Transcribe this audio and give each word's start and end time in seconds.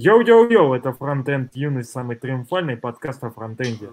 Йоу-йоу-йоу, 0.00 0.74
это 0.74 0.92
фронтенд 0.92 1.56
юность, 1.56 1.90
самый 1.90 2.14
триумфальный 2.14 2.76
подкаст 2.76 3.24
о 3.24 3.30
фронтенде. 3.30 3.90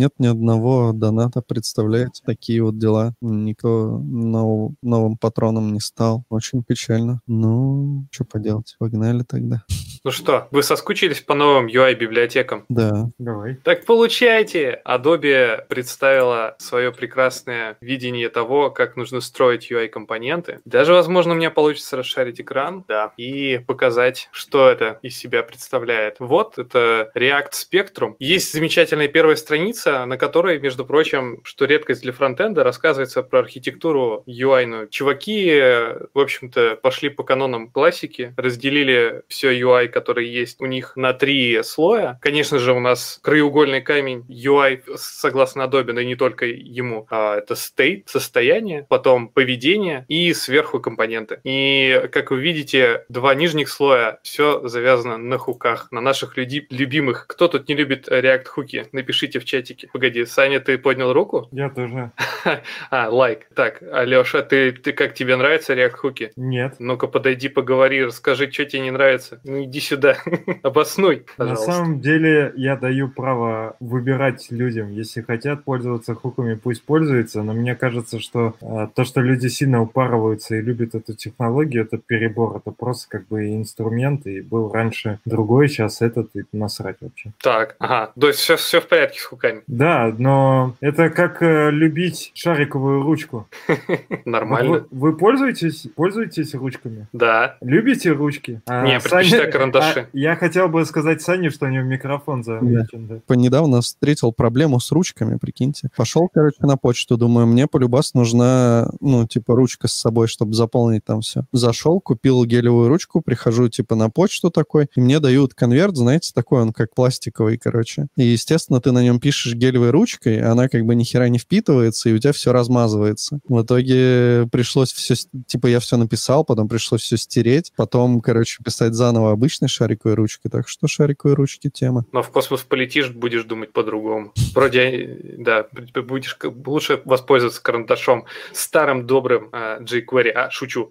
Нет 0.00 0.12
ни 0.18 0.26
одного 0.26 0.92
доната, 0.94 1.42
представляете? 1.42 2.22
Такие 2.24 2.62
вот 2.62 2.78
дела. 2.78 3.14
Никто 3.20 3.98
нов- 4.02 4.72
новым 4.82 5.18
патроном 5.18 5.74
не 5.74 5.80
стал. 5.80 6.24
Очень 6.30 6.64
печально. 6.64 7.20
Ну, 7.26 8.06
что 8.10 8.24
поделать, 8.24 8.76
погнали 8.78 9.24
тогда. 9.24 9.62
Ну 10.02 10.10
что, 10.10 10.48
вы 10.50 10.62
соскучились 10.62 11.20
по 11.20 11.34
новым 11.34 11.66
UI-библиотекам? 11.66 12.64
Да, 12.70 13.10
Давай. 13.18 13.56
Так 13.56 13.84
получайте! 13.84 14.80
Adobe 14.86 15.58
представила 15.68 16.56
свое 16.58 16.90
прекрасное 16.90 17.76
видение 17.82 18.30
того, 18.30 18.70
как 18.70 18.96
нужно 18.96 19.20
строить 19.20 19.70
UI-компоненты. 19.70 20.60
Даже, 20.64 20.94
возможно, 20.94 21.32
у 21.32 21.36
меня 21.36 21.50
получится 21.50 21.98
расшарить 21.98 22.40
экран, 22.40 22.82
да, 22.88 23.12
и 23.18 23.58
показать, 23.66 24.30
что 24.32 24.70
это 24.70 24.98
из 25.02 25.18
себя 25.18 25.42
представляет. 25.42 26.16
Вот, 26.18 26.56
это 26.58 27.10
React 27.14 27.52
Spectrum. 27.52 28.14
Есть 28.18 28.54
замечательная 28.54 29.08
первая 29.08 29.36
страница, 29.36 29.89
на 30.06 30.16
которой, 30.16 30.58
между 30.58 30.84
прочим, 30.84 31.40
что 31.44 31.64
редкость 31.64 32.02
для 32.02 32.12
фронтенда, 32.12 32.64
рассказывается 32.64 33.22
про 33.22 33.40
архитектуру 33.40 34.24
UI-ную. 34.26 34.88
Чуваки, 34.88 35.48
э, 35.48 36.06
в 36.14 36.18
общем-то, 36.18 36.76
пошли 36.82 37.08
по 37.08 37.22
канонам 37.22 37.70
классики, 37.70 38.34
разделили 38.36 39.22
все 39.28 39.58
UI, 39.58 39.88
который 39.88 40.28
есть 40.28 40.60
у 40.60 40.66
них 40.66 40.92
на 40.96 41.12
три 41.12 41.62
слоя. 41.62 42.18
Конечно 42.22 42.58
же, 42.58 42.72
у 42.72 42.80
нас 42.80 43.20
краеугольный 43.22 43.82
камень 43.82 44.24
UI, 44.28 44.82
согласно 44.96 45.62
Adobe, 45.62 45.92
но 45.92 46.00
и 46.00 46.06
не 46.06 46.16
только 46.16 46.46
ему. 46.46 47.06
А, 47.10 47.36
это 47.38 47.54
state, 47.54 48.04
состояние, 48.06 48.86
потом 48.88 49.28
поведение 49.28 50.04
и 50.08 50.32
сверху 50.32 50.80
компоненты. 50.80 51.40
И, 51.44 52.08
как 52.12 52.30
вы 52.30 52.40
видите, 52.40 53.04
два 53.08 53.34
нижних 53.34 53.68
слоя, 53.68 54.20
все 54.22 54.66
завязано 54.68 55.16
на 55.18 55.38
хуках, 55.38 55.88
на 55.90 56.00
наших 56.00 56.36
люди- 56.36 56.66
любимых. 56.70 57.26
Кто 57.26 57.48
тут 57.48 57.68
не 57.68 57.74
любит 57.74 58.08
React 58.08 58.44
хуки? 58.46 58.86
Напишите 58.92 59.38
в 59.38 59.44
чатике. 59.44 59.79
Погоди, 59.92 60.24
Саня, 60.24 60.60
ты 60.60 60.78
поднял 60.78 61.12
руку? 61.12 61.48
Я 61.52 61.70
тоже. 61.70 62.12
А, 62.90 63.08
лайк. 63.10 63.46
Так, 63.54 63.82
Алеша, 63.82 64.42
ты, 64.42 64.72
ты 64.72 64.92
как 64.92 65.14
тебе 65.14 65.36
нравятся 65.36 65.74
React 65.74 65.90
хуки? 65.96 66.32
Нет. 66.36 66.76
Ну-ка, 66.78 67.06
подойди, 67.06 67.48
поговори, 67.48 68.04
расскажи, 68.04 68.50
что 68.50 68.64
тебе 68.64 68.82
не 68.82 68.90
нравится. 68.90 69.40
Ну, 69.44 69.64
иди 69.64 69.80
сюда, 69.80 70.16
обоснуй, 70.62 71.26
На 71.36 71.44
пожалуйста. 71.44 71.72
самом 71.72 72.00
деле 72.00 72.52
я 72.56 72.76
даю 72.76 73.08
право 73.08 73.76
выбирать 73.80 74.50
людям. 74.50 74.90
Если 74.92 75.20
хотят 75.22 75.64
пользоваться 75.64 76.14
хуками, 76.14 76.54
пусть 76.54 76.82
пользуются. 76.84 77.42
Но 77.42 77.52
мне 77.52 77.74
кажется, 77.74 78.20
что 78.20 78.54
э, 78.60 78.88
то, 78.94 79.04
что 79.04 79.20
люди 79.20 79.48
сильно 79.48 79.82
упарываются 79.82 80.56
и 80.56 80.62
любят 80.62 80.94
эту 80.94 81.14
технологию, 81.14 81.84
это 81.84 81.98
перебор. 81.98 82.56
Это 82.56 82.70
просто 82.70 83.08
как 83.08 83.28
бы 83.28 83.48
инструмент. 83.54 84.26
И 84.26 84.40
был 84.40 84.72
раньше 84.72 85.18
другой, 85.24 85.68
сейчас 85.68 86.02
этот, 86.02 86.34
и 86.34 86.44
насрать 86.52 86.96
вообще. 87.00 87.32
Так, 87.42 87.76
ага, 87.78 88.12
то 88.18 88.28
есть 88.28 88.40
все, 88.40 88.56
все 88.56 88.80
в 88.80 88.88
порядке 88.88 89.20
с 89.20 89.24
хуками. 89.24 89.62
Да, 89.70 90.12
но 90.18 90.74
это 90.80 91.10
как 91.10 91.42
э, 91.42 91.70
любить 91.70 92.32
шариковую 92.34 93.02
ручку. 93.02 93.46
Нормально. 94.24 94.70
Вы, 94.90 95.10
вы 95.10 95.16
пользуетесь, 95.16 95.86
пользуетесь 95.94 96.54
ручками? 96.54 97.06
Да. 97.12 97.56
Любите 97.60 98.10
ручки? 98.10 98.60
А, 98.66 98.84
Не, 98.84 98.98
предпочитаю 98.98 99.52
карандаши. 99.52 100.00
а, 100.00 100.06
я 100.12 100.34
хотел 100.34 100.68
бы 100.68 100.84
сказать 100.84 101.22
Сане, 101.22 101.50
что 101.50 101.66
у 101.66 101.68
него 101.68 101.84
микрофон 101.84 102.42
замечен. 102.42 103.22
Да. 103.28 103.36
Недавно 103.36 103.80
встретил 103.80 104.32
проблему 104.32 104.80
с 104.80 104.90
ручками, 104.90 105.36
прикиньте. 105.36 105.88
Пошел, 105.96 106.28
короче, 106.28 106.58
на 106.60 106.76
почту, 106.76 107.16
думаю, 107.16 107.46
мне 107.46 107.68
полюбас 107.68 108.14
нужна, 108.14 108.90
ну, 109.00 109.24
типа, 109.28 109.54
ручка 109.54 109.86
с 109.86 109.92
собой, 109.92 110.26
чтобы 110.26 110.52
заполнить 110.54 111.04
там 111.04 111.20
все. 111.20 111.44
Зашел, 111.52 112.00
купил 112.00 112.44
гелевую 112.44 112.88
ручку, 112.88 113.20
прихожу, 113.20 113.68
типа, 113.68 113.94
на 113.94 114.10
почту 114.10 114.50
такой, 114.50 114.88
и 114.96 115.00
мне 115.00 115.20
дают 115.20 115.54
конверт, 115.54 115.96
знаете, 115.96 116.32
такой 116.34 116.62
он, 116.62 116.72
как 116.72 116.92
пластиковый, 116.92 117.56
короче. 117.56 118.08
И, 118.16 118.24
естественно, 118.24 118.80
ты 118.80 118.90
на 118.90 119.04
нем 119.04 119.20
пишешь 119.20 119.54
гелевой 119.60 119.90
ручкой, 119.90 120.40
она 120.40 120.68
как 120.68 120.84
бы 120.86 120.94
ни 120.94 121.04
хера 121.04 121.28
не 121.28 121.38
впитывается, 121.38 122.08
и 122.08 122.12
у 122.14 122.18
тебя 122.18 122.32
все 122.32 122.52
размазывается. 122.52 123.40
В 123.46 123.62
итоге 123.62 124.48
пришлось 124.50 124.92
все, 124.92 125.14
типа, 125.46 125.66
я 125.66 125.80
все 125.80 125.96
написал, 125.96 126.44
потом 126.44 126.68
пришлось 126.68 127.02
все 127.02 127.16
стереть, 127.16 127.72
потом, 127.76 128.20
короче, 128.20 128.62
писать 128.64 128.94
заново 128.94 129.32
обычной 129.32 129.68
шариковой 129.68 130.14
ручкой, 130.14 130.48
так 130.48 130.66
что 130.68 130.86
шариковой 130.88 131.34
ручки 131.34 131.68
тема. 131.70 132.04
Но 132.12 132.22
в 132.22 132.30
космос 132.30 132.62
полетишь, 132.62 133.10
будешь 133.10 133.44
думать 133.44 133.72
по-другому. 133.72 134.32
Вроде, 134.54 135.36
да, 135.38 135.66
б- 135.72 136.02
будешь 136.02 136.36
лучше 136.66 137.02
воспользоваться 137.04 137.62
карандашом 137.62 138.24
старым 138.52 139.06
добрым 139.06 139.50
э, 139.52 139.80
jQuery. 139.82 140.30
А, 140.30 140.50
шучу. 140.50 140.90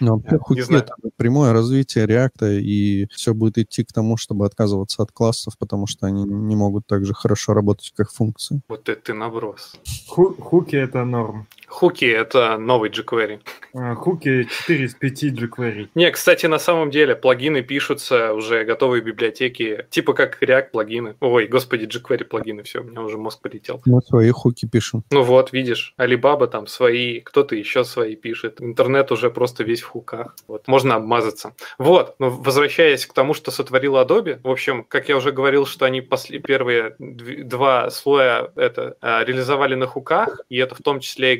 Ну, 0.00 0.18
вообще, 0.18 0.38
Не 0.54 0.60
знаю. 0.62 0.84
прямое 1.16 1.52
развитие 1.52 2.06
реакта, 2.06 2.50
и 2.52 3.06
все 3.10 3.32
будет 3.34 3.58
идти 3.58 3.84
к 3.84 3.92
тому, 3.92 4.16
чтобы 4.16 4.44
отказываться 4.46 5.02
от 5.02 5.12
классов, 5.12 5.54
потому 5.58 5.86
что 5.86 6.06
они 6.06 6.24
не 6.24 6.56
могут 6.56 6.86
так 6.86 7.06
же 7.06 7.14
хорошо 7.14 7.54
работать, 7.54 7.77
как 7.96 8.10
функции. 8.10 8.60
Вот 8.68 8.88
это 8.88 9.00
ты 9.00 9.14
наброс. 9.14 9.74
Ху- 10.08 10.34
хуки 10.34 10.76
это 10.76 11.04
норм. 11.04 11.46
Хуки— 11.68 12.04
это 12.06 12.58
новый 12.58 12.90
jQuery. 12.90 13.40
А, 13.74 13.94
Хуки 13.94 14.44
4 14.44 14.84
из 14.84 14.94
5 14.94 15.24
jQuery. 15.24 15.88
Не, 15.94 16.10
кстати, 16.10 16.46
на 16.46 16.58
самом 16.58 16.90
деле 16.90 17.14
плагины 17.14 17.62
пишутся 17.62 18.32
уже 18.32 18.64
готовые 18.64 19.02
библиотеки, 19.02 19.86
типа 19.90 20.14
как 20.14 20.42
React 20.42 20.70
плагины. 20.70 21.16
Ой, 21.20 21.46
господи, 21.46 21.84
jQuery 21.84 22.24
плагины, 22.24 22.62
все, 22.62 22.80
у 22.80 22.84
меня 22.84 23.02
уже 23.02 23.18
мозг 23.18 23.40
полетел. 23.42 23.82
Мы 23.84 24.00
свои 24.02 24.30
хуки 24.30 24.66
пишем. 24.66 25.04
Ну 25.10 25.22
вот, 25.22 25.52
видишь, 25.52 25.94
Alibaba 25.98 26.46
там 26.46 26.66
свои, 26.66 27.20
кто-то 27.20 27.54
еще 27.54 27.84
свои 27.84 28.16
пишет. 28.16 28.60
Интернет 28.60 29.12
уже 29.12 29.30
просто 29.30 29.64
весь 29.64 29.82
в 29.82 29.88
хуках. 29.88 30.34
Вот, 30.48 30.66
можно 30.66 30.96
обмазаться. 30.96 31.54
Вот, 31.78 32.14
но 32.18 32.30
возвращаясь 32.30 33.06
к 33.06 33.12
тому, 33.12 33.34
что 33.34 33.50
сотворила 33.50 34.04
Adobe, 34.04 34.40
в 34.42 34.50
общем, 34.50 34.84
как 34.84 35.08
я 35.08 35.16
уже 35.16 35.32
говорил, 35.32 35.66
что 35.66 35.84
они 35.84 36.00
после, 36.00 36.38
первые 36.38 36.96
дв- 36.98 37.44
два 37.44 37.90
слоя 37.90 38.50
это 38.56 38.96
а, 39.00 39.24
реализовали 39.24 39.74
на 39.74 39.86
хуках, 39.86 40.40
и 40.48 40.56
это 40.56 40.74
в 40.74 40.82
том 40.82 41.00
числе 41.00 41.34
и 41.34 41.36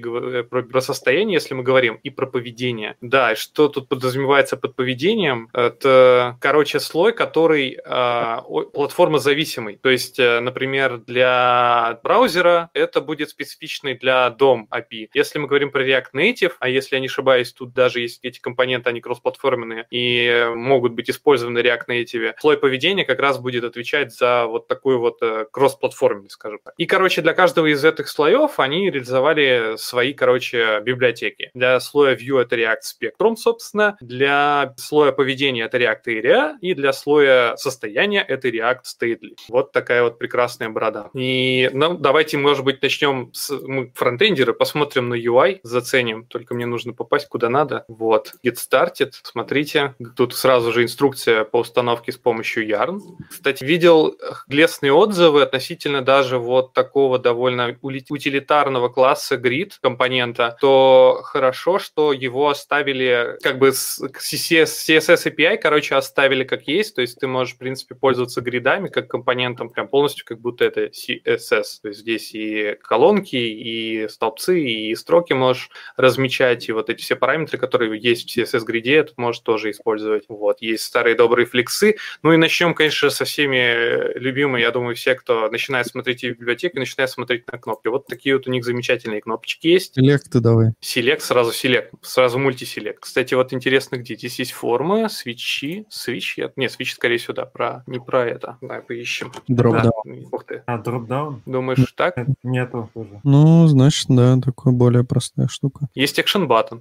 про, 0.48 0.62
про 0.62 0.80
состояние, 0.80 1.34
если 1.34 1.54
мы 1.54 1.62
говорим, 1.62 1.98
и 2.02 2.10
про 2.10 2.26
поведение. 2.26 2.96
Да, 3.00 3.36
что 3.36 3.68
тут 3.68 3.88
подразумевается 3.88 4.56
под 4.56 4.74
поведением? 4.74 5.48
Это, 5.52 6.36
короче, 6.40 6.80
слой, 6.80 7.12
который 7.12 7.78
а, 7.84 8.42
о- 8.46 8.64
платформозависимый. 8.64 9.76
То 9.76 9.90
есть, 9.90 10.18
э, 10.18 10.40
например, 10.40 10.98
для 10.98 12.00
браузера 12.02 12.70
это 12.74 13.00
будет 13.00 13.30
специфичный 13.30 13.94
для 13.94 14.34
DOM 14.38 14.66
API. 14.70 15.08
Если 15.14 15.38
мы 15.38 15.46
говорим 15.48 15.70
про 15.70 15.86
React 15.86 16.12
Native, 16.14 16.52
а 16.60 16.68
если 16.68 16.96
я 16.96 17.00
не 17.00 17.06
ошибаюсь, 17.06 17.52
тут 17.52 17.72
даже 17.72 18.00
есть 18.00 18.20
эти 18.22 18.40
компоненты, 18.40 18.90
они 18.90 19.00
кроссплатформенные 19.00 19.86
и 19.90 20.26
э, 20.26 20.54
могут 20.54 20.92
быть 20.92 21.10
использованы 21.10 21.58
React 21.58 21.86
Native, 21.88 22.34
слой 22.38 22.56
поведения 22.56 23.04
как 23.04 23.20
раз 23.20 23.38
будет 23.38 23.64
отвечать 23.64 24.12
за 24.12 24.46
вот 24.46 24.68
такую 24.68 24.98
вот 24.98 25.18
э, 25.22 25.46
кроссплатформенность, 25.50 26.34
скажем 26.34 26.58
так. 26.62 26.74
И, 26.76 26.86
короче, 26.86 27.22
для 27.22 27.34
каждого 27.34 27.66
из 27.66 27.84
этих 27.84 28.08
слоев 28.08 28.58
они 28.58 28.90
реализовали 28.90 29.74
свои 29.76 30.07
свои, 30.08 30.14
короче, 30.14 30.80
библиотеки. 30.80 31.50
Для 31.54 31.80
слоя 31.80 32.16
Vue 32.16 32.40
это 32.40 32.56
React 32.56 32.82
Spectrum, 32.82 33.36
собственно, 33.36 33.96
для 34.00 34.74
слоя 34.76 35.12
поведения 35.12 35.64
это 35.64 35.78
React 35.78 36.04
Area, 36.06 36.52
и 36.60 36.74
для 36.74 36.92
слоя 36.92 37.56
состояния 37.56 38.22
это 38.22 38.48
React 38.48 38.82
Stately. 38.84 39.34
Вот 39.48 39.72
такая 39.72 40.02
вот 40.02 40.18
прекрасная 40.18 40.70
борода. 40.70 41.10
И 41.14 41.70
ну, 41.72 41.94
давайте, 41.98 42.38
может 42.38 42.64
быть, 42.64 42.82
начнем 42.82 43.30
с 43.32 43.50
мы 43.50 43.90
фронтендеры, 43.94 44.54
посмотрим 44.54 45.08
на 45.08 45.14
UI, 45.14 45.60
заценим. 45.62 46.24
Только 46.26 46.54
мне 46.54 46.66
нужно 46.66 46.92
попасть 46.92 47.28
куда 47.28 47.48
надо. 47.48 47.84
Вот. 47.88 48.32
Get 48.44 48.56
started. 48.56 49.12
Смотрите. 49.22 49.94
Тут 50.16 50.34
сразу 50.34 50.72
же 50.72 50.82
инструкция 50.82 51.44
по 51.44 51.58
установке 51.58 52.12
с 52.12 52.16
помощью 52.16 52.66
Yarn. 52.66 53.00
Кстати, 53.30 53.64
видел 53.64 54.16
лестные 54.48 54.92
отзывы 54.92 55.42
относительно 55.42 56.02
даже 56.02 56.38
вот 56.38 56.72
такого 56.72 57.18
довольно 57.18 57.76
утилитарного 57.82 58.88
класса 58.88 59.36
grid 59.36 59.72
компонента, 59.98 60.56
то 60.60 61.20
хорошо, 61.24 61.80
что 61.80 62.12
его 62.12 62.48
оставили 62.48 63.36
как 63.42 63.58
бы 63.58 63.72
с 63.72 64.00
CSS 64.00 65.26
API, 65.26 65.58
короче, 65.58 65.96
оставили 65.96 66.44
как 66.44 66.68
есть, 66.68 66.94
то 66.94 67.00
есть 67.00 67.18
ты 67.18 67.26
можешь, 67.26 67.54
в 67.54 67.58
принципе, 67.58 67.96
пользоваться 67.96 68.40
гридами 68.40 68.88
как 68.88 69.08
компонентом 69.08 69.70
прям 69.70 69.88
полностью, 69.88 70.24
как 70.24 70.40
будто 70.40 70.64
это 70.64 70.86
CSS. 70.86 71.64
То 71.82 71.88
есть 71.88 72.00
здесь 72.00 72.32
и 72.32 72.76
колонки, 72.80 73.36
и 73.36 74.06
столбцы, 74.08 74.60
и 74.60 74.94
строки 74.94 75.32
можешь 75.32 75.70
размечать, 75.96 76.68
и 76.68 76.72
вот 76.72 76.90
эти 76.90 77.02
все 77.02 77.16
параметры, 77.16 77.58
которые 77.58 77.98
есть 78.00 78.30
в 78.30 78.38
CSS-гриде, 78.38 79.02
тут 79.02 79.18
можешь 79.18 79.40
тоже 79.40 79.70
использовать. 79.70 80.24
Вот, 80.28 80.62
есть 80.62 80.84
старые 80.84 81.16
добрые 81.16 81.46
флексы. 81.46 81.96
Ну 82.22 82.32
и 82.32 82.36
начнем, 82.36 82.74
конечно, 82.74 83.10
со 83.10 83.24
всеми 83.24 84.16
любимыми, 84.16 84.60
я 84.60 84.70
думаю, 84.70 84.94
все, 84.94 85.16
кто 85.16 85.48
начинает 85.48 85.86
смотреть 85.88 86.22
в 86.22 86.38
библиотеку, 86.38 86.78
начинает 86.78 87.10
смотреть 87.10 87.50
на 87.50 87.58
кнопки. 87.58 87.88
Вот 87.88 88.06
такие 88.06 88.36
вот 88.36 88.46
у 88.46 88.50
них 88.50 88.64
замечательные 88.64 89.20
кнопочки 89.20 89.66
есть. 89.66 89.87
Селекты 89.94 90.40
давай. 90.40 90.72
Селект, 90.80 91.22
сразу 91.22 91.52
селект, 91.52 91.92
сразу 92.02 92.38
мультиселект. 92.38 93.00
Кстати, 93.00 93.34
вот 93.34 93.52
интересно, 93.52 93.96
где 93.96 94.16
здесь 94.16 94.38
есть 94.38 94.52
формы, 94.52 95.08
свечи, 95.08 95.86
свич, 95.88 96.38
нет, 96.56 96.72
свич 96.72 96.94
скорее 96.94 97.18
сюда, 97.18 97.46
про, 97.46 97.82
не 97.86 97.98
про 97.98 98.26
это. 98.26 98.56
Давай 98.60 98.80
поищем. 98.82 99.32
Дропдаун. 99.48 99.92
Да. 100.04 100.12
Ух 100.32 100.44
ты. 100.44 100.62
А, 100.66 100.78
дропдаун? 100.78 101.42
Думаешь, 101.46 101.92
так? 101.96 102.16
Нету. 102.42 102.90
Ну, 103.24 103.66
значит, 103.68 104.06
да, 104.08 104.38
такая 104.38 104.72
более 104.72 105.04
простая 105.04 105.48
штука. 105.48 105.88
Есть 105.94 106.18
action 106.18 106.46
button. 106.48 106.80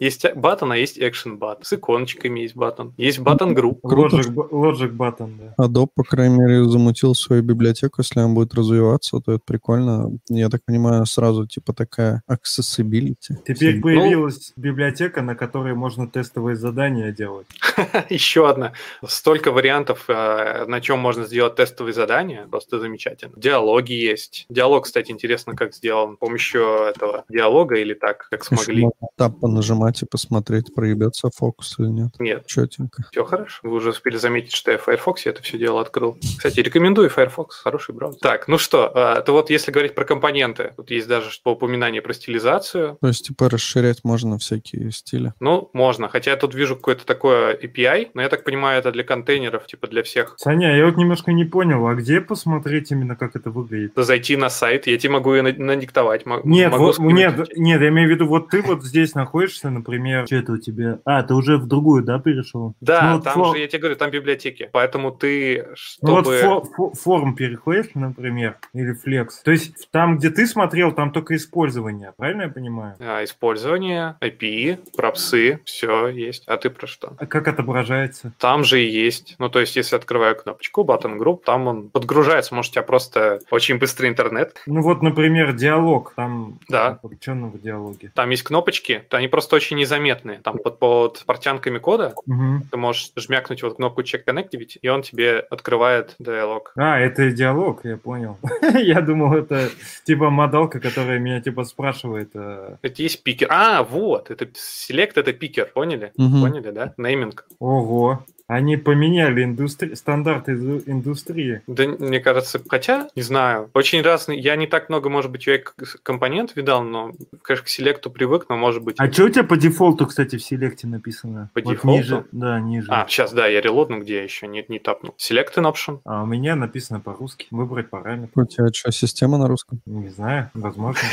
есть 0.00 0.24
button, 0.24 0.72
а 0.72 0.76
есть 0.76 0.98
action 0.98 1.38
button. 1.38 1.58
С 1.62 1.72
иконочками 1.72 2.40
есть 2.40 2.56
button. 2.56 2.92
Есть 2.96 3.18
button 3.18 3.54
group. 3.54 3.80
Круто. 3.82 4.16
Logic, 4.16 4.90
button, 4.90 5.54
да. 5.56 5.64
Adobe, 5.64 5.88
по 5.94 6.02
крайней 6.02 6.38
мере, 6.38 6.64
замутил 6.64 7.14
свою 7.14 7.42
библиотеку. 7.42 8.00
Если 8.00 8.20
он 8.20 8.34
будет 8.34 8.54
развиваться, 8.54 9.20
то 9.20 9.32
это 9.32 9.42
прикольно. 9.44 10.10
Я 10.28 10.48
так 10.48 10.64
понимаю, 10.64 11.06
сразу 11.06 11.46
типа 11.46 11.72
такая 11.72 12.22
accessibility. 12.44 13.34
Теперь 13.46 13.76
Ну- 13.76 13.82
появилась 13.82 14.52
библиотека, 14.56 15.22
на 15.22 15.34
которой 15.34 15.74
можно 15.74 16.08
тестовые 16.08 16.56
задания 16.56 17.10
делать. 17.12 17.46
Еще 18.10 18.48
одна. 18.48 18.72
Столько 19.06 19.50
вариантов, 19.52 20.04
э, 20.08 20.64
на 20.66 20.80
чем 20.80 20.98
можно 20.98 21.24
сделать 21.24 21.56
тестовые 21.56 21.92
задания. 21.94 22.46
Просто 22.50 22.78
замечательно. 22.78 23.32
Диалоги 23.36 23.92
есть. 23.92 24.46
Диалог, 24.48 24.84
кстати, 24.84 25.10
интересно, 25.10 25.54
как 25.56 25.74
сделан. 25.74 26.14
С 26.16 26.18
помощью 26.18 26.62
этого 26.62 27.24
диалога 27.28 27.76
или 27.76 27.94
так, 27.94 28.28
как 28.30 28.44
смогли. 28.44 28.86
Тап 29.16 29.40
понажимать 29.40 30.02
и 30.02 30.06
посмотреть, 30.06 30.74
проебется 30.74 31.30
фокус 31.34 31.76
или 31.78 31.86
нет. 31.88 32.10
Нет, 32.18 32.46
Четенько. 32.46 33.04
все 33.10 33.24
хорошо. 33.24 33.60
Вы 33.62 33.74
уже 33.76 33.90
успели 33.90 34.16
заметить, 34.16 34.52
что 34.52 34.70
я 34.70 34.78
в 34.78 34.82
Firefox 34.82 35.26
это 35.26 35.42
все 35.42 35.58
дело 35.58 35.80
открыл. 35.80 36.16
Кстати, 36.38 36.60
рекомендую 36.60 37.10
Firefox, 37.10 37.56
хороший 37.56 37.94
браузер. 37.94 38.20
Так, 38.20 38.48
ну 38.48 38.58
что, 38.58 38.90
э, 38.94 39.22
то 39.22 39.32
вот 39.32 39.50
если 39.50 39.70
говорить 39.70 39.94
про 39.94 40.04
компоненты, 40.04 40.72
тут 40.76 40.90
есть 40.90 41.08
даже 41.08 41.30
по 41.42 41.50
упоминание 41.50 42.02
про 42.02 42.12
стилизацию. 42.38 42.98
То 43.00 43.08
есть, 43.08 43.26
типа, 43.26 43.48
расширять 43.48 44.00
можно 44.04 44.38
всякие 44.38 44.90
стили. 44.90 45.32
Ну, 45.40 45.70
можно. 45.72 46.08
Хотя 46.08 46.32
я 46.32 46.36
тут 46.36 46.54
вижу 46.54 46.76
какое-то 46.76 47.06
такое 47.06 47.56
API, 47.56 48.08
но 48.14 48.22
я 48.22 48.28
так 48.28 48.44
понимаю, 48.44 48.78
это 48.80 48.92
для 48.92 49.04
контейнеров, 49.04 49.66
типа 49.66 49.86
для 49.86 50.02
всех. 50.02 50.34
Саня, 50.38 50.76
я 50.76 50.86
вот 50.86 50.96
немножко 50.96 51.32
не 51.32 51.44
понял, 51.44 51.86
а 51.86 51.94
где 51.94 52.20
посмотреть 52.20 52.90
именно, 52.90 53.16
как 53.16 53.36
это 53.36 53.50
выглядит? 53.50 53.92
Зайти 53.96 54.36
на 54.36 54.50
сайт, 54.50 54.86
я 54.86 54.98
тебе 54.98 55.12
могу 55.12 55.34
и 55.34 55.40
на- 55.40 55.52
надиктовать. 55.52 56.26
мо- 56.26 56.40
Нет, 56.44 56.72
могу 56.72 56.84
вот- 56.86 56.98
нет, 56.98 57.48
нет, 57.56 57.80
я 57.80 57.88
имею 57.88 58.08
в 58.08 58.10
виду, 58.10 58.26
вот 58.26 58.48
ты 58.50 58.62
вот 58.62 58.82
здесь 58.84 59.14
находишься, 59.14 59.70
например, 59.70 60.26
что 60.26 60.36
это 60.36 60.52
у 60.52 60.58
тебя? 60.58 60.98
А, 61.04 61.22
ты 61.22 61.34
уже 61.34 61.56
в 61.58 61.66
другую, 61.66 62.02
да, 62.02 62.18
перешел? 62.18 62.74
Да, 62.80 63.02
Ну, 63.10 63.14
вот 63.16 63.24
там 63.24 63.40
фо- 63.42 63.52
же, 63.52 63.58
я 63.60 63.68
тебе 63.68 63.78
говорю, 63.80 63.96
там 63.96 64.10
библиотеки. 64.10 64.68
Поэтому 64.72 65.10
ты, 65.12 65.66
Ну 66.02 66.12
вот 66.12 66.24
чтобы... 66.26 66.36
фо- 66.40 66.64
фо- 66.76 66.92
форм 66.98 67.34
переходишь, 67.34 67.86
например, 67.94 68.56
или 68.72 68.92
флекс. 68.92 69.40
То 69.42 69.50
есть 69.50 69.88
там, 69.90 70.18
где 70.18 70.30
ты 70.30 70.46
смотрел, 70.46 70.92
там 70.92 71.10
только 71.12 71.36
использование, 71.36 72.12
правильно 72.24 72.42
я 72.44 72.48
понимаю? 72.48 72.96
а, 73.00 73.22
Использование, 73.22 74.16
API, 74.22 74.78
пропсы, 74.96 75.60
все 75.66 76.08
есть. 76.08 76.44
А 76.46 76.56
ты 76.56 76.70
про 76.70 76.86
что? 76.86 77.12
А 77.18 77.26
как 77.26 77.48
отображается? 77.48 78.32
Там 78.38 78.64
же 78.64 78.82
и 78.82 78.88
есть. 78.88 79.34
Ну, 79.38 79.50
то 79.50 79.60
есть, 79.60 79.76
если 79.76 79.94
открываю 79.96 80.34
кнопочку 80.34 80.84
Button 80.84 81.18
Group, 81.18 81.40
там 81.44 81.66
он 81.66 81.90
подгружается. 81.90 82.54
Может, 82.54 82.70
у 82.70 82.74
тебя 82.74 82.82
просто 82.82 83.40
очень 83.50 83.76
быстрый 83.78 84.08
интернет. 84.08 84.62
Ну 84.64 84.80
вот, 84.80 85.02
например, 85.02 85.52
диалог, 85.52 86.14
там 86.16 86.58
Да. 86.70 86.98
что 87.20 87.34
в 87.34 87.60
диалоге? 87.60 88.10
Там 88.14 88.30
есть 88.30 88.42
кнопочки, 88.42 89.04
то 89.10 89.18
они 89.18 89.28
просто 89.28 89.56
очень 89.56 89.76
незаметные. 89.76 90.38
Там 90.38 90.56
под, 90.56 90.78
под 90.78 91.22
портянками 91.26 91.76
кода 91.78 92.14
Мгм. 92.24 92.68
ты 92.70 92.76
можешь 92.78 93.12
жмякнуть 93.16 93.62
вот 93.62 93.76
кнопку 93.76 94.00
Check 94.00 94.24
Connectivity, 94.26 94.78
и 94.80 94.88
он 94.88 95.02
тебе 95.02 95.40
открывает 95.40 96.14
диалог. 96.18 96.72
А, 96.76 96.98
это 96.98 97.30
диалог, 97.32 97.84
я 97.84 97.98
понял. 97.98 98.38
Я 98.74 99.02
думал, 99.02 99.34
это 99.34 99.68
типа 100.04 100.30
модалка, 100.30 100.80
которая 100.80 101.18
меня 101.18 101.40
типа 101.42 101.64
спрашивает. 101.64 102.13
Э, 102.16 102.76
Это 102.82 103.02
есть 103.02 103.22
пикер. 103.22 103.48
А, 103.50 103.82
вот, 103.82 104.30
это 104.30 104.44
Select, 104.46 105.12
это 105.16 105.32
пикер, 105.32 105.70
поняли? 105.72 106.12
Мгм. 106.16 106.40
Поняли, 106.42 106.70
да? 106.70 106.94
Нейминг. 106.96 107.46
Ого, 107.58 108.24
они 108.46 108.76
поменяли 108.76 109.44
индустри... 109.44 109.94
стандарты 109.94 110.52
индустрии. 110.52 111.62
Да, 111.66 111.86
мне 111.86 112.20
кажется, 112.20 112.60
хотя, 112.68 113.08
не 113.16 113.22
знаю, 113.22 113.70
очень 113.74 114.02
разный. 114.02 114.38
Я 114.38 114.56
не 114.56 114.66
так 114.66 114.88
много, 114.88 115.08
может 115.08 115.30
быть, 115.30 115.46
UI-компонент 115.48 116.54
видал, 116.56 116.82
но, 116.82 117.12
конечно, 117.42 117.64
к 117.64 117.68
селекту 117.68 118.10
привык, 118.10 118.46
но, 118.48 118.56
может 118.56 118.82
быть... 118.82 118.96
А 118.98 119.10
что 119.10 119.24
у 119.24 119.28
тебя 119.28 119.44
по 119.44 119.56
дефолту, 119.56 120.06
кстати, 120.06 120.36
в 120.36 120.42
селекте 120.44 120.86
написано? 120.86 121.50
По 121.54 121.60
Вот 121.60 121.70
дефолту? 121.72 121.98
ниже, 121.98 122.24
да, 122.32 122.60
ниже. 122.60 122.86
А, 122.90 123.06
сейчас, 123.08 123.32
да, 123.32 123.46
я 123.46 123.60
релодну, 123.60 124.00
где 124.00 124.16
я 124.16 124.22
еще 124.22 124.46
не, 124.46 124.64
не 124.68 124.78
тапнул. 124.78 125.14
Select 125.18 125.54
an 125.56 125.72
option. 125.72 126.00
А 126.04 126.22
у 126.22 126.26
меня 126.26 126.54
написано 126.56 127.00
по-русски. 127.00 127.46
Выбрать 127.50 127.88
параметр. 127.90 128.30
У 128.34 128.44
тебя 128.44 128.66
что, 128.72 128.92
система 128.92 129.38
на 129.38 129.48
русском? 129.48 129.80
Не 129.86 130.08
знаю, 130.08 130.50
возможно. 130.54 131.00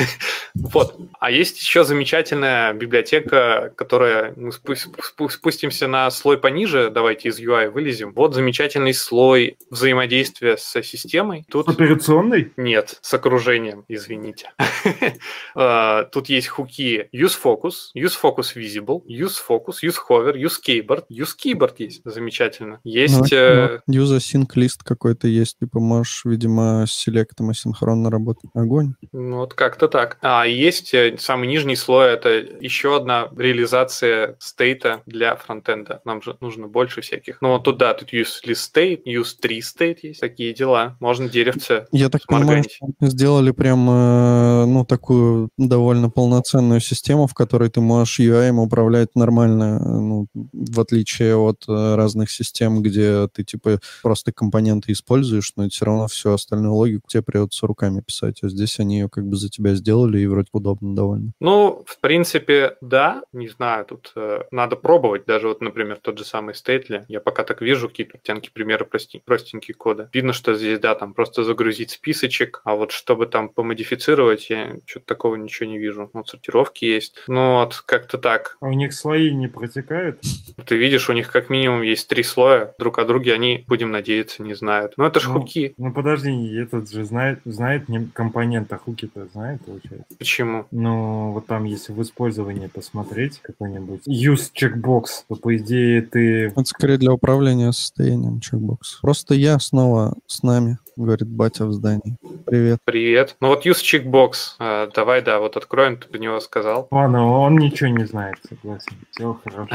Вот. 0.54 0.98
А 1.18 1.30
есть 1.30 1.58
еще 1.58 1.82
замечательная 1.82 2.74
библиотека, 2.74 3.72
которая... 3.74 4.34
Мы 4.36 4.50
спу- 4.50 5.30
спустимся 5.30 5.86
на 5.86 6.10
слой 6.10 6.36
пониже, 6.36 6.90
давайте 6.90 7.21
из 7.26 7.40
UI 7.40 7.70
вылезем. 7.70 8.12
Вот 8.14 8.34
замечательный 8.34 8.94
слой 8.94 9.56
взаимодействия 9.70 10.56
со 10.56 10.82
системой. 10.82 11.44
Тут... 11.50 11.68
Операционный? 11.68 12.52
Нет, 12.56 12.98
с 13.02 13.14
окружением, 13.14 13.84
извините. 13.88 14.50
А, 15.54 16.04
Тут 16.04 16.28
есть 16.28 16.48
хуки 16.48 17.08
Use 17.12 17.36
Focus, 17.42 17.92
Use 17.96 18.14
Focus 18.20 18.56
Visible, 18.56 19.02
Use 19.06 19.36
Focus, 19.46 19.82
Use 19.82 19.96
Hover, 20.08 20.34
Use 20.34 20.56
Keyboard. 20.66 21.04
Use 21.10 21.34
Keyboard 21.42 21.74
есть, 21.78 22.02
замечательно. 22.04 22.80
Есть... 22.84 23.32
User 23.32 24.18
sync 24.18 24.50
лист 24.54 24.82
какой-то 24.82 25.28
есть, 25.28 25.58
типа 25.58 25.80
можешь, 25.80 26.24
видимо, 26.24 26.86
с 26.86 26.92
селектом 26.92 27.50
асинхронно 27.50 28.10
работать. 28.10 28.50
Огонь. 28.54 28.94
Ну, 29.12 29.38
вот 29.38 29.54
как-то 29.54 29.88
так. 29.88 30.18
А 30.22 30.46
есть 30.46 30.94
э, 30.94 31.16
самый 31.18 31.48
нижний 31.48 31.76
слой, 31.76 32.10
это 32.10 32.30
еще 32.30 32.96
одна 32.96 33.28
реализация 33.36 34.36
стейта 34.38 35.02
для 35.06 35.36
фронтенда. 35.36 36.00
Нам 36.04 36.22
же 36.22 36.36
нужно 36.40 36.68
больше 36.68 37.02
всяких. 37.12 37.42
Ну, 37.42 37.50
вот 37.50 37.64
тут, 37.64 37.78
да, 37.78 37.94
тут 37.94 38.12
use 38.12 38.42
list 38.46 38.72
state, 38.74 39.02
use 39.06 39.36
tree 39.42 39.60
state 39.60 39.98
есть. 40.02 40.20
Такие 40.20 40.54
дела. 40.54 40.96
Можно 41.00 41.28
деревце 41.28 41.86
Я 41.92 42.08
так 42.08 42.26
понимаю, 42.26 42.64
сделали 43.00 43.50
прям, 43.50 43.88
э, 43.88 44.64
ну, 44.66 44.84
такую 44.84 45.50
довольно 45.58 46.10
полноценную 46.10 46.80
систему, 46.80 47.26
в 47.26 47.34
которой 47.34 47.68
ты 47.68 47.80
можешь 47.80 48.20
UI 48.20 48.50
управлять 48.50 49.14
нормально, 49.14 49.78
э, 49.80 49.88
ну, 49.88 50.26
в 50.34 50.80
отличие 50.80 51.36
от 51.36 51.64
э, 51.68 51.94
разных 51.96 52.30
систем, 52.30 52.82
где 52.82 53.28
ты, 53.28 53.44
типа, 53.44 53.78
просто 54.02 54.32
компоненты 54.32 54.92
используешь, 54.92 55.52
но 55.56 55.68
все 55.68 55.84
равно 55.84 56.06
всю 56.06 56.32
остальную 56.32 56.74
логику 56.74 57.08
тебе 57.08 57.22
придется 57.22 57.66
руками 57.66 58.00
писать. 58.00 58.42
А 58.42 58.48
здесь 58.48 58.80
они 58.80 59.00
ее 59.00 59.08
как 59.08 59.26
бы 59.26 59.36
за 59.36 59.48
тебя 59.48 59.74
сделали, 59.74 60.20
и 60.20 60.26
вроде 60.26 60.48
удобно 60.52 60.94
довольно. 60.94 61.32
Ну, 61.40 61.84
в 61.86 62.00
принципе, 62.00 62.76
да, 62.80 63.22
не 63.32 63.48
знаю, 63.48 63.84
тут 63.84 64.12
э, 64.16 64.40
надо 64.50 64.76
пробовать. 64.76 65.24
Даже 65.26 65.48
вот, 65.48 65.60
например, 65.60 65.98
тот 66.00 66.18
же 66.18 66.24
самый 66.24 66.54
Stately. 66.62 67.01
Я 67.08 67.20
пока 67.20 67.44
так 67.44 67.60
вижу 67.60 67.88
какие-то 67.88 68.18
оттенки, 68.18 68.50
примеры 68.52 68.84
прости- 68.84 69.22
простенькие 69.24 69.74
кода. 69.74 70.08
Видно, 70.12 70.32
что 70.32 70.54
здесь, 70.54 70.78
да, 70.78 70.94
там 70.94 71.14
просто 71.14 71.44
загрузить 71.44 71.90
списочек, 71.90 72.60
а 72.64 72.74
вот 72.74 72.92
чтобы 72.92 73.26
там 73.26 73.48
помодифицировать, 73.48 74.50
я 74.50 74.76
что-то 74.86 75.06
такого 75.06 75.36
ничего 75.36 75.68
не 75.68 75.78
вижу. 75.78 76.10
Вот 76.12 76.28
сортировки 76.28 76.84
есть. 76.84 77.22
Ну 77.26 77.54
вот, 77.54 77.82
как-то 77.86 78.18
так. 78.18 78.56
А 78.60 78.66
у 78.66 78.72
них 78.72 78.92
слои 78.92 79.30
не 79.32 79.48
протекают? 79.48 80.20
Ты 80.66 80.76
видишь, 80.76 81.08
у 81.08 81.12
них 81.12 81.30
как 81.30 81.50
минимум 81.50 81.82
есть 81.82 82.08
три 82.08 82.22
слоя, 82.22 82.74
друг 82.78 82.98
о 82.98 83.04
друге 83.04 83.34
они, 83.34 83.64
будем 83.66 83.90
надеяться, 83.90 84.42
не 84.42 84.54
знают. 84.54 84.94
Ну 84.96 85.04
это 85.04 85.20
ж 85.20 85.28
Ну, 85.28 85.40
хуки. 85.40 85.74
Ну 85.76 85.92
подожди, 85.92 86.56
этот 86.56 86.90
же 86.90 87.04
знает, 87.04 87.40
знает 87.44 87.88
не 87.88 88.06
компонент, 88.06 88.72
а 88.72 88.78
хуки-то 88.78 89.26
знает, 89.32 89.64
получается. 89.64 90.06
Почему? 90.18 90.66
Ну, 90.70 91.32
вот 91.32 91.46
там, 91.46 91.64
если 91.64 91.92
в 91.92 92.02
использовании 92.02 92.66
посмотреть 92.66 93.40
какой-нибудь 93.40 94.06
use 94.06 94.50
checkbox, 94.54 95.24
то, 95.28 95.36
по 95.36 95.56
идее, 95.56 96.02
ты... 96.02 96.52
Скорее 96.64 96.91
для 96.96 97.12
управления 97.12 97.72
состоянием 97.72 98.40
чекбокс. 98.40 98.98
Просто 99.00 99.34
я 99.34 99.58
снова 99.58 100.16
с 100.26 100.42
нами, 100.42 100.78
говорит 100.96 101.28
батя 101.28 101.66
в 101.66 101.72
здании. 101.72 102.16
Привет. 102.46 102.78
Привет. 102.84 103.36
Ну 103.40 103.48
вот 103.48 103.66
use 103.66 103.82
checkbox. 103.82 104.32
А, 104.58 104.90
давай, 104.94 105.22
да, 105.22 105.38
вот 105.38 105.56
откроем, 105.56 105.96
ты 105.96 106.08
про 106.08 106.18
него 106.18 106.40
сказал. 106.40 106.88
Ладно, 106.90 107.26
он 107.40 107.56
ничего 107.56 107.90
не 107.90 108.04
знает, 108.04 108.36
согласен. 108.48 108.92
Все 109.10 109.38
хорошо. 109.44 109.68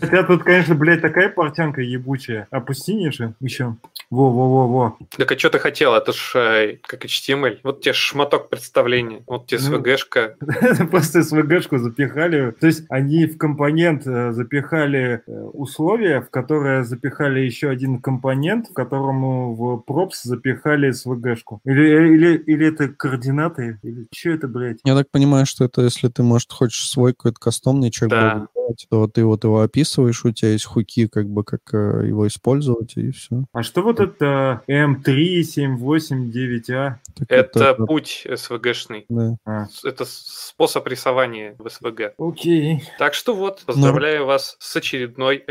Хотя 0.00 0.22
тут, 0.24 0.42
конечно, 0.42 0.74
блядь, 0.74 1.02
такая 1.02 1.28
портянка 1.28 1.80
ебучая. 1.80 2.46
Опусти 2.50 2.94
ниже 2.94 3.34
еще. 3.40 3.76
Во-во-во-во. 4.10 4.98
Так 5.16 5.32
а 5.32 5.38
что 5.38 5.50
ты 5.50 5.58
хотел? 5.58 5.94
Это 5.94 6.12
ж 6.12 6.32
э, 6.34 6.78
как 6.82 7.04
HTML. 7.04 7.58
Вот 7.62 7.80
тебе 7.80 7.92
шматок 7.92 8.50
представления. 8.50 9.22
Вот 9.26 9.46
тебе 9.46 9.60
Ну, 9.62 9.78
SVG-шка. 9.78 10.86
Просто 10.90 11.20
SVG-шку 11.20 11.78
запихали. 11.78 12.50
То 12.52 12.66
есть 12.66 12.84
они 12.88 13.26
в 13.26 13.38
компонент 13.38 14.06
э, 14.06 14.32
запихали 14.32 15.22
э, 15.26 15.40
условия, 15.52 16.20
в 16.20 16.30
которое 16.30 16.84
запихали 16.84 17.40
еще 17.40 17.70
один 17.70 18.00
компонент, 18.00 18.68
в 18.68 18.72
которому 18.74 19.54
в 19.54 19.84
props 19.86 20.31
запихали 20.36 20.90
SVG-шку. 20.90 21.60
Или, 21.64 22.14
или, 22.14 22.36
или 22.38 22.66
это 22.68 22.88
координаты? 22.88 23.78
Или 23.82 24.06
что 24.14 24.30
это, 24.30 24.48
блядь? 24.48 24.78
Я 24.84 24.94
так 24.96 25.10
понимаю, 25.10 25.46
что 25.46 25.64
это 25.64 25.82
если 25.82 26.08
ты, 26.08 26.22
может, 26.22 26.50
хочешь 26.52 26.88
свой 26.88 27.12
какой-то 27.12 27.38
кастомный 27.38 27.90
чекбокс 27.90 28.10
Да. 28.22 28.48
сделать, 28.52 28.86
то 28.90 29.06
ты 29.08 29.24
вот 29.24 29.44
его 29.44 29.60
описываешь, 29.60 30.24
у 30.24 30.30
тебя 30.32 30.52
есть 30.52 30.64
хуки, 30.64 31.06
как 31.08 31.28
бы, 31.28 31.44
как 31.44 31.60
э, 31.72 32.06
его 32.06 32.26
использовать, 32.26 32.96
и 32.96 33.10
все. 33.10 33.44
А 33.52 33.62
что 33.62 33.82
вот 33.82 34.00
это 34.00 34.62
M3, 34.68 35.40
7.8, 35.40 36.30
9A? 36.32 36.94
Это 37.28 37.74
путь 37.74 38.26
SVG-шный. 38.28 39.04
да. 39.08 39.36
А, 39.44 39.66
Это 39.84 40.04
способ 40.06 40.86
рисования 40.88 41.54
в 41.58 41.66
SVG. 41.66 42.12
окей. 42.18 42.82
Так 42.98 43.14
что 43.14 43.34
вот, 43.34 43.62
поздравляю 43.66 44.24
вас 44.26 44.56
с 44.58 44.76
очередной 44.76 45.42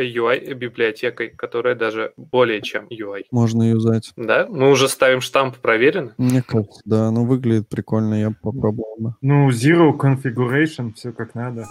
UI-библиотекой, 0.46 1.30
которая 1.30 1.76
даже 1.76 2.14
более 2.18 2.62
чем 2.62 2.88
UI. 2.88 3.24
Можно 3.32 3.70
юзать. 3.72 4.12
Да? 4.16 4.48
Мы 4.72 4.76
уже 4.76 4.88
ставим 4.88 5.20
штамп 5.20 5.58
проверено. 5.58 6.14
Мне 6.18 6.42
кажется, 6.42 6.80
да, 6.86 7.12
ну 7.12 7.26
выглядит 7.26 7.68
прикольно, 7.68 8.14
я 8.14 8.32
попробовал. 8.32 9.16
Ну, 9.20 9.50
Zero 9.50 9.92
Configuration, 9.92 10.94
все 10.94 11.12
как 11.12 11.36
надо. 11.36 11.66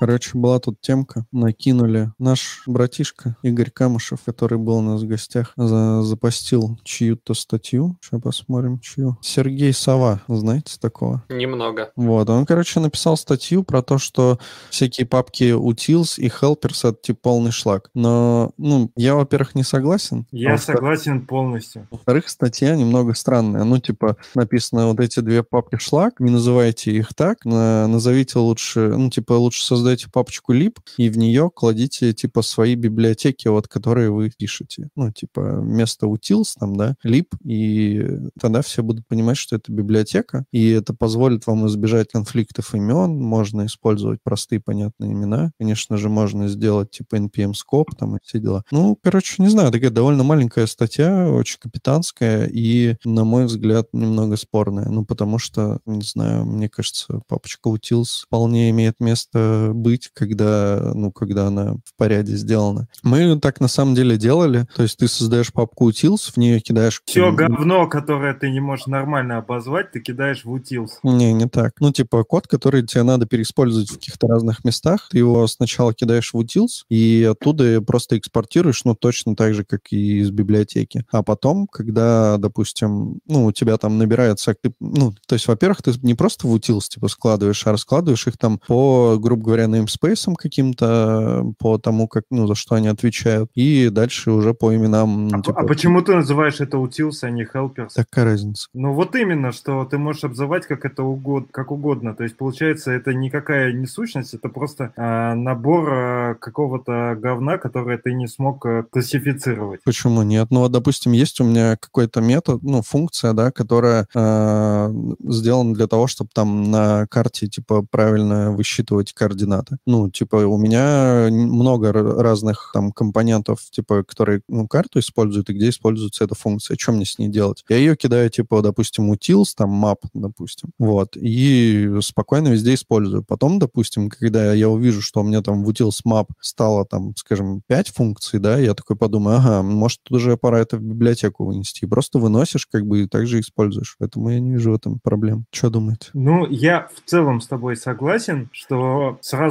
Короче, 0.00 0.30
была 0.32 0.58
тут 0.60 0.80
темка. 0.80 1.26
Накинули. 1.30 2.10
Наш 2.18 2.62
братишка 2.66 3.36
Игорь 3.42 3.70
Камышев, 3.70 4.20
который 4.24 4.56
был 4.56 4.78
у 4.78 4.80
нас 4.80 5.02
в 5.02 5.06
гостях, 5.06 5.52
за- 5.58 6.02
запостил 6.02 6.78
чью-то 6.84 7.34
статью. 7.34 7.98
Сейчас 8.00 8.22
посмотрим, 8.22 8.78
чью. 8.80 9.18
Сергей 9.20 9.74
Сова, 9.74 10.22
знаете 10.26 10.76
такого? 10.80 11.22
Немного. 11.28 11.92
Вот, 11.96 12.30
он, 12.30 12.46
короче, 12.46 12.80
написал 12.80 13.18
статью 13.18 13.62
про 13.62 13.82
то, 13.82 13.98
что 13.98 14.38
всякие 14.70 15.06
папки 15.06 15.52
utils 15.54 16.18
и 16.18 16.28
helpers— 16.28 16.78
это 16.88 16.98
типа 17.02 17.18
полный 17.22 17.50
шлак. 17.50 17.90
Но, 17.94 18.52
ну, 18.56 18.90
я, 18.96 19.14
во-первых, 19.14 19.54
не 19.54 19.64
согласен. 19.64 20.26
а 20.32 20.36
Я 20.36 20.52
во-вторых- 20.52 20.78
согласен 20.80 21.26
полностью. 21.26 21.86
во-вторых, 21.90 22.30
статья 22.30 22.74
немного 22.74 23.12
странная. 23.14 23.64
Ну, 23.64 23.78
типа, 23.78 24.16
написано 24.34 24.86
вот 24.88 24.98
эти 25.00 25.20
две 25.20 25.42
папки 25.42 25.76
шлак, 25.76 26.20
не 26.20 26.30
называйте 26.30 26.90
их 26.92 27.12
так, 27.14 27.44
на- 27.44 27.86
назовите 27.86 28.38
лучше, 28.38 28.94
ну, 28.96 29.10
типа, 29.10 29.34
лучше 29.34 29.62
создайте 29.90 30.08
папочку 30.12 30.54
lib, 30.54 30.76
и 30.98 31.08
в 31.08 31.18
нее 31.18 31.50
кладите, 31.52 32.12
типа, 32.12 32.42
свои 32.42 32.76
библиотеки, 32.76 33.48
вот, 33.48 33.66
которые 33.66 34.10
вы 34.10 34.30
пишете. 34.30 34.88
Ну, 34.94 35.10
типа, 35.10 35.60
вместо 35.60 36.06
utils 36.06 36.54
там, 36.58 36.76
да, 36.76 36.94
lib, 37.04 37.26
и 37.44 38.20
тогда 38.40 38.62
все 38.62 38.84
будут 38.84 39.06
понимать, 39.08 39.36
что 39.36 39.56
это 39.56 39.72
библиотека, 39.72 40.44
и 40.52 40.70
это 40.70 40.94
позволит 40.94 41.46
вам 41.48 41.66
избежать 41.66 42.08
конфликтов 42.12 42.72
имен, 42.74 43.18
можно 43.20 43.66
использовать 43.66 44.20
простые 44.22 44.60
понятные 44.60 45.12
имена, 45.12 45.50
конечно 45.58 45.96
же, 45.96 46.08
можно 46.08 46.46
сделать, 46.46 46.92
типа, 46.92 47.16
npm-scope, 47.16 47.96
там, 47.98 48.16
и 48.16 48.20
все 48.22 48.38
дела. 48.38 48.62
Ну, 48.70 48.96
короче, 49.02 49.42
не 49.42 49.48
знаю, 49.48 49.72
такая 49.72 49.90
довольно 49.90 50.22
маленькая 50.22 50.66
статья, 50.66 51.28
очень 51.28 51.58
капитанская, 51.58 52.46
и, 52.46 52.94
на 53.04 53.24
мой 53.24 53.46
взгляд, 53.46 53.88
немного 53.92 54.36
спорная. 54.36 54.88
Ну, 54.88 55.04
потому 55.04 55.38
что, 55.38 55.80
не 55.84 56.02
знаю, 56.02 56.44
мне 56.44 56.68
кажется, 56.68 57.22
папочка 57.26 57.70
utils 57.70 58.22
вполне 58.24 58.70
имеет 58.70 59.00
место 59.00 59.72
быть, 59.80 60.10
когда, 60.12 60.92
ну, 60.94 61.10
когда 61.10 61.46
она 61.46 61.74
в 61.84 61.94
порядке 61.96 62.36
сделана. 62.36 62.88
Мы 63.02 63.38
так 63.40 63.60
на 63.60 63.68
самом 63.68 63.94
деле 63.94 64.16
делали, 64.16 64.66
то 64.76 64.82
есть 64.82 64.98
ты 64.98 65.08
создаешь 65.08 65.52
папку 65.52 65.90
utils, 65.90 66.30
в 66.32 66.36
нее 66.36 66.60
кидаешь... 66.60 67.02
Все 67.04 67.32
говно, 67.32 67.86
которое 67.86 68.34
ты 68.34 68.50
не 68.50 68.60
можешь 68.60 68.86
нормально 68.86 69.38
обозвать, 69.38 69.92
ты 69.92 70.00
кидаешь 70.00 70.44
в 70.44 70.54
utils. 70.54 70.90
Не, 71.02 71.32
не 71.32 71.46
так. 71.48 71.72
Ну, 71.80 71.92
типа, 71.92 72.24
код, 72.24 72.46
который 72.46 72.86
тебе 72.86 73.02
надо 73.02 73.26
переиспользовать 73.26 73.90
в 73.90 73.94
каких-то 73.94 74.26
разных 74.26 74.64
местах, 74.64 75.08
ты 75.10 75.18
его 75.18 75.46
сначала 75.46 75.94
кидаешь 75.94 76.32
в 76.32 76.38
utils, 76.38 76.84
и 76.88 77.28
оттуда 77.30 77.80
просто 77.82 78.18
экспортируешь, 78.18 78.84
ну, 78.84 78.94
точно 78.94 79.36
так 79.36 79.54
же, 79.54 79.64
как 79.64 79.80
и 79.90 80.20
из 80.20 80.30
библиотеки. 80.30 81.04
А 81.10 81.22
потом, 81.22 81.66
когда, 81.66 82.36
допустим, 82.38 83.20
ну, 83.26 83.46
у 83.46 83.52
тебя 83.52 83.76
там 83.76 83.98
набирается, 83.98 84.54
ну, 84.80 85.12
то 85.26 85.34
есть, 85.34 85.48
во-первых, 85.48 85.82
ты 85.82 85.92
не 86.02 86.14
просто 86.14 86.46
в 86.46 86.54
utils, 86.54 86.88
типа, 86.88 87.08
складываешь, 87.08 87.66
а 87.66 87.72
раскладываешь 87.72 88.26
их 88.26 88.36
там 88.36 88.60
по, 88.66 89.16
грубо 89.18 89.44
говоря, 89.44 89.68
namespace 89.74 90.34
каким-то, 90.36 91.44
по 91.58 91.78
тому, 91.78 92.08
как, 92.08 92.24
ну, 92.30 92.46
за 92.46 92.54
что 92.54 92.74
они 92.74 92.88
отвечают, 92.88 93.50
и 93.54 93.88
дальше 93.90 94.30
уже 94.32 94.54
по 94.54 94.74
именам, 94.74 95.28
ну, 95.28 95.38
А, 95.38 95.42
типа, 95.42 95.60
а 95.60 95.66
почему 95.66 96.02
ты 96.02 96.14
называешь 96.14 96.60
это 96.60 96.76
utils, 96.76 97.18
а 97.22 97.30
не 97.30 97.44
helpers? 97.44 97.90
такая 97.94 98.24
разница. 98.24 98.68
Ну 98.74 98.92
вот 98.92 99.14
именно, 99.14 99.52
что 99.52 99.84
ты 99.84 99.98
можешь 99.98 100.24
обзывать 100.24 100.66
как 100.66 100.84
это 100.84 101.02
угодно, 101.02 101.48
как 101.50 101.70
угодно. 101.70 102.14
То 102.14 102.24
есть 102.24 102.36
получается 102.36 102.90
это 102.90 103.14
никакая 103.14 103.72
не 103.72 103.86
сущность, 103.86 104.34
это 104.34 104.48
просто 104.48 104.92
а, 104.96 105.34
набор 105.34 105.88
а, 105.90 106.34
какого-то 106.34 107.16
говна, 107.18 107.58
которое 107.58 107.98
ты 107.98 108.12
не 108.12 108.26
смог 108.26 108.64
а, 108.66 108.84
классифицировать. 108.90 109.82
Почему 109.84 110.22
нет? 110.22 110.48
Ну, 110.50 110.60
вот, 110.60 110.72
допустим, 110.72 111.12
есть 111.12 111.40
у 111.40 111.44
меня 111.44 111.76
какой-то 111.76 112.20
метод, 112.20 112.62
ну, 112.62 112.82
функция, 112.82 113.32
да, 113.32 113.50
которая 113.50 114.06
э, 114.14 114.92
сделана 115.24 115.74
для 115.74 115.86
того, 115.86 116.06
чтобы 116.06 116.30
там 116.32 116.70
на 116.70 117.06
карте, 117.06 117.46
типа, 117.46 117.84
правильно 117.90 118.52
высчитывать 118.52 119.12
координаты. 119.12 119.59
Ну, 119.86 120.10
типа, 120.10 120.36
у 120.36 120.58
меня 120.58 121.28
много 121.30 121.92
разных 121.92 122.70
там 122.72 122.92
компонентов, 122.92 123.60
типа, 123.70 124.04
которые, 124.04 124.42
ну, 124.48 124.66
карту 124.68 124.98
используют, 124.98 125.50
и 125.50 125.54
где 125.54 125.68
используется 125.68 126.24
эта 126.24 126.34
функция. 126.34 126.76
Что 126.78 126.92
мне 126.92 127.04
с 127.04 127.18
ней 127.18 127.28
делать? 127.28 127.64
Я 127.68 127.76
ее 127.76 127.96
кидаю, 127.96 128.30
типа, 128.30 128.62
допустим, 128.62 129.12
utils, 129.12 129.48
там, 129.56 129.84
map, 129.84 129.98
допустим, 130.14 130.70
вот, 130.78 131.16
и 131.16 131.98
спокойно 132.00 132.48
везде 132.48 132.74
использую. 132.74 133.24
Потом, 133.24 133.58
допустим, 133.58 134.08
когда 134.08 134.52
я 134.52 134.68
увижу, 134.68 135.02
что 135.02 135.20
у 135.20 135.24
меня 135.24 135.42
там 135.42 135.64
в 135.64 135.70
utils 135.70 136.00
map 136.06 136.28
стало, 136.40 136.84
там, 136.84 137.14
скажем, 137.16 137.62
5 137.66 137.88
функций, 137.88 138.38
да, 138.38 138.58
я 138.58 138.74
такой 138.74 138.96
подумаю, 138.96 139.38
ага, 139.38 139.62
может, 139.62 140.00
тут 140.02 140.18
уже 140.18 140.36
пора 140.36 140.60
это 140.60 140.76
в 140.76 140.82
библиотеку 140.82 141.44
вынести. 141.44 141.84
И 141.84 141.88
просто 141.88 142.18
выносишь, 142.18 142.66
как 142.66 142.86
бы, 142.86 143.02
и 143.02 143.06
также 143.08 143.40
используешь. 143.40 143.96
Поэтому 143.98 144.30
я 144.30 144.40
не 144.40 144.52
вижу 144.52 144.72
в 144.72 144.74
этом 144.74 145.00
проблем. 145.00 145.46
Что 145.50 145.70
думаете? 145.70 146.10
Ну, 146.14 146.46
я 146.46 146.88
в 146.94 147.08
целом 147.08 147.40
с 147.40 147.46
тобой 147.46 147.76
согласен, 147.76 148.48
что 148.52 149.18
сразу 149.20 149.49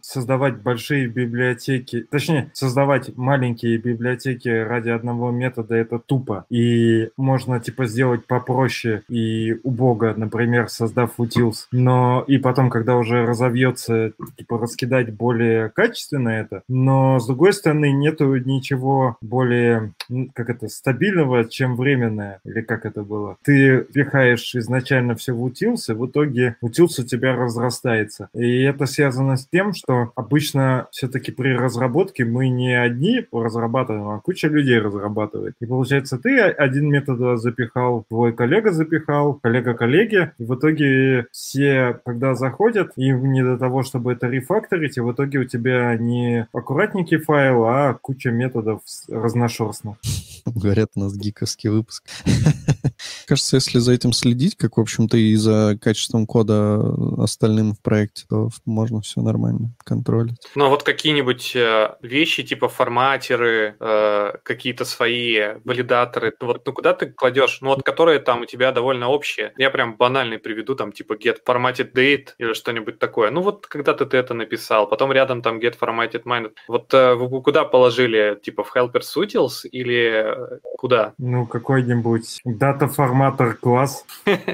создавать 0.00 0.58
большие 0.58 1.06
библиотеки, 1.06 2.06
точнее, 2.10 2.50
создавать 2.52 3.16
маленькие 3.16 3.78
библиотеки 3.78 4.48
ради 4.48 4.90
одного 4.90 5.30
метода 5.30 5.74
это 5.74 5.98
тупо. 5.98 6.44
И 6.50 7.10
можно, 7.16 7.60
типа, 7.60 7.86
сделать 7.86 8.26
попроще 8.26 9.02
и 9.08 9.58
убого, 9.62 10.14
например, 10.16 10.68
создав 10.68 11.18
utils. 11.18 11.66
Но 11.72 12.24
и 12.26 12.38
потом, 12.38 12.70
когда 12.70 12.96
уже 12.96 13.24
разовьется, 13.24 14.12
типа, 14.36 14.58
раскидать 14.58 15.12
более 15.12 15.70
качественно 15.70 16.28
это. 16.28 16.62
Но, 16.68 17.18
с 17.18 17.26
другой 17.26 17.52
стороны, 17.52 17.92
нету 17.92 18.34
ничего 18.36 19.16
более, 19.20 19.92
как 20.34 20.50
это, 20.50 20.68
стабильного, 20.68 21.44
чем 21.44 21.76
временное. 21.76 22.40
Или 22.44 22.60
как 22.60 22.86
это 22.86 23.02
было? 23.02 23.36
Ты 23.42 23.80
пихаешь 23.80 24.54
изначально 24.54 25.14
все 25.16 25.32
в 25.32 25.44
utils, 25.46 25.90
и 25.90 25.92
в 25.92 26.06
итоге 26.06 26.56
utils 26.62 27.00
у 27.00 27.04
тебя 27.04 27.34
разрастается. 27.34 28.28
И 28.34 28.62
это 28.62 28.86
связано 28.86 29.23
связано 29.24 29.36
с 29.36 29.46
тем, 29.50 29.72
что 29.72 30.12
обычно 30.14 30.88
все-таки 30.90 31.32
при 31.32 31.54
разработке 31.54 32.24
мы 32.24 32.48
не 32.48 32.72
одни 32.78 33.26
разрабатываем, 33.32 34.08
а 34.08 34.20
куча 34.20 34.48
людей 34.48 34.78
разрабатывает. 34.78 35.54
И 35.60 35.66
получается, 35.66 36.18
ты 36.18 36.40
один 36.40 36.90
метод 36.90 37.40
запихал, 37.40 38.04
твой 38.08 38.32
коллега 38.32 38.72
запихал, 38.72 39.34
коллега 39.34 39.74
коллеги, 39.74 40.32
и 40.38 40.44
в 40.44 40.54
итоге 40.54 41.26
все, 41.32 42.00
когда 42.04 42.34
заходят, 42.34 42.92
им 42.96 43.32
не 43.32 43.42
до 43.42 43.56
того, 43.56 43.82
чтобы 43.82 44.12
это 44.12 44.28
рефакторить, 44.28 44.96
и 44.96 45.00
в 45.00 45.12
итоге 45.12 45.38
у 45.38 45.44
тебя 45.44 45.96
не 45.96 46.46
аккуратненький 46.52 47.18
файл, 47.18 47.64
а 47.64 47.94
куча 47.94 48.30
методов 48.30 48.80
разношерстных. 49.08 49.96
Говорят, 50.46 50.90
у 50.94 51.00
нас 51.00 51.16
гиковский 51.16 51.70
выпуск. 51.70 52.04
Кажется, 53.26 53.56
если 53.56 53.78
за 53.78 53.92
этим 53.92 54.12
следить, 54.12 54.56
как, 54.56 54.76
в 54.76 54.80
общем-то, 54.80 55.16
и 55.16 55.34
за 55.36 55.78
качеством 55.80 56.26
кода 56.26 56.94
остальным 57.18 57.74
в 57.74 57.80
проекте, 57.80 58.24
то 58.28 58.50
можно 58.66 59.00
все 59.00 59.13
нормально 59.22 59.74
контролить. 59.84 60.36
Ну, 60.54 60.66
а 60.66 60.68
вот 60.68 60.82
какие-нибудь 60.82 61.56
э, 61.56 61.94
вещи, 62.02 62.42
типа 62.42 62.68
форматеры, 62.68 63.76
э, 63.78 64.32
какие-то 64.42 64.84
свои 64.84 65.54
валидаторы, 65.64 66.32
вот 66.40 66.66
ну 66.66 66.72
куда 66.72 66.94
ты 66.94 67.06
кладешь? 67.06 67.58
Ну, 67.60 67.68
вот 67.70 67.82
которые 67.82 68.18
там 68.18 68.42
у 68.42 68.46
тебя 68.46 68.72
довольно 68.72 69.08
общие. 69.08 69.52
Я 69.56 69.70
прям 69.70 69.96
банальный 69.96 70.38
приведу, 70.38 70.74
там, 70.74 70.92
типа 70.92 71.14
get 71.14 71.38
formatted 71.46 71.92
date 71.92 72.28
или 72.38 72.52
что-нибудь 72.52 72.98
такое. 72.98 73.30
Ну, 73.30 73.42
вот 73.42 73.66
когда-то 73.66 74.06
ты 74.06 74.16
это 74.16 74.34
написал, 74.34 74.88
потом 74.88 75.12
рядом 75.12 75.42
там 75.42 75.58
get 75.58 75.78
formatted 75.78 76.24
minded. 76.24 76.52
Вот 76.68 76.92
э, 76.94 77.14
вы 77.14 77.42
куда 77.42 77.64
положили? 77.64 78.38
Типа 78.42 78.64
в 78.64 78.74
helpers 78.74 79.16
utils 79.16 79.66
или 79.70 80.36
куда? 80.78 81.14
Ну, 81.18 81.46
какой-нибудь 81.46 82.40
дата 82.44 82.88
форматор 82.88 83.54
класс. 83.54 84.04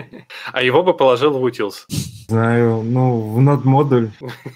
А 0.52 0.62
его 0.62 0.82
бы 0.82 0.94
положил 0.94 1.38
в 1.38 1.46
utils. 1.46 1.86
Знаю, 2.30 2.84
ну, 2.84 3.18
в 3.18 3.66
модуль. 3.66 4.10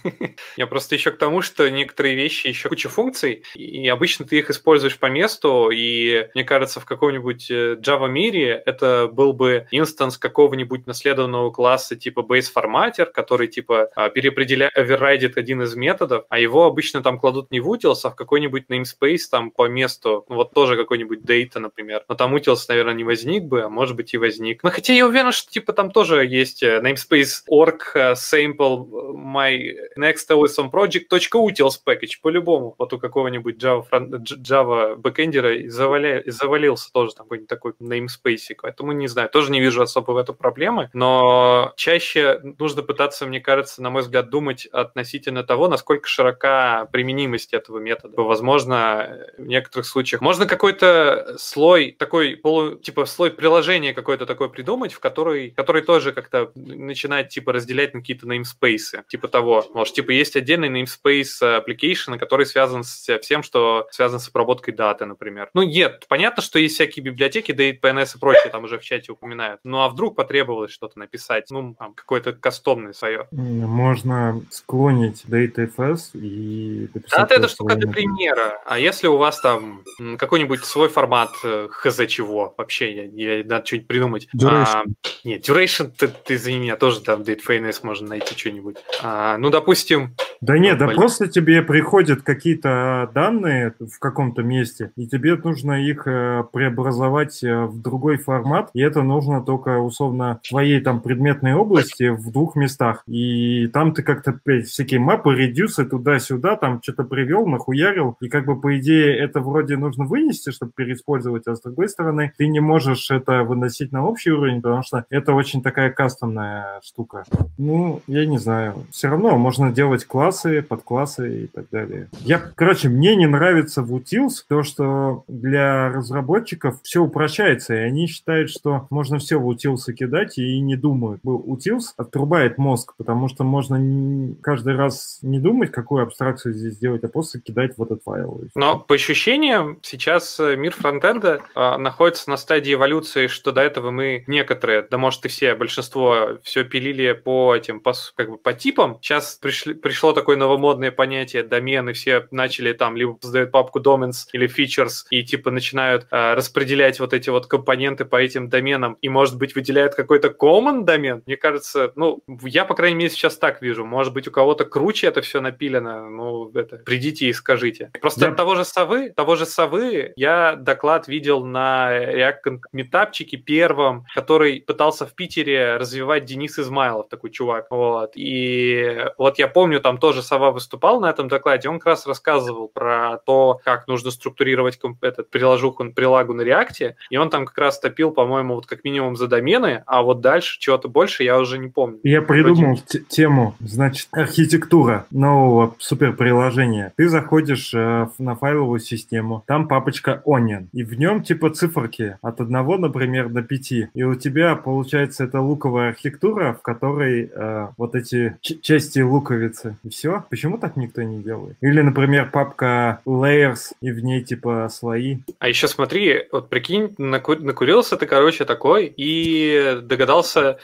Я 0.57 0.69
просто 0.69 0.95
еще 0.95 1.11
к 1.11 1.19
тому, 1.19 1.43
что 1.43 1.69
некоторые 1.69 2.15
вещи 2.15 2.47
еще 2.47 2.69
куча 2.69 2.89
функций, 2.89 3.43
и 3.57 3.89
обычно 3.89 4.25
ты 4.25 4.39
их 4.39 4.49
используешь 4.49 4.97
по 4.97 5.07
месту, 5.07 5.71
и 5.75 6.29
мне 6.37 6.45
кажется, 6.45 6.79
в 6.79 6.85
каком-нибудь 6.85 7.51
э, 7.51 7.75
Java 7.85 8.09
мире 8.09 8.63
это 8.65 9.11
был 9.13 9.33
бы 9.33 9.67
инстанс 9.73 10.19
какого-нибудь 10.19 10.87
наследованного 10.87 11.51
класса 11.51 11.97
типа 11.97 12.21
base 12.21 12.47
formatter, 12.55 13.07
который 13.07 13.49
типа 13.49 13.91
а, 13.97 14.09
переопределяет, 14.09 14.77
оверрайдит 14.77 15.37
один 15.37 15.63
из 15.63 15.75
методов, 15.75 16.27
а 16.29 16.39
его 16.39 16.67
обычно 16.67 17.03
там 17.03 17.19
кладут 17.19 17.51
не 17.51 17.59
в 17.59 17.69
utils, 17.73 17.99
а 18.05 18.11
в 18.11 18.15
какой-нибудь 18.15 18.67
namespace 18.71 19.23
там 19.29 19.51
по 19.51 19.67
месту, 19.67 20.25
ну, 20.29 20.37
вот 20.37 20.55
тоже 20.55 20.77
какой-нибудь 20.77 21.23
data, 21.23 21.59
например. 21.59 22.05
Но 22.09 22.15
там 22.15 22.37
utils, 22.37 22.61
наверное, 22.69 22.95
не 22.95 23.03
возник 23.03 23.43
бы, 23.43 23.63
а 23.63 23.69
может 23.69 23.97
быть 23.97 24.15
и 24.15 24.17
возник. 24.17 24.63
Но 24.63 24.71
хотя 24.71 24.93
я 24.93 25.09
уверен, 25.09 25.33
что 25.33 25.51
типа 25.51 25.73
там 25.73 25.91
тоже 25.91 26.25
есть 26.25 26.63
э, 26.63 26.81
namespace 26.81 27.43
org 27.51 27.64
uh, 27.95 28.15
sample 28.15 29.15
my 29.15 29.59
next 29.97 30.31
awesome 30.31 30.71
project 30.71 31.09
.utils 31.11 31.79
package 31.85 32.21
по-любому. 32.23 32.75
Вот 32.79 32.93
у 32.93 32.99
какого-нибудь 32.99 33.63
Java, 33.63 33.85
Java 33.91 34.97
бэкэндера 34.97 35.69
заваля, 35.69 36.23
завалился 36.27 36.93
тоже 36.93 37.15
там 37.15 37.27
какой-нибудь 37.27 37.49
такой 37.49 37.73
namespace. 37.81 38.55
Поэтому 38.61 38.93
не 38.93 39.09
знаю, 39.09 39.29
тоже 39.29 39.51
не 39.51 39.61
вижу 39.61 39.83
особо 39.83 40.13
в 40.13 40.17
этом 40.17 40.37
проблемы. 40.37 40.91
Но 40.93 41.73
чаще 41.77 42.41
нужно 42.59 42.83
пытаться, 42.83 43.27
мне 43.27 43.41
кажется, 43.41 43.83
на 43.83 43.91
мой 43.91 44.03
взгляд, 44.03 44.31
думать 44.31 44.67
относительно 44.67 45.45
того, 45.45 45.69
насколько 45.69 46.09
широка 46.09 46.87
применимость 46.93 47.55
этого 47.55 47.79
метода. 47.79 48.21
Возможно, 48.21 49.27
в 49.39 49.47
некоторых 49.47 49.87
случаях 49.87 50.21
можно 50.21 50.47
какой-то 50.47 51.37
слой, 51.39 51.97
такой 51.99 52.37
полу, 52.37 52.77
типа 52.77 53.07
слой 53.07 53.31
приложения 53.31 53.95
какой-то 53.95 54.27
такой 54.27 54.51
придумать, 54.51 54.93
в 54.93 55.01
который, 55.01 55.51
который 55.51 55.83
тоже 55.83 56.13
как-то 56.13 56.51
начинает 56.55 57.29
типа 57.31 57.53
разделять 57.55 57.95
на 57.95 58.01
какие-то 58.01 58.27
namespace, 58.27 59.03
типа 59.09 59.29
того. 59.29 59.65
Может, 59.73 59.95
типа 59.95 60.11
есть 60.11 60.37
отдельный 60.37 60.69
namespace 60.69 61.65
application, 61.65 62.19
который 62.19 62.47
связан 62.47 62.85
с 62.85 63.19
всем, 63.21 63.43
что 63.43 63.87
связано 63.91 64.19
с 64.19 64.29
обработкой 64.29 64.75
даты, 64.75 65.07
например. 65.07 65.51
Ну, 65.55 65.63
нет, 65.63 66.05
понятно, 66.09 66.43
что 66.43 66.59
есть 66.59 66.75
всякие 66.75 67.05
библиотеки, 67.05 67.53
DatePNS 67.53 68.17
и 68.17 68.19
прочее, 68.19 68.51
там 68.51 68.65
уже 68.65 68.79
в 68.79 68.83
чате 68.83 69.13
упоминают. 69.13 69.61
Ну, 69.65 69.81
а 69.81 69.89
вдруг 69.89 70.17
потребовалось 70.17 70.73
что-то 70.73 70.99
написать, 70.99 71.51
ну, 71.51 71.75
там, 71.79 71.95
какое-то 71.95 72.33
кастомное 72.33 72.93
свое. 72.93 73.27
Можно 73.31 74.43
склонить 74.51 75.25
DateFS 75.27 76.11
и 76.15 76.89
Да, 77.11 77.27
это 77.31 77.49
штука 77.49 77.77
для 77.77 77.91
примера. 77.91 78.61
А 78.67 78.79
если 78.79 79.07
у 79.07 79.17
вас 79.17 79.41
там 79.41 79.85
какой-нибудь 80.19 80.65
свой 80.65 80.89
формат 80.89 81.31
э, 81.45 81.69
хз 81.71 82.07
чего, 82.09 82.55
вообще, 82.57 83.09
я, 83.13 83.37
я, 83.37 83.45
надо 83.45 83.67
что-нибудь 83.67 83.89
придумать. 83.89 84.29
Duration. 84.37 84.65
А, 84.67 84.85
нет, 85.25 85.49
duration, 85.49 85.93
ты, 85.97 86.09
ты 86.09 86.35
извини 86.35 86.59
меня, 86.59 86.77
тоже 86.77 87.01
там 87.01 87.23
DateFNS 87.35 87.81
можно 87.83 88.09
найти 88.09 88.37
что-нибудь. 88.37 88.77
А, 89.03 89.37
ну, 89.39 89.51
допустим... 89.51 90.17
Да 90.45 90.59
нет, 90.59 90.77
да 90.77 90.89
просто 90.89 91.27
тебе 91.27 91.63
приходят 91.63 92.21
какие-то 92.21 93.11
данные 93.15 93.73
в 93.81 93.99
каком-то 93.99 94.43
месте, 94.43 94.93
и 94.95 95.07
тебе 95.07 95.37
нужно 95.37 95.83
их 95.83 96.07
э, 96.07 96.45
преобразовать 96.53 97.43
э, 97.43 97.65
в 97.65 97.81
другой 97.81 98.19
формат, 98.19 98.69
и 98.75 98.81
это 98.83 99.03
нужно 99.03 99.43
только, 99.43 99.79
условно, 99.79 100.41
в 100.43 100.49
твоей 100.51 100.81
там 100.81 101.01
предметной 101.01 101.55
области 101.55 102.11
в 102.11 102.31
двух 102.31 102.57
местах. 102.57 103.05
И 103.07 103.69
там 103.69 103.95
ты 103.95 104.03
как-то 104.03 104.39
всякие 104.65 105.01
мапы, 105.01 105.35
редюсы 105.35 105.87
туда-сюда, 105.87 106.57
там 106.57 106.83
что-то 106.83 107.05
привел, 107.05 107.47
нахуярил, 107.47 108.19
и 108.21 108.29
как 108.29 108.45
бы 108.45 108.61
по 108.61 108.79
идее 108.79 109.17
это 109.17 109.41
вроде 109.41 109.79
нужно 109.79 110.05
вынести, 110.05 110.51
чтобы 110.51 110.73
переиспользовать, 110.77 111.47
а 111.47 111.57
с 111.57 111.63
другой 111.63 111.89
стороны 111.89 112.35
ты 112.37 112.49
не 112.49 112.61
можешь 112.61 113.11
это 113.11 113.45
выносить 113.45 113.93
на 113.93 114.07
общий 114.07 114.31
уровень, 114.31 114.61
потому 114.61 114.83
что 114.83 115.07
это 115.09 115.33
очень 115.33 115.63
такая 115.63 115.89
кастомная 115.91 116.81
штука. 116.83 117.25
Ну, 117.57 118.03
я 118.07 118.27
не 118.27 118.37
знаю. 118.37 118.75
Все 118.91 119.09
равно 119.09 119.39
можно 119.39 119.73
делать 119.73 120.05
классы, 120.35 120.63
подклассы 120.63 121.45
и 121.45 121.47
так 121.47 121.67
далее. 121.71 122.09
Я, 122.21 122.39
короче, 122.39 122.89
мне 122.89 123.15
не 123.15 123.27
нравится 123.27 123.83
в 123.83 123.95
Utils 123.95 124.43
то, 124.49 124.63
что 124.63 125.25
для 125.29 125.91
разработчиков 125.91 126.81
все 126.83 127.03
упрощается, 127.03 127.75
и 127.75 127.79
они 127.79 128.07
считают, 128.07 128.51
что 128.51 128.87
можно 128.91 129.19
все 129.19 129.39
в 129.39 129.49
Utils 129.49 129.93
кидать 129.93 130.39
и 130.39 130.61
не 130.61 130.77
думают. 130.77 131.23
Utils 131.23 131.93
отрубает 131.97 132.59
мозг, 132.59 132.95
потому 132.97 133.29
что 133.29 133.45
можно 133.45 134.35
каждый 134.43 134.77
раз 134.77 135.19
не 135.23 135.39
думать, 135.39 135.71
какую 135.71 136.03
абстракцию 136.03 136.55
здесь 136.55 136.75
сделать, 136.75 137.05
а 137.05 137.09
просто 137.09 137.41
кидать 137.41 137.77
в 137.77 137.83
этот 137.83 138.03
файл. 138.03 138.41
Но 138.55 138.79
по 138.79 138.95
ощущениям 138.95 139.79
сейчас 139.83 140.41
э, 140.41 140.57
мир 140.57 140.75
фронтенда 140.75 141.43
э, 141.55 141.77
находится 141.77 142.31
на 142.31 142.37
стадии 142.37 142.75
эволюции, 142.75 143.29
что 143.29 143.53
до 143.53 143.61
этого 143.61 143.91
мы 143.91 144.25
некоторые, 144.27 144.83
да 144.83 144.99
может 144.99 145.25
и 145.27 145.29
все, 145.29 145.55
большинство 145.55 146.39
все 146.43 146.65
пилили 146.65 147.13
по 147.13 147.55
этим, 147.55 147.81
по, 147.81 147.93
как 148.17 148.31
бы 148.31 148.37
по 148.37 148.53
типам. 148.53 148.99
Сейчас 149.01 149.39
пришли, 149.45 149.75
пришло 149.75 150.13
такое 150.15 150.24
новомодное 150.33 150.91
понятие 150.91 151.43
домены, 151.43 151.93
все 151.93 152.27
начали 152.31 152.73
там 152.73 152.97
либо 152.97 153.17
создают 153.21 153.51
папку 153.51 153.81
domains 153.81 154.27
или 154.33 154.49
features 154.49 155.05
и 155.11 155.23
типа 155.23 155.51
начинают 155.51 156.07
э, 156.11 156.35
распределять 156.35 157.01
вот 157.01 157.13
эти 157.13 157.31
вот 157.31 157.47
компоненты 157.47 158.05
по 158.05 158.17
этим 158.17 158.49
доменам 158.49 158.97
и 159.01 159.09
может 159.09 159.39
быть 159.39 159.55
выделяют 159.55 159.95
какой-то 159.95 160.29
common 160.29 160.85
домен. 160.85 161.23
Мне 161.27 161.37
кажется, 161.37 161.93
ну 161.97 162.23
я 162.43 162.65
по 162.65 162.75
крайней 162.75 162.97
мере 162.97 163.11
сейчас 163.11 163.37
так 163.37 163.63
вижу. 163.63 163.85
Может 163.85 164.13
быть 164.13 164.29
у 164.29 164.31
кого-то 164.31 164.65
круче 164.65 165.07
это 165.07 165.21
все 165.21 165.41
напилено. 165.41 166.09
Ну 166.09 166.51
это 166.55 166.79
придите 166.79 167.27
и 167.27 167.33
скажите. 167.33 167.91
Просто 168.01 168.29
от 168.29 168.37
того 168.37 168.55
же 168.55 168.65
совы, 168.65 169.11
того 169.11 169.37
же 169.37 169.47
совы 169.47 170.13
я 170.17 170.57
доклад 170.57 171.09
видел 171.09 171.45
на 171.45 171.91
React 171.93 172.61
метапчике 172.73 173.37
первом, 173.37 174.07
который 174.15 174.61
пытался 174.61 175.07
в 175.07 175.15
Питере 175.15 175.77
развивать 175.77 176.25
Денис 176.25 176.59
Измайлов, 176.59 177.09
такой 177.09 177.31
чувак. 177.31 177.67
Вот. 177.71 178.13
И 178.15 179.07
вот 179.19 179.39
я 179.39 179.49
помню, 179.49 179.81
там 179.81 179.99
тоже 180.05 180.23
сова 180.23 180.51
выступал 180.51 181.01
на 181.01 181.09
этом 181.09 181.29
докладе, 181.29 181.71
он 181.71 181.79
как 181.79 181.87
раз 181.87 182.07
рассказывал 182.07 182.69
про 182.69 183.17
то, 183.25 183.59
как 183.65 183.89
нужно 183.89 184.11
структурировать 184.11 184.79
этот 185.01 185.31
приложуху, 185.31 185.83
прилагу 185.95 186.35
на 186.35 186.43
React, 186.43 186.97
и 187.09 187.17
он 187.17 187.31
там 187.31 187.47
как 187.47 187.57
раз 187.57 187.81
топил, 187.81 188.11
по-моему, 188.11 188.57
вот 188.57 188.67
как 188.67 188.85
минимум 188.85 189.17
за 189.17 189.29
домены, 189.29 189.83
а 189.87 190.03
вот 190.03 190.21
дальше 190.21 190.61
чего-то 190.61 190.89
больше 190.89 191.25
я 191.25 191.39
уже 191.39 191.57
не 191.57 191.69
помню. 191.69 192.01
Я 192.03 192.21
придумал 192.21 192.77
те- 192.87 193.01
тему, 193.01 193.55
значит, 193.61 194.09
архитектура 194.13 195.07
нового 195.11 195.75
суперприложения. 195.79 196.93
Ты 196.99 197.09
заходишь 197.09 197.73
э, 197.73 198.07
на 198.19 198.35
файловую 198.35 198.81
систему, 198.81 199.43
там 199.47 199.69
папочка 199.69 200.21
Onion, 200.27 200.67
и 200.75 200.85
в 200.85 200.99
нем 200.99 201.23
типа 201.23 201.49
циферки 201.49 202.19
от 202.21 202.43
одного, 202.43 202.77
например, 202.77 203.31
до 203.31 203.41
пяти. 203.41 203.89
И 203.95 204.03
у 204.03 204.17
тебя 204.17 204.55
получается 204.55 205.25
это 205.25 205.41
луковая 205.41 205.89
архитектура, 205.89 206.53
в 206.53 206.61
которой 206.61 207.31
э, 207.35 207.69
вот 207.79 207.95
эти 207.95 208.37
части 208.43 209.01
луковицы. 209.01 209.79
Все. 209.95 210.25
Почему 210.29 210.59
так 210.59 210.77
никто 210.77 211.03
не 211.03 211.23
делает? 211.23 211.57
Или, 211.61 211.81
например, 211.81 212.29
папка 212.33 213.01
layers, 213.07 213.73
и 213.81 213.93
в 213.93 214.03
ней 214.03 214.23
типа 214.23 214.69
слои. 214.69 215.19
А 215.39 215.49
еще 215.49 215.69
смотри, 215.69 216.27
вот 216.33 216.49
прикинь, 216.49 216.97
наку- 216.99 217.37
накурился 217.39 217.97
ты, 217.97 218.07
короче, 218.07 218.45
такой 218.45 218.93
и 218.97 219.79
догадался 219.83 220.59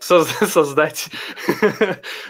создать, 0.46 1.10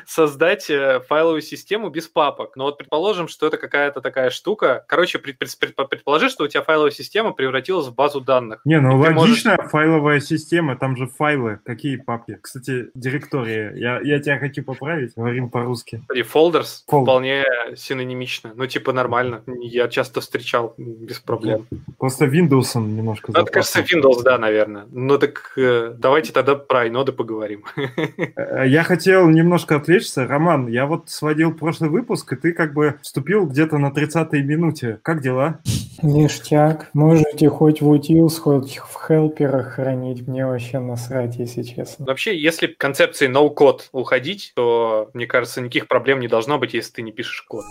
создать 0.07 0.69
э, 0.71 1.01
файловую 1.09 1.41
систему 1.41 1.89
без 1.91 2.09
папок. 2.09 2.57
Но 2.57 2.65
вот 2.65 2.79
предположим, 2.79 3.29
что 3.29 3.47
это 3.47 3.57
какая-то 3.57 4.01
такая 4.01 4.31
штука. 4.31 4.85
Короче, 4.89 5.19
пред- 5.19 5.39
пред- 5.39 5.57
пред- 5.59 5.89
предположи, 5.89 6.29
что 6.29 6.45
у 6.45 6.49
тебя 6.49 6.63
файловая 6.63 6.91
система 6.91 7.33
превратилась 7.33 7.87
в 7.87 7.95
базу 7.95 8.21
данных. 8.21 8.61
Не, 8.65 8.81
ну 8.81 8.91
ты 9.03 9.11
можешь- 9.11 9.45
логично, 9.45 9.69
файловая 9.69 10.21
система, 10.21 10.77
там 10.77 10.97
же 10.97 11.07
файлы, 11.07 11.61
какие 11.65 11.97
папки. 11.97 12.39
Кстати, 12.41 12.89
директория, 12.95 13.73
я, 13.77 14.01
я 14.03 14.19
тебя 14.21 14.39
хочу 14.39 14.63
поправить, 14.65 15.15
говорим 15.15 15.49
по-русски. 15.49 16.03
И 16.15 16.23
folders 16.23 16.83
Fold. 16.91 17.03
вполне 17.03 17.45
синонимично. 17.77 18.53
Ну, 18.55 18.67
типа 18.67 18.93
нормально. 18.93 19.43
Я 19.47 19.89
часто 19.89 20.21
встречал 20.21 20.75
без 20.77 21.21
проблем. 21.21 21.67
Просто 21.99 22.25
Windows 22.27 22.77
немножко 22.77 23.33
Ну, 23.33 23.43
это, 23.43 23.53
кажется. 23.53 23.81
Windows, 23.81 24.23
да, 24.23 24.39
наверное. 24.39 24.87
Ну 24.91 25.19
так 25.19 25.53
э, 25.57 25.95
давайте 25.97 26.33
тогда 26.33 26.57
про 26.57 26.89
иноды 26.89 27.13
поговорим. 27.13 27.60
Э, 28.37 28.65
Я 28.67 28.83
хотел 28.83 29.29
немножко 29.29 29.77
отвлечься. 29.77 30.27
Роман, 30.27 30.69
я 30.69 30.87
вот 30.87 31.11
сводил 31.11 31.53
прошлый 31.53 31.91
выпуск, 31.91 32.33
и 32.33 32.37
ты 32.37 32.53
как 32.53 32.75
бы 32.75 32.97
вступил 33.03 33.47
где-то 33.47 33.79
на 33.79 33.89
30-й 33.89 34.43
минуте. 34.43 34.99
Как 35.03 35.23
дела? 35.23 35.61
Ништяк. 36.03 36.91
Можете 36.95 37.49
хоть 37.49 37.81
в 37.83 37.89
утилс, 37.89 38.39
хоть 38.39 38.79
в 38.79 39.07
хелперах 39.07 39.75
хранить. 39.75 40.27
Мне 40.27 40.47
вообще 40.47 40.79
насрать, 40.79 41.37
если 41.37 41.63
честно. 41.63 42.07
Вообще, 42.07 42.39
если 42.39 42.69
концепции 42.69 43.29
no-code 43.29 43.83
уходить, 43.93 44.53
то, 44.55 45.11
мне 45.15 45.27
кажется, 45.27 45.61
никаких 45.61 45.89
проблем 45.89 46.21
не 46.21 46.29
должно 46.29 46.59
быть, 46.59 46.75
если 46.75 46.93
ты 46.93 47.03
не 47.03 47.13
пишешь 47.13 47.43
код. 47.43 47.65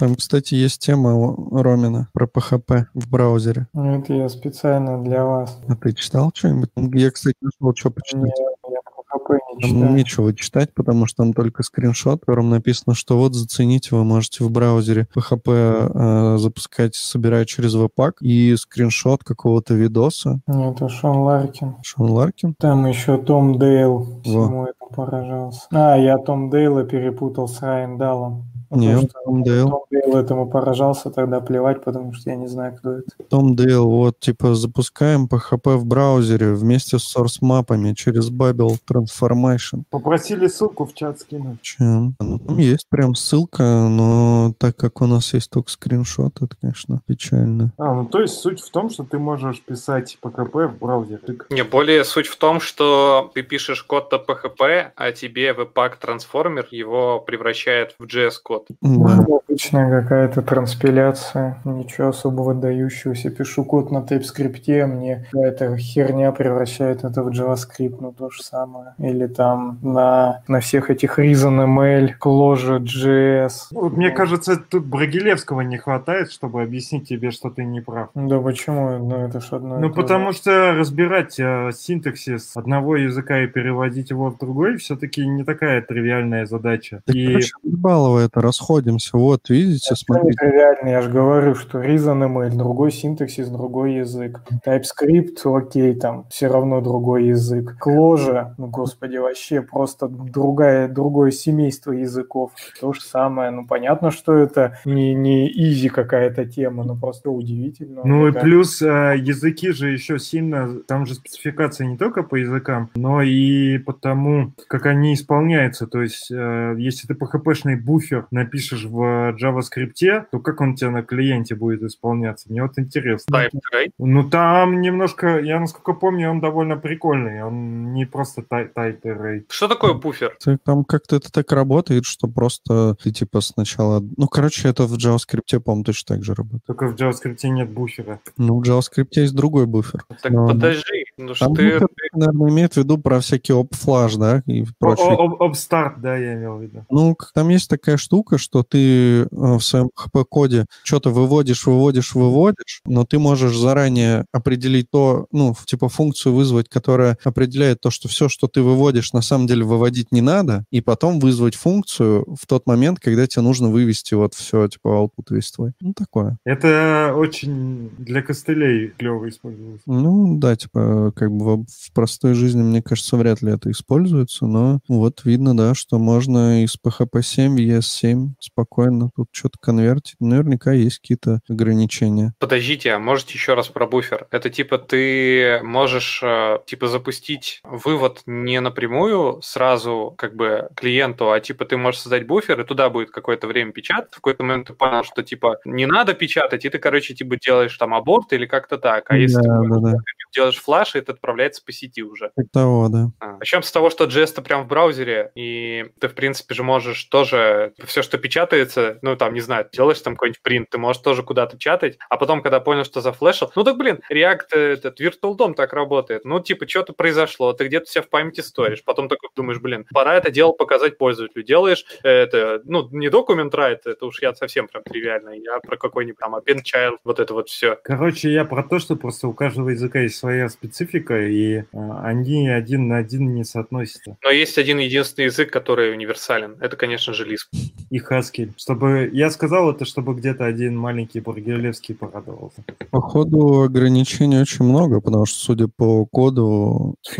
Там, 0.00 0.14
кстати, 0.14 0.54
есть 0.54 0.80
тема 0.80 1.14
у 1.14 1.62
Ромина 1.62 2.08
про 2.14 2.24
PHP 2.26 2.86
в 2.94 3.10
браузере. 3.10 3.66
Ну, 3.74 3.98
Это 4.00 4.14
я 4.14 4.30
специально 4.30 5.04
для 5.04 5.22
вас. 5.26 5.58
А 5.68 5.76
ты 5.76 5.92
читал 5.92 6.30
что-нибудь? 6.34 6.70
Я, 6.94 7.10
кстати, 7.10 7.36
нашел, 7.42 7.74
что 7.76 7.90
почитать. 7.90 8.32
я 8.66 8.78
PHP 8.78 9.38
не 9.56 9.60
Там 9.60 9.70
читаю. 9.70 9.92
нечего 9.94 10.34
читать, 10.34 10.72
потому 10.72 11.04
что 11.04 11.22
там 11.22 11.34
только 11.34 11.62
скриншот, 11.62 12.22
в 12.22 12.24
котором 12.24 12.48
написано, 12.48 12.94
что 12.94 13.18
вот 13.18 13.34
зацените, 13.34 13.94
вы 13.94 14.04
можете 14.04 14.42
в 14.42 14.50
браузере 14.50 15.06
PHP 15.14 15.92
э, 15.92 16.38
запускать, 16.38 16.94
собирать 16.94 17.48
через 17.48 17.74
веб-пак, 17.74 18.22
и 18.22 18.56
скриншот 18.56 19.22
какого-то 19.22 19.74
видоса. 19.74 20.40
Нет, 20.46 20.76
это 20.76 20.88
Шон 20.88 21.18
Ларкин. 21.18 21.76
Шон 21.82 22.10
Ларкин? 22.10 22.54
Там 22.58 22.86
еще 22.86 23.18
Том 23.18 23.58
Дейл 23.58 24.22
всему 24.24 24.64
этому 24.64 24.90
поражался. 24.96 25.66
А, 25.72 25.96
я 25.98 26.16
Том 26.16 26.48
Дейла 26.48 26.84
перепутал 26.84 27.48
с 27.48 27.60
Райан 27.60 27.98
Даллом. 27.98 28.46
Не, 28.70 29.08
Том 29.24 29.42
Дейл. 29.42 29.68
Том 29.68 29.82
Дейл 29.90 30.16
этому 30.16 30.48
поражался, 30.48 31.10
тогда 31.10 31.40
плевать, 31.40 31.82
потому 31.82 32.12
что 32.12 32.30
я 32.30 32.36
не 32.36 32.46
знаю, 32.46 32.76
кто 32.76 32.92
это. 32.92 33.10
Том 33.28 33.56
Дейл, 33.56 33.88
вот, 33.90 34.18
типа, 34.20 34.54
запускаем 34.54 35.26
PHP 35.26 35.76
в 35.76 35.84
браузере 35.84 36.52
вместе 36.52 36.98
с 36.98 37.16
source-мапами 37.16 37.94
через 37.94 38.30
Babel 38.30 38.78
Transformation. 38.88 39.82
Попросили 39.90 40.46
ссылку 40.46 40.84
в 40.86 40.94
чат 40.94 41.20
скинуть. 41.20 41.60
Чем? 41.62 42.14
Ну, 42.20 42.38
там 42.38 42.58
есть 42.58 42.88
прям 42.88 43.14
ссылка, 43.14 43.62
но 43.62 44.52
так 44.58 44.76
как 44.76 45.00
у 45.02 45.06
нас 45.06 45.34
есть 45.34 45.50
только 45.50 45.70
скриншот, 45.70 46.40
это, 46.40 46.56
конечно, 46.60 47.00
печально. 47.06 47.72
А, 47.78 47.94
ну 47.94 48.06
то 48.06 48.20
есть 48.20 48.34
суть 48.34 48.60
в 48.60 48.70
том, 48.70 48.90
что 48.90 49.04
ты 49.04 49.18
можешь 49.18 49.60
писать 49.60 50.18
PHP 50.22 50.68
в 50.68 50.78
браузере. 50.78 51.20
Не, 51.50 51.64
более 51.64 52.04
суть 52.04 52.26
в 52.26 52.36
том, 52.36 52.60
что 52.60 53.30
ты 53.34 53.42
пишешь 53.42 53.82
код 53.82 54.12
на 54.12 54.16
PHP, 54.16 54.92
а 54.94 55.12
тебе 55.12 55.50
Webpack 55.50 55.94
Transformer 56.00 56.66
его 56.70 57.20
превращает 57.20 57.94
в 57.98 58.04
JS-код. 58.04 58.59
Да. 58.82 59.26
Обычная 59.50 59.90
какая-то 60.02 60.42
транспиляция, 60.42 61.60
ничего 61.64 62.10
особо 62.10 62.42
выдающегося. 62.42 63.30
Пишу 63.30 63.64
код 63.64 63.90
на 63.90 63.98
TypeScript, 63.98 64.80
а 64.80 64.86
мне 64.86 65.26
какая-то 65.32 65.76
херня 65.76 66.30
превращает 66.30 67.02
это 67.02 67.24
в 67.24 67.30
JavaScript, 67.30 67.96
ну 68.00 68.12
то 68.12 68.30
же 68.30 68.44
самое. 68.44 68.94
Или 68.98 69.26
там 69.26 69.80
на, 69.82 70.44
на 70.46 70.60
всех 70.60 70.88
этих 70.88 71.18
ReasonML, 71.18 72.10
Clojure.js. 72.20 73.52
Ну, 73.72 73.80
вот 73.80 73.96
мне 73.96 74.10
кажется, 74.10 74.56
тут 74.56 74.86
Брагилевского 74.86 75.62
не 75.62 75.78
хватает, 75.78 76.30
чтобы 76.30 76.62
объяснить 76.62 77.08
тебе, 77.08 77.32
что 77.32 77.50
ты 77.50 77.64
не 77.64 77.80
прав. 77.80 78.10
Да 78.14 78.38
почему? 78.38 78.98
Ну 78.98 79.16
это 79.16 79.40
ж 79.40 79.48
одно 79.50 79.80
Ну, 79.80 79.88
то 79.88 79.94
же. 79.96 80.02
потому 80.02 80.32
что 80.32 80.74
разбирать 80.74 81.40
э, 81.40 81.70
синтаксис 81.74 82.56
одного 82.56 82.94
языка 82.96 83.40
и 83.42 83.48
переводить 83.48 84.10
его 84.10 84.30
в 84.30 84.38
другой 84.38 84.76
все-таки 84.76 85.26
не 85.26 85.42
такая 85.42 85.82
тривиальная 85.82 86.46
задача. 86.46 87.02
Так, 87.04 87.16
И 87.16 87.26
короче, 87.26 88.24
это 88.24 88.40
расходимся. 88.40 89.16
Вот, 89.16 89.39
видите, 89.48 89.88
Это 89.90 89.96
смотрите. 89.96 90.50
реально, 90.50 90.88
я 90.88 91.02
же 91.02 91.10
говорю, 91.10 91.54
что 91.54 91.82
ReasonML, 91.82 92.50
другой 92.56 92.92
синтаксис, 92.92 93.48
другой 93.48 93.94
язык. 93.94 94.40
TypeScript, 94.66 95.38
окей, 95.44 95.94
там 95.94 96.26
все 96.30 96.48
равно 96.48 96.80
другой 96.80 97.26
язык. 97.26 97.76
Clojure, 97.84 98.54
ну 98.58 98.66
господи, 98.68 99.16
вообще 99.16 99.62
просто 99.62 100.08
другая, 100.08 100.88
другое 100.88 101.30
семейство 101.30 101.92
языков. 101.92 102.52
То 102.80 102.92
же 102.92 103.00
самое. 103.00 103.50
Ну 103.50 103.66
понятно, 103.66 104.10
что 104.10 104.34
это 104.34 104.78
не, 104.84 105.14
не 105.14 105.50
изи 105.50 105.88
какая-то 105.88 106.44
тема, 106.44 106.84
но 106.84 106.96
просто 106.96 107.30
удивительно. 107.30 108.02
Ну 108.04 108.28
и 108.28 108.32
плюс 108.32 108.82
э, 108.82 109.14
языки 109.18 109.70
же 109.70 109.90
еще 109.90 110.18
сильно, 110.18 110.80
там 110.86 111.06
же 111.06 111.14
спецификация 111.14 111.86
не 111.86 111.96
только 111.96 112.22
по 112.22 112.36
языкам, 112.36 112.90
но 112.94 113.22
и 113.22 113.78
по 113.78 113.92
тому, 113.92 114.52
как 114.68 114.86
они 114.86 115.14
исполняются. 115.14 115.86
То 115.86 116.02
есть, 116.02 116.30
э, 116.30 116.74
если 116.78 117.06
ты 117.06 117.14
PHP-шный 117.14 117.76
буфер 117.76 118.26
напишешь 118.30 118.84
в 118.84 119.29
JavaScript, 119.36 120.26
то 120.30 120.38
как 120.38 120.60
он 120.60 120.70
у 120.70 120.76
тебя 120.76 120.90
на 120.90 121.02
клиенте 121.02 121.54
будет 121.54 121.82
исполняться? 121.82 122.50
Мне 122.50 122.62
вот 122.62 122.78
интересно. 122.78 123.34
Type 123.34 123.50
Tray. 123.72 123.90
Ну 123.98 124.28
там 124.28 124.80
немножко, 124.80 125.38
я 125.38 125.60
насколько 125.60 125.92
помню, 125.92 126.30
он 126.30 126.40
довольно 126.40 126.76
прикольный. 126.76 127.42
Он 127.42 127.92
не 127.92 128.06
просто 128.06 128.42
type 128.42 128.74
array. 128.74 129.44
Что 129.48 129.68
такое 129.68 129.94
буфер? 129.94 130.36
Там 130.64 130.84
как-то 130.84 131.16
это 131.16 131.30
так 131.30 131.52
работает, 131.52 132.04
что 132.04 132.28
просто 132.28 132.94
ты 133.02 133.10
типа 133.10 133.40
сначала... 133.40 134.02
Ну, 134.16 134.28
короче, 134.28 134.68
это 134.68 134.84
в 134.84 134.94
JavaScript, 134.94 135.60
по-моему, 135.60 135.84
точно 135.84 136.16
так 136.16 136.24
же 136.24 136.34
работает. 136.34 136.64
Только 136.66 136.86
в 136.86 136.94
JavaScript 136.94 137.48
нет 137.48 137.70
буфера. 137.70 138.20
Ну, 138.36 138.60
в 138.60 138.62
JavaScript 138.62 139.10
есть 139.12 139.34
другой 139.34 139.66
буфер. 139.66 140.04
Так 140.22 140.32
Но- 140.32 140.48
подожди, 140.48 140.99
ну 141.26 141.34
что 141.34 141.46
Там 141.46 141.54
ты... 141.56 141.80
наверное, 142.12 142.50
имеет 142.50 142.74
в 142.74 142.76
виду 142.76 142.98
про 142.98 143.20
всякие 143.20 143.56
оп-флаш, 143.56 144.16
да, 144.16 144.42
и 144.46 144.64
прочее. 144.78 145.16
Обстарт, 145.40 146.00
да, 146.00 146.16
я 146.16 146.34
имел 146.34 146.56
в 146.56 146.62
виду. 146.62 146.84
Ну, 146.90 147.16
там 147.34 147.48
есть 147.48 147.68
такая 147.68 147.96
штука, 147.96 148.38
что 148.38 148.62
ты 148.62 149.22
э, 149.22 149.26
в 149.30 149.60
своем 149.60 149.90
HP-коде 149.96 150.66
что-то 150.82 151.10
выводишь, 151.10 151.66
выводишь, 151.66 152.14
выводишь, 152.14 152.80
но 152.84 153.04
ты 153.04 153.18
можешь 153.18 153.56
заранее 153.56 154.24
определить 154.32 154.90
то, 154.90 155.26
ну, 155.32 155.52
в- 155.52 155.66
типа 155.66 155.88
функцию 155.88 156.34
вызвать, 156.34 156.68
которая 156.68 157.16
определяет 157.24 157.80
то, 157.80 157.90
что 157.90 158.08
все, 158.08 158.28
что 158.28 158.46
ты 158.48 158.62
выводишь, 158.62 159.12
на 159.12 159.22
самом 159.22 159.46
деле 159.46 159.64
выводить 159.64 160.12
не 160.12 160.20
надо, 160.20 160.64
и 160.70 160.80
потом 160.80 161.20
вызвать 161.20 161.54
функцию 161.54 162.24
в 162.40 162.46
тот 162.46 162.66
момент, 162.66 163.00
когда 163.00 163.26
тебе 163.26 163.42
нужно 163.42 163.68
вывести 163.68 164.14
вот 164.14 164.34
все, 164.34 164.68
типа, 164.68 164.88
output 164.88 165.26
весь 165.30 165.50
твой. 165.52 165.72
Ну, 165.80 165.92
такое. 165.94 166.38
Это 166.44 167.14
очень 167.16 167.90
для 167.98 168.22
костылей 168.22 168.88
клево 168.98 169.28
используется. 169.28 169.82
Ну, 169.86 170.38
да, 170.38 170.56
типа, 170.56 171.09
как 171.12 171.30
бы 171.30 171.58
в, 171.58 171.66
простой 171.94 172.34
жизни, 172.34 172.62
мне 172.62 172.82
кажется, 172.82 173.16
вряд 173.16 173.42
ли 173.42 173.52
это 173.52 173.70
используется, 173.70 174.46
но 174.46 174.80
вот 174.88 175.24
видно, 175.24 175.56
да, 175.56 175.74
что 175.74 175.98
можно 175.98 176.64
из 176.64 176.76
PHP 176.84 177.22
7 177.22 177.54
в 177.56 177.58
ES7 177.58 178.30
спокойно 178.40 179.10
тут 179.14 179.28
что-то 179.32 179.58
конвертить. 179.60 180.16
Наверняка 180.20 180.72
есть 180.72 180.98
какие-то 180.98 181.40
ограничения. 181.48 182.34
Подождите, 182.38 182.92
а 182.92 182.98
можете 182.98 183.34
еще 183.34 183.54
раз 183.54 183.68
про 183.68 183.86
буфер? 183.86 184.26
Это 184.30 184.50
типа 184.50 184.78
ты 184.78 185.60
можешь 185.62 186.20
э, 186.22 186.58
типа 186.66 186.88
запустить 186.88 187.60
вывод 187.64 188.22
не 188.26 188.60
напрямую 188.60 189.40
сразу 189.42 190.14
как 190.16 190.34
бы 190.36 190.68
клиенту, 190.76 191.30
а 191.32 191.40
типа 191.40 191.64
ты 191.64 191.76
можешь 191.76 192.00
создать 192.00 192.26
буфер, 192.26 192.60
и 192.60 192.64
туда 192.64 192.90
будет 192.90 193.10
какое-то 193.10 193.46
время 193.46 193.72
печатать. 193.72 194.10
В 194.12 194.16
какой-то 194.16 194.42
момент 194.44 194.68
ты 194.68 194.74
понял, 194.74 195.04
что 195.04 195.22
типа 195.22 195.58
не 195.64 195.86
надо 195.86 196.14
печатать, 196.14 196.64
и 196.64 196.68
ты, 196.68 196.78
короче, 196.78 197.14
типа 197.14 197.36
делаешь 197.36 197.76
там 197.76 197.94
аборт 197.94 198.32
или 198.32 198.46
как-то 198.46 198.78
так. 198.78 199.04
А 199.10 199.16
если 199.16 199.36
Да, 199.42 199.60
ты 199.62 199.68
да, 199.68 199.76
да. 199.92 199.96
делаешь 200.34 200.58
флаш, 200.60 200.96
это 201.00 201.12
отправляется 201.12 201.64
по 201.64 201.72
сети 201.72 202.02
уже. 202.02 202.30
Типа 202.36 202.48
Того, 202.52 202.88
да. 202.88 203.10
А. 203.20 203.36
Начнем 203.38 203.62
с 203.62 203.72
того, 203.72 203.90
что 203.90 204.04
JS-то 204.04 204.42
прям 204.42 204.64
в 204.64 204.68
браузере, 204.68 205.32
и 205.34 205.86
ты, 206.00 206.08
в 206.08 206.14
принципе, 206.14 206.54
же 206.54 206.62
можешь 206.62 207.04
тоже 207.04 207.74
все, 207.84 208.02
что 208.02 208.18
печатается, 208.18 208.98
ну, 209.02 209.16
там, 209.16 209.34
не 209.34 209.40
знаю, 209.40 209.68
делаешь 209.72 210.00
там 210.00 210.14
какой-нибудь 210.14 210.42
принт, 210.42 210.70
ты 210.70 210.78
можешь 210.78 211.02
тоже 211.02 211.22
куда-то 211.22 211.58
чатать, 211.58 211.98
а 212.08 212.16
потом, 212.16 212.42
когда 212.42 212.60
понял, 212.60 212.84
что 212.84 213.00
зафлешил, 213.00 213.50
ну, 213.56 213.64
так, 213.64 213.76
блин, 213.76 214.00
React, 214.10 214.46
э, 214.52 214.58
этот, 214.74 215.00
Virtual 215.00 215.36
DOM 215.36 215.54
так 215.54 215.72
работает, 215.72 216.24
ну, 216.24 216.40
типа, 216.40 216.68
что-то 216.68 216.92
произошло, 216.92 217.52
ты 217.52 217.66
где-то 217.66 217.86
себя 217.86 218.02
в 218.02 218.08
памяти 218.08 218.40
сторишь, 218.40 218.84
потом 218.84 219.08
такой 219.08 219.30
думаешь, 219.34 219.60
блин, 219.60 219.86
пора 219.92 220.14
это 220.16 220.30
дело 220.30 220.52
показать 220.52 220.98
пользователю, 220.98 221.42
делаешь 221.42 221.84
э, 222.02 222.08
это, 222.08 222.60
ну, 222.64 222.88
не 222.90 223.08
документ 223.08 223.54
write, 223.54 223.80
это 223.84 224.06
уж 224.06 224.20
я 224.22 224.34
совсем 224.34 224.68
прям 224.68 224.82
тривиально, 224.82 225.30
я 225.30 225.58
про 225.60 225.76
какой-нибудь 225.76 226.18
там 226.18 226.34
append 226.34 226.62
child, 226.62 226.98
вот 227.04 227.20
это 227.20 227.34
вот 227.34 227.48
все. 227.48 227.78
Короче, 227.82 228.30
я 228.32 228.44
про 228.44 228.62
то, 228.62 228.78
что 228.78 228.96
просто 228.96 229.28
у 229.28 229.32
каждого 229.32 229.70
языка 229.70 230.00
есть 230.00 230.16
своя 230.16 230.48
специфика, 230.48 230.89
специфика, 230.90 231.26
и 231.26 231.64
а, 231.72 232.02
они 232.04 232.48
один 232.48 232.88
на 232.88 232.98
один 232.98 233.34
не 233.34 233.44
соотносятся. 233.44 234.16
Но 234.22 234.30
есть 234.30 234.58
один 234.58 234.78
единственный 234.78 235.26
язык, 235.26 235.50
который 235.50 235.92
универсален. 235.92 236.56
Это, 236.60 236.76
конечно 236.76 237.12
же, 237.12 237.26
Lisp. 237.26 237.56
И 237.90 237.98
Haskell. 237.98 238.52
Чтобы... 238.56 239.10
Я 239.12 239.30
сказал 239.30 239.70
это, 239.70 239.84
чтобы 239.84 240.14
где-то 240.14 240.44
один 240.44 240.76
маленький 240.76 241.20
Бургелевский 241.20 241.94
порадовался. 241.94 242.64
Походу 242.90 243.62
ограничений 243.62 244.40
очень 244.40 244.64
много, 244.64 245.00
потому 245.00 245.26
что, 245.26 245.38
судя 245.38 245.68
по 245.68 246.06
коду, 246.06 246.96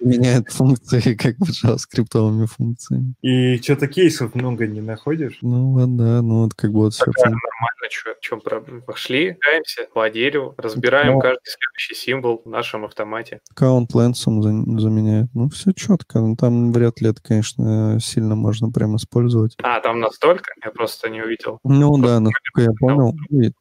меняет 0.00 0.50
функции 0.50 1.14
как 1.14 1.36
бы 1.38 1.46
JavaScript 1.46 2.46
функциями. 2.46 3.14
И 3.22 3.58
что-то 3.62 3.88
кейсов 3.88 4.34
много 4.34 4.66
не 4.66 4.80
находишь? 4.80 5.38
Ну 5.42 5.74
да, 5.86 6.22
ну 6.22 6.44
вот 6.44 6.54
как 6.54 6.72
бы 6.72 6.80
вот 6.80 6.94
все. 6.94 7.04
Нормально, 7.16 7.88
чё, 7.90 8.14
в 8.14 8.20
чем 8.20 8.40
проблема? 8.40 8.80
Пошли, 8.82 9.30
играемся 9.30 9.88
по 9.92 10.08
дереву, 10.10 10.54
разбираем 10.56 11.14
Ну. 11.14 11.20
каждый 11.20 11.42
следующий 11.44 11.94
символ 11.94 12.41
в 12.44 12.48
нашем 12.48 12.84
автомате. 12.84 13.40
Аккаунт 13.50 13.94
лэнсом 13.94 14.42
за- 14.42 14.80
заменяет. 14.80 15.28
Ну, 15.34 15.48
все 15.48 15.72
четко. 15.72 16.20
Ну, 16.20 16.36
там 16.36 16.72
вряд 16.72 17.00
ли 17.00 17.10
это, 17.10 17.22
конечно, 17.22 17.98
сильно 18.00 18.34
можно 18.34 18.70
прям 18.70 18.96
использовать. 18.96 19.54
А, 19.62 19.80
там 19.80 20.00
настолько? 20.00 20.52
Я 20.64 20.70
просто 20.70 21.08
не 21.10 21.22
увидел. 21.22 21.58
Ну 21.64 21.96
да, 21.98 22.20
насколько 22.20 22.62
я 22.62 22.70
понял. 22.78 23.14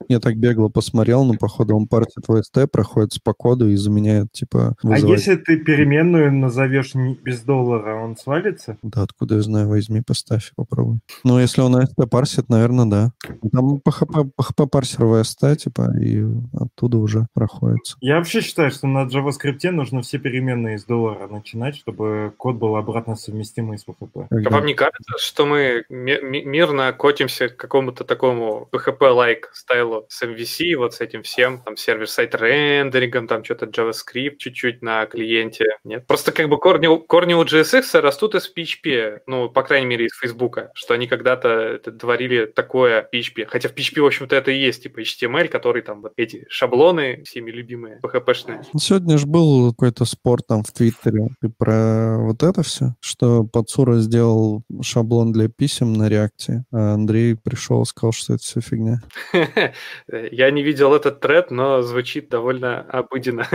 Я 0.07 0.19
так 0.19 0.37
бегло 0.37 0.69
посмотрел, 0.69 1.23
но 1.23 1.33
походу 1.35 1.75
он 1.75 1.87
партит 1.87 2.23
VST, 2.27 2.67
проходит 2.67 3.11
по 3.23 3.33
коду 3.33 3.69
и 3.69 3.75
заменяет, 3.75 4.31
типа, 4.31 4.75
А 4.83 4.87
вызывает. 4.87 5.19
если 5.19 5.35
ты 5.35 5.57
переменную 5.57 6.31
назовешь 6.33 6.95
не 6.95 7.15
без 7.15 7.41
доллара, 7.41 7.95
он 8.03 8.17
свалится? 8.17 8.77
Да, 8.81 9.03
откуда 9.03 9.35
я 9.35 9.41
знаю, 9.41 9.67
возьми, 9.67 10.01
поставь, 10.01 10.51
попробуй. 10.55 10.99
Ну, 11.23 11.39
если 11.39 11.61
он 11.61 11.75
AST 11.75 12.07
парсит, 12.07 12.49
наверное, 12.49 12.85
да. 12.85 13.11
Там 13.51 13.75
PHP, 13.77 14.31
PHP 14.39 14.67
парсер 14.67 15.03
VST, 15.05 15.55
типа, 15.57 15.91
и 15.99 16.25
оттуда 16.53 16.97
уже 16.97 17.27
проходится. 17.33 17.97
Я 18.01 18.17
вообще 18.17 18.41
считаю, 18.41 18.70
что 18.71 18.87
на 18.87 19.05
JavaScript 19.05 19.71
нужно 19.71 20.01
все 20.01 20.17
переменные 20.17 20.75
из 20.75 20.85
доллара 20.85 21.27
начинать, 21.27 21.75
чтобы 21.77 22.33
код 22.37 22.55
был 22.55 22.75
обратно 22.75 23.15
совместимый 23.15 23.77
с 23.77 23.85
PHP. 23.85 24.27
А 24.45 24.49
вам 24.49 24.65
не 24.65 24.73
кажется, 24.73 25.17
что 25.17 25.45
мы 25.45 25.83
ми- 25.89 26.19
ми- 26.21 26.43
мирно 26.43 26.93
котимся 26.93 27.49
к 27.49 27.57
какому-то 27.57 28.03
такому 28.03 28.67
PHP-like 28.71 29.43
стайлу 29.53 30.05
с 30.09 30.21
MVC, 30.23 30.75
вот 30.75 30.93
с 30.93 31.01
этим 31.01 31.23
всем, 31.23 31.59
там, 31.59 31.77
сервер-сайт 31.77 32.35
рендерингом, 32.35 33.27
там, 33.27 33.43
что-то 33.43 33.65
JavaScript 33.65 34.37
чуть-чуть 34.37 34.81
на 34.81 35.05
клиенте, 35.05 35.77
нет? 35.83 36.07
Просто 36.07 36.31
как 36.31 36.49
бы 36.49 36.57
корни, 36.57 36.87
у- 36.87 36.99
корни 36.99 37.33
у 37.33 37.43
JSX 37.43 37.99
растут 38.01 38.35
из 38.35 38.51
PHP, 38.55 39.19
ну, 39.27 39.49
по 39.49 39.63
крайней 39.63 39.87
мере, 39.87 40.05
из 40.05 40.17
Facebook, 40.17 40.59
что 40.73 40.93
они 40.93 41.07
когда-то 41.07 41.79
творили 41.79 42.45
такое 42.45 43.07
PHP. 43.13 43.45
Хотя 43.45 43.69
в 43.69 43.73
PHP, 43.73 44.01
в 44.01 44.05
общем-то, 44.05 44.35
это 44.35 44.51
и 44.51 44.57
есть, 44.59 44.83
типа, 44.83 44.99
HTML, 45.01 45.47
который 45.47 45.81
там 45.81 46.01
вот 46.01 46.13
эти 46.17 46.45
шаблоны, 46.49 47.23
всеми 47.23 47.51
любимые, 47.51 47.99
PHP-шные. 48.03 48.60
Сегодня 48.77 49.17
же 49.17 49.27
был 49.27 49.71
какой-то 49.71 50.05
спор 50.05 50.41
там 50.41 50.63
в 50.63 50.71
Твиттере 50.71 51.29
и 51.43 51.47
про 51.47 52.17
вот 52.19 52.43
это 52.43 52.63
все, 52.63 52.95
что 52.99 53.43
Пацура 53.43 53.99
сделал 53.99 54.63
шаблон 54.81 55.31
для 55.31 55.49
писем 55.49 55.93
на 55.93 56.09
реакте, 56.09 56.63
а 56.71 56.93
Андрей 56.93 57.35
пришел 57.35 57.83
и 57.83 57.85
сказал, 57.85 58.11
что 58.11 58.33
это 58.33 58.43
все 58.43 58.61
фигня. 58.61 59.01
Я 60.31 60.51
не 60.51 60.63
видел 60.63 60.93
этот 60.93 61.19
тред, 61.19 61.51
но 61.51 61.81
звучит 61.81 62.29
довольно 62.29 62.81
обыденно. 62.81 63.45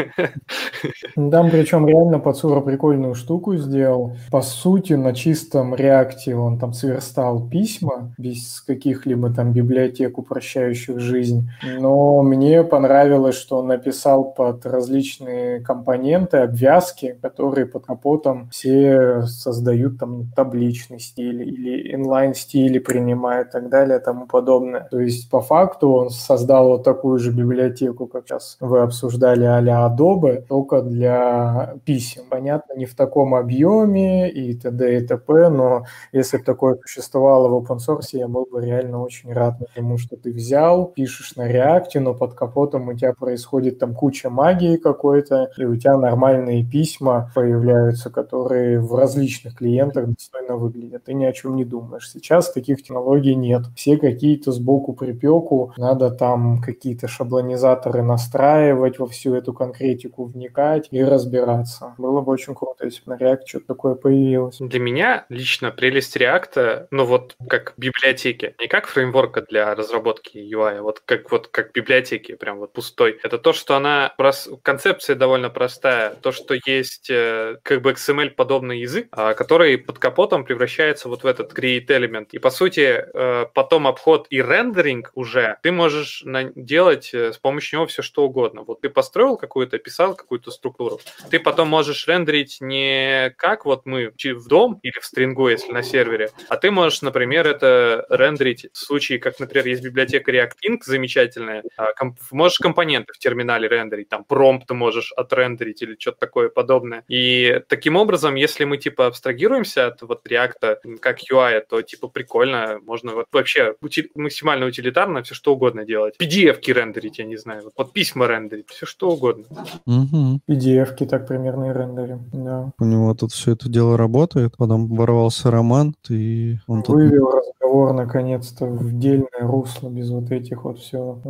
Там 1.15 1.51
причем 1.51 1.87
реально 1.87 2.19
Пацура 2.19 2.61
прикольную 2.61 3.15
штуку 3.15 3.57
сделал. 3.57 4.17
По 4.31 4.43
сути, 4.43 4.95
на 4.95 5.15
чистом 5.15 5.75
реакте 5.75 6.35
он 6.35 6.59
там 6.59 6.73
сверстал 6.73 7.49
письма 7.49 8.15
без 8.19 8.61
каких-либо 8.61 9.33
там 9.33 9.53
библиотек, 9.53 10.19
упрощающих 10.19 11.01
жизнь. 11.01 11.49
Но 11.79 12.23
мне 12.23 12.63
понравилось, 12.65 13.37
что 13.37 13.59
он 13.59 13.69
написал 13.69 14.33
под 14.33 14.65
различные 14.97 15.61
компоненты, 15.61 16.39
обвязки, 16.39 17.19
которые 17.23 17.67
под 17.67 17.87
капотом 17.87 18.49
все 18.51 19.23
создают 19.23 19.99
там 19.99 20.31
табличный 20.35 20.99
стиль 20.99 21.43
или 21.43 21.95
inline 21.95 22.35
стили 22.35 22.79
принимают 22.79 23.49
и 23.49 23.53
так 23.53 23.69
далее 23.69 23.99
и 23.99 24.03
тому 24.03 24.27
подобное. 24.27 24.89
То 24.91 25.01
есть 25.01 25.31
по 25.31 25.41
факту 25.41 25.93
он 25.93 26.11
создал 26.11 26.69
вот 26.69 26.85
такую 26.85 27.19
же 27.19 27.31
библиотеку, 27.33 28.07
как 28.07 28.27
сейчас 28.27 28.57
вы 28.61 28.81
обсуждали 28.81 29.45
а-ля 29.45 29.87
Adobe, 29.87 30.45
только 30.49 30.83
для 30.83 31.75
писем. 31.85 32.23
Понятно, 32.31 32.75
не 32.75 32.87
в 32.87 32.95
таком 32.95 33.35
объеме 33.35 34.31
и 34.31 34.55
т.д. 34.55 34.99
и 34.99 35.07
т.п., 35.07 35.49
но 35.49 35.85
если 36.13 36.39
бы 36.39 36.45
такое 36.45 36.79
существовало 36.83 37.49
в 37.49 37.55
open 37.63 37.79
source, 37.79 38.09
я 38.13 38.29
был 38.29 38.47
бы 38.51 38.65
реально 38.65 39.03
очень 39.03 39.33
рад, 39.33 39.59
потому 39.59 39.99
что 39.99 40.17
ты 40.17 40.31
взял, 40.33 40.87
пишешь 40.87 41.37
на 41.37 41.47
реакте, 41.47 42.01
но 42.01 42.15
под 42.15 42.35
капотом 42.35 42.89
у 42.89 42.95
тебя 42.95 43.13
происходит 43.13 43.79
там 43.79 43.95
куча 43.95 44.31
магии 44.31 44.77
какой-то, 44.87 45.51
и 45.57 45.65
у 45.65 45.77
тебя 45.77 45.97
нормальные 45.97 46.65
письма 46.65 47.31
появляются, 47.35 48.11
которые 48.11 48.81
в 48.81 48.95
различных 48.95 49.57
клиентах 49.57 50.07
достойно 50.07 50.57
выглядят. 50.57 51.05
Ты 51.05 51.15
ни 51.15 51.25
о 51.25 51.33
чем 51.33 51.57
не 51.57 51.65
думаешь. 51.65 52.11
Сейчас 52.11 52.53
таких 52.53 52.83
технологий 52.83 53.35
нет. 53.35 53.63
Все 53.75 53.97
какие-то 53.97 54.53
сбоку 54.53 54.93
припеку, 54.93 55.73
надо 55.77 56.11
там 56.11 56.61
какие-то 56.61 57.09
шаблонизаторы 57.09 58.03
настраивать, 58.03 58.99
во 58.99 59.07
всю 59.07 59.35
эту 59.35 59.53
конкретику 59.53 60.25
вникать 60.25 60.89
и 60.91 61.03
разбираться. 61.03 61.95
Было 61.99 62.21
бы 62.21 62.33
очень 62.33 62.55
круто, 62.55 62.85
если 62.85 63.03
бы 63.05 63.17
на 63.17 63.19
React 63.19 63.41
что-то 63.47 63.67
такое 63.67 63.95
появилось. 63.95 64.59
Для 64.61 64.81
меня 64.81 65.27
лично 65.29 65.71
прелесть 65.71 66.17
React, 66.17 66.87
ну 66.91 67.05
вот 67.05 67.35
как 67.49 67.75
библиотеки, 67.77 68.55
не 68.61 68.69
как 68.69 68.87
фреймворка 68.87 69.43
для 69.43 69.75
разработки 69.75 70.39
UI, 70.39 70.79
а 70.79 70.83
вот 70.83 71.03
как 71.05 71.31
вот 71.33 71.49
как 71.49 71.73
библиотеки, 71.73 72.35
прям 72.37 72.59
вот 72.59 72.73
пустой. 72.73 73.19
Это 73.23 73.39
то, 73.39 73.53
что 73.53 73.77
она 73.77 74.15
прос- 74.19 74.59
концепция 74.77 75.17
довольно 75.17 75.49
простая, 75.49 76.11
то, 76.11 76.33
что 76.33 76.55
есть 76.67 77.09
э, 77.09 77.57
как 77.63 77.81
бы 77.81 77.93
XML-подобный 77.93 78.81
язык, 78.81 79.09
а, 79.11 79.33
который 79.33 79.79
под 79.79 79.99
капотом 79.99 80.45
превращается 80.45 81.09
вот 81.09 81.25
в 81.25 81.27
этот 81.27 81.59
create 81.59 81.87
element. 81.87 82.27
И 82.33 82.39
по 82.39 82.51
сути 82.51 83.03
э, 83.15 83.47
потом 83.55 83.87
обход 83.87 84.27
и 84.29 84.43
рендеринг 84.43 85.13
уже 85.15 85.57
ты 85.63 85.73
можешь 85.73 86.23
делать 86.55 87.15
э, 87.15 87.33
с 87.33 87.39
помощью 87.39 87.79
него 87.79 87.87
все 87.87 88.03
что 88.03 88.25
угодно. 88.25 88.65
Вот 88.67 88.83
ты 88.83 88.91
построил 88.91 89.39
какую-то, 89.39 89.79
писал 89.79 90.15
какую-то 90.15 90.51
структуру, 90.51 91.01
ты 91.31 91.41
потом 91.41 91.69
можешь 91.69 92.07
рендерить 92.07 92.59
не 92.61 93.31
как 93.39 93.65
вот 93.65 93.87
мы 93.87 94.11
в 94.11 94.49
дом 94.49 94.79
или 94.83 94.99
в 95.01 95.07
стрингу, 95.07 95.49
если 95.49 95.73
на 95.73 95.83
сервере, 95.83 96.33
а 96.51 96.59
ты 96.59 96.71
можешь, 96.71 97.01
например, 97.01 97.47
это 97.47 98.05
рендерить 98.11 98.67
в 98.75 98.77
случае, 98.77 99.21
как, 99.21 99.41
например, 99.41 99.69
есть 99.69 99.83
библиотека 99.83 100.31
React 100.31 100.57
Inc. 100.69 100.79
замечательная, 100.85 101.63
а, 101.79 101.93
можешь 102.31 102.59
компоненты 102.59 103.15
в 103.15 103.19
терминале 103.19 103.69
рендерить, 103.69 104.11
там 104.11 104.25
промпт 104.67 104.87
можешь 104.87 105.13
отрендерить 105.17 105.83
или 105.83 105.97
что-то 105.99 106.19
такое 106.19 106.49
подобное. 106.49 107.03
И 107.09 107.61
таким 107.69 107.97
образом, 107.97 108.35
если 108.37 108.65
мы 108.65 108.79
типа 108.79 109.07
абстрагируемся 109.07 109.87
от 109.87 110.03
вот 110.03 110.27
React 110.27 110.99
как 111.01 111.19
UI, 111.33 111.63
то 111.69 111.83
типа 111.83 112.09
прикольно, 112.09 112.79
можно 112.87 113.15
вот 113.15 113.27
вообще 113.33 113.75
ути- 113.83 114.11
максимально 114.15 114.67
утилитарно 114.67 115.23
все 115.23 115.35
что 115.35 115.53
угодно 115.53 115.85
делать. 115.85 116.15
PDF-ки 116.21 116.73
рендерить, 116.73 117.19
я 117.19 117.25
не 117.25 117.37
знаю, 117.37 117.65
вот, 117.65 117.73
вот 117.77 117.93
письма 117.93 118.27
рендерить, 118.27 118.69
все 118.69 118.87
что 118.87 119.11
угодно. 119.11 119.45
Мгм. 119.87 120.41
PDF-ки 120.49 121.07
так 121.07 121.27
примерно 121.27 121.71
и 121.71 121.75
рендерим. 121.75 122.21
Да. 122.33 122.73
У 122.79 122.85
него 122.85 123.15
тут 123.15 123.33
все 123.33 123.53
это 123.53 123.69
дело 123.69 123.97
работает, 123.97 124.57
потом 124.57 124.89
ворвался 124.89 125.51
Роман, 125.51 125.95
и 126.11 126.57
он 126.67 126.83
тут... 126.83 126.97
Вывел 126.97 127.31
разговор 127.31 127.93
наконец-то 127.93 128.67
в 128.67 128.99
дельное 128.99 129.29
русло 129.41 129.89
без 129.89 130.11
вот 130.11 130.31
этих 130.31 130.65
вот 130.65 130.79
все. 130.79 131.21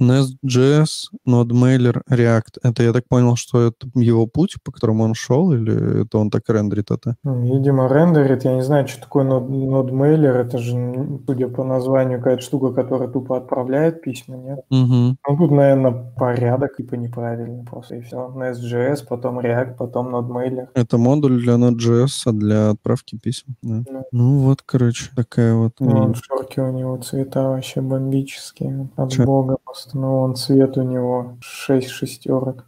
Nest.js, 0.00 1.08
NodeMailer, 1.26 2.02
React. 2.10 2.37
Это 2.62 2.82
я 2.82 2.92
так 2.92 3.06
понял, 3.08 3.36
что 3.36 3.68
это 3.68 3.86
его 3.94 4.26
путь, 4.26 4.56
по 4.64 4.72
которому 4.72 5.04
он 5.04 5.14
шел, 5.14 5.52
или 5.52 6.02
это 6.02 6.18
он 6.18 6.30
так 6.30 6.42
рендерит 6.48 6.90
это? 6.90 7.16
Видимо, 7.24 7.88
рендерит. 7.88 8.44
Я 8.44 8.54
не 8.54 8.62
знаю, 8.62 8.86
что 8.88 9.00
такое 9.02 9.24
нод- 9.24 9.48
нодмейлер. 9.48 10.36
Это 10.36 10.58
же, 10.58 11.20
судя 11.26 11.48
по 11.48 11.64
названию, 11.64 12.18
какая-то 12.18 12.42
штука, 12.42 12.72
которая 12.72 13.08
тупо 13.08 13.36
отправляет 13.36 14.02
письма, 14.02 14.36
нет? 14.36 14.60
Угу. 14.70 15.16
Ну, 15.28 15.36
тут, 15.38 15.50
наверное, 15.50 16.12
порядок 16.16 16.76
типа 16.76 16.94
неправильный 16.94 17.64
просто, 17.64 17.96
и 17.96 18.00
все. 18.02 18.32
Nest.js, 18.36 19.04
потом 19.08 19.38
React, 19.40 19.76
потом 19.76 20.10
нодмейлер. 20.10 20.68
Это 20.74 20.98
модуль 20.98 21.40
для 21.40 21.54
Node.js, 21.54 22.08
а 22.26 22.32
для 22.32 22.70
отправки 22.70 23.18
писем. 23.18 23.56
да. 23.62 23.82
Да. 23.90 24.02
Ну 24.12 24.38
вот, 24.38 24.62
короче, 24.62 25.10
такая 25.14 25.54
вот... 25.54 25.72
М, 25.80 26.14
шорки 26.14 26.60
у 26.60 26.70
него 26.72 26.96
цвета 26.98 27.48
вообще 27.50 27.80
бомбические. 27.80 28.88
От 28.96 29.12
Чё? 29.12 29.24
бога 29.24 29.56
просто. 29.64 29.96
Ну, 29.98 30.20
он 30.20 30.34
цвет 30.34 30.76
у 30.76 30.82
него 30.82 31.36
6 31.40 31.90
шестерок. 32.18 32.64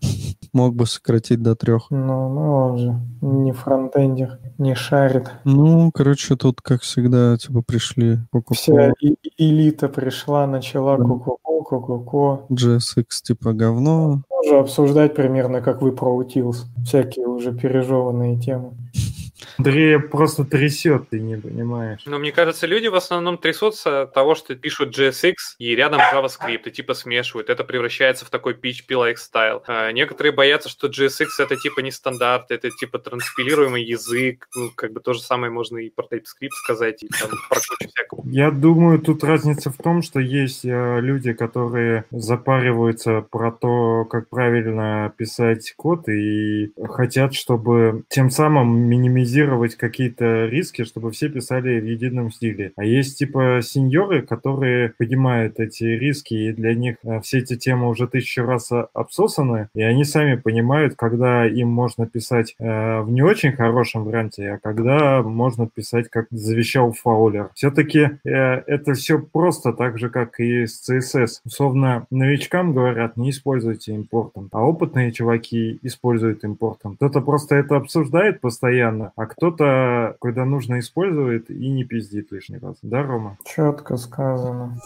Мог 0.53 0.75
бы 0.75 0.87
сократить 0.87 1.43
до 1.43 1.55
трех. 1.55 1.87
Ну, 1.91 2.29
ну, 2.29 2.53
он 2.53 2.79
же 2.79 2.95
не 3.21 3.53
фронтендер, 3.53 4.39
не 4.59 4.75
шарит. 4.75 5.31
Ну, 5.45 5.91
короче, 5.93 6.37
тут, 6.37 6.61
как 6.61 6.83
всегда, 6.83 7.37
типа, 7.37 7.63
пришли 7.63 8.19
Вся 8.53 8.73
Coca-Cola, 8.73 8.93
и- 9.01 9.17
элита 9.39 9.89
пришла, 9.89 10.47
начала 10.47 10.97
Да. 10.99 11.05
ку-ку-ку, 11.05 11.63
ку-ку-ку. 11.63 12.41
JSX, 12.51 13.05
типа, 13.23 13.53
говно. 13.53 14.23
Тоже 14.43 14.59
обсуждать 14.59 15.15
примерно, 15.15 15.61
как 15.61 15.83
вы 15.83 15.93
про 15.93 16.21
Utils. 16.21 16.65
Всякие 16.85 17.27
уже 17.27 17.53
пережеванные 17.53 18.39
темы. 18.41 18.73
Андрея 19.59 19.99
просто 19.99 20.45
трясет, 20.45 21.09
ты 21.11 21.21
не 21.21 21.37
понимаешь. 21.37 22.01
Но 22.07 22.19
мне 22.19 22.33
кажется, 22.33 22.67
люди 22.67 22.89
в 22.89 22.95
основном 22.95 23.39
трясутся 23.39 24.03
от 24.03 24.15
того, 24.15 24.35
что 24.35 24.55
пишут 24.55 24.97
JSX 24.97 25.35
и 25.59 25.75
рядом 25.75 26.01
JavaScript, 26.01 26.63
и 26.65 26.71
типа 26.71 26.95
смешивают. 26.95 27.51
Это 27.51 27.65
превращается 27.65 28.25
в 28.25 28.31
такой 28.31 28.55
PHP-like 28.55 29.17
стайл. 29.17 29.63
А 29.67 29.91
некоторые 29.93 30.33
боятся, 30.33 30.69
что 30.69 30.89
JSX 30.89 31.27
это 31.39 31.57
типа 31.57 31.81
не 31.81 31.91
стандарт, 31.91 32.51
это 32.51 32.71
типа 32.71 32.99
транспилируемый 32.99 33.85
язык. 33.85 34.49
Ну, 34.55 34.71
как 34.75 34.93
бы 34.93 35.01
то 35.01 35.13
же 35.13 35.21
самое 35.21 35.53
можно 35.53 35.79
и 35.79 35.91
про 35.91 36.07
TypeScript 36.07 36.51
сказать, 36.65 37.03
и 37.03 37.09
там 37.09 37.31
про 37.49 37.61
кучу 37.61 37.91
всякого. 37.91 38.23
Я 38.25 38.51
думаю, 38.51 38.99
тут 39.01 39.25
разница 39.25 39.71
в 39.71 39.77
том, 39.77 40.03
что 40.03 40.21
есть 40.21 40.65
э, 40.65 41.01
люди, 41.01 41.33
которые 41.33 42.05
запариваются 42.11 43.25
про 43.31 43.53
то, 43.53 44.05
как 44.05 44.29
правильно 44.29 45.13
писать 45.17 45.73
код 45.77 46.09
и 46.09 46.73
хотят, 46.89 47.35
чтобы 47.35 48.05
тем 48.09 48.31
самым 48.31 48.89
минимизировать 48.89 49.40
какие-то 49.77 50.47
риски, 50.47 50.85
чтобы 50.85 51.11
все 51.11 51.29
писали 51.29 51.81
в 51.81 51.85
едином 51.85 52.31
стиле. 52.31 52.73
А 52.77 52.85
есть 52.85 53.19
типа 53.19 53.61
сеньоры, 53.63 54.23
которые 54.23 54.95
понимают 54.97 55.61
эти 55.61 55.85
риски, 55.85 56.35
и 56.35 56.53
для 56.53 56.75
них 56.75 56.97
э, 57.05 57.21
все 57.21 57.39
эти 57.39 57.57
темы 57.57 57.89
уже 57.89 58.07
тысячу 58.07 58.45
раз 58.45 58.71
о- 58.73 58.89
обсосаны, 58.95 59.69
и 59.75 59.83
они 59.83 60.05
сами 60.05 60.37
понимают, 60.37 60.95
когда 60.97 61.47
им 61.47 61.69
можно 61.69 62.07
писать 62.07 62.55
э, 62.59 63.01
в 63.01 63.11
не 63.11 63.23
очень 63.23 63.53
хорошем 63.53 64.05
варианте, 64.05 64.53
а 64.53 64.59
когда 64.59 65.23
можно 65.23 65.69
писать, 65.69 66.09
как 66.09 66.27
завещал 66.31 66.93
Фаулер. 66.93 67.51
Все-таки 67.55 68.11
э, 68.25 68.31
это 68.31 68.95
все 68.95 69.19
просто 69.19 69.73
так 69.73 69.99
же, 69.99 70.09
как 70.09 70.41
и 70.41 70.67
с 70.67 70.89
CSS. 70.89 71.41
Условно, 71.45 72.07
новичкам 72.11 72.73
говорят, 72.73 73.17
не 73.17 73.31
используйте 73.31 73.95
импортом, 73.95 74.49
а 74.53 74.63
опытные 74.63 75.13
чуваки 75.13 75.79
используют 75.83 76.45
импортом. 76.45 76.97
Кто-то 76.97 77.21
просто 77.21 77.57
это 77.57 77.77
обсуждает 77.77 78.41
постоянно, 78.41 79.13
а 79.17 79.27
кто-то, 79.31 80.17
когда 80.21 80.45
нужно, 80.45 80.81
использует 80.81 81.51
и 81.51 81.71
не 81.71 81.85
пиздит 81.85 82.33
лишний 82.33 82.59
раз. 82.59 82.77
Да, 82.83 83.03
Рома? 83.03 83.39
Четко 83.45 83.97
сказано. 83.97 84.77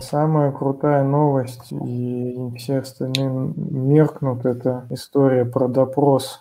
Самая 0.00 0.52
крутая 0.52 1.04
новость, 1.04 1.70
и 1.70 2.34
все 2.56 2.78
остальные 2.78 3.28
меркнут, 3.28 4.46
это 4.46 4.86
история 4.88 5.44
про 5.44 5.68
допрос 5.68 6.40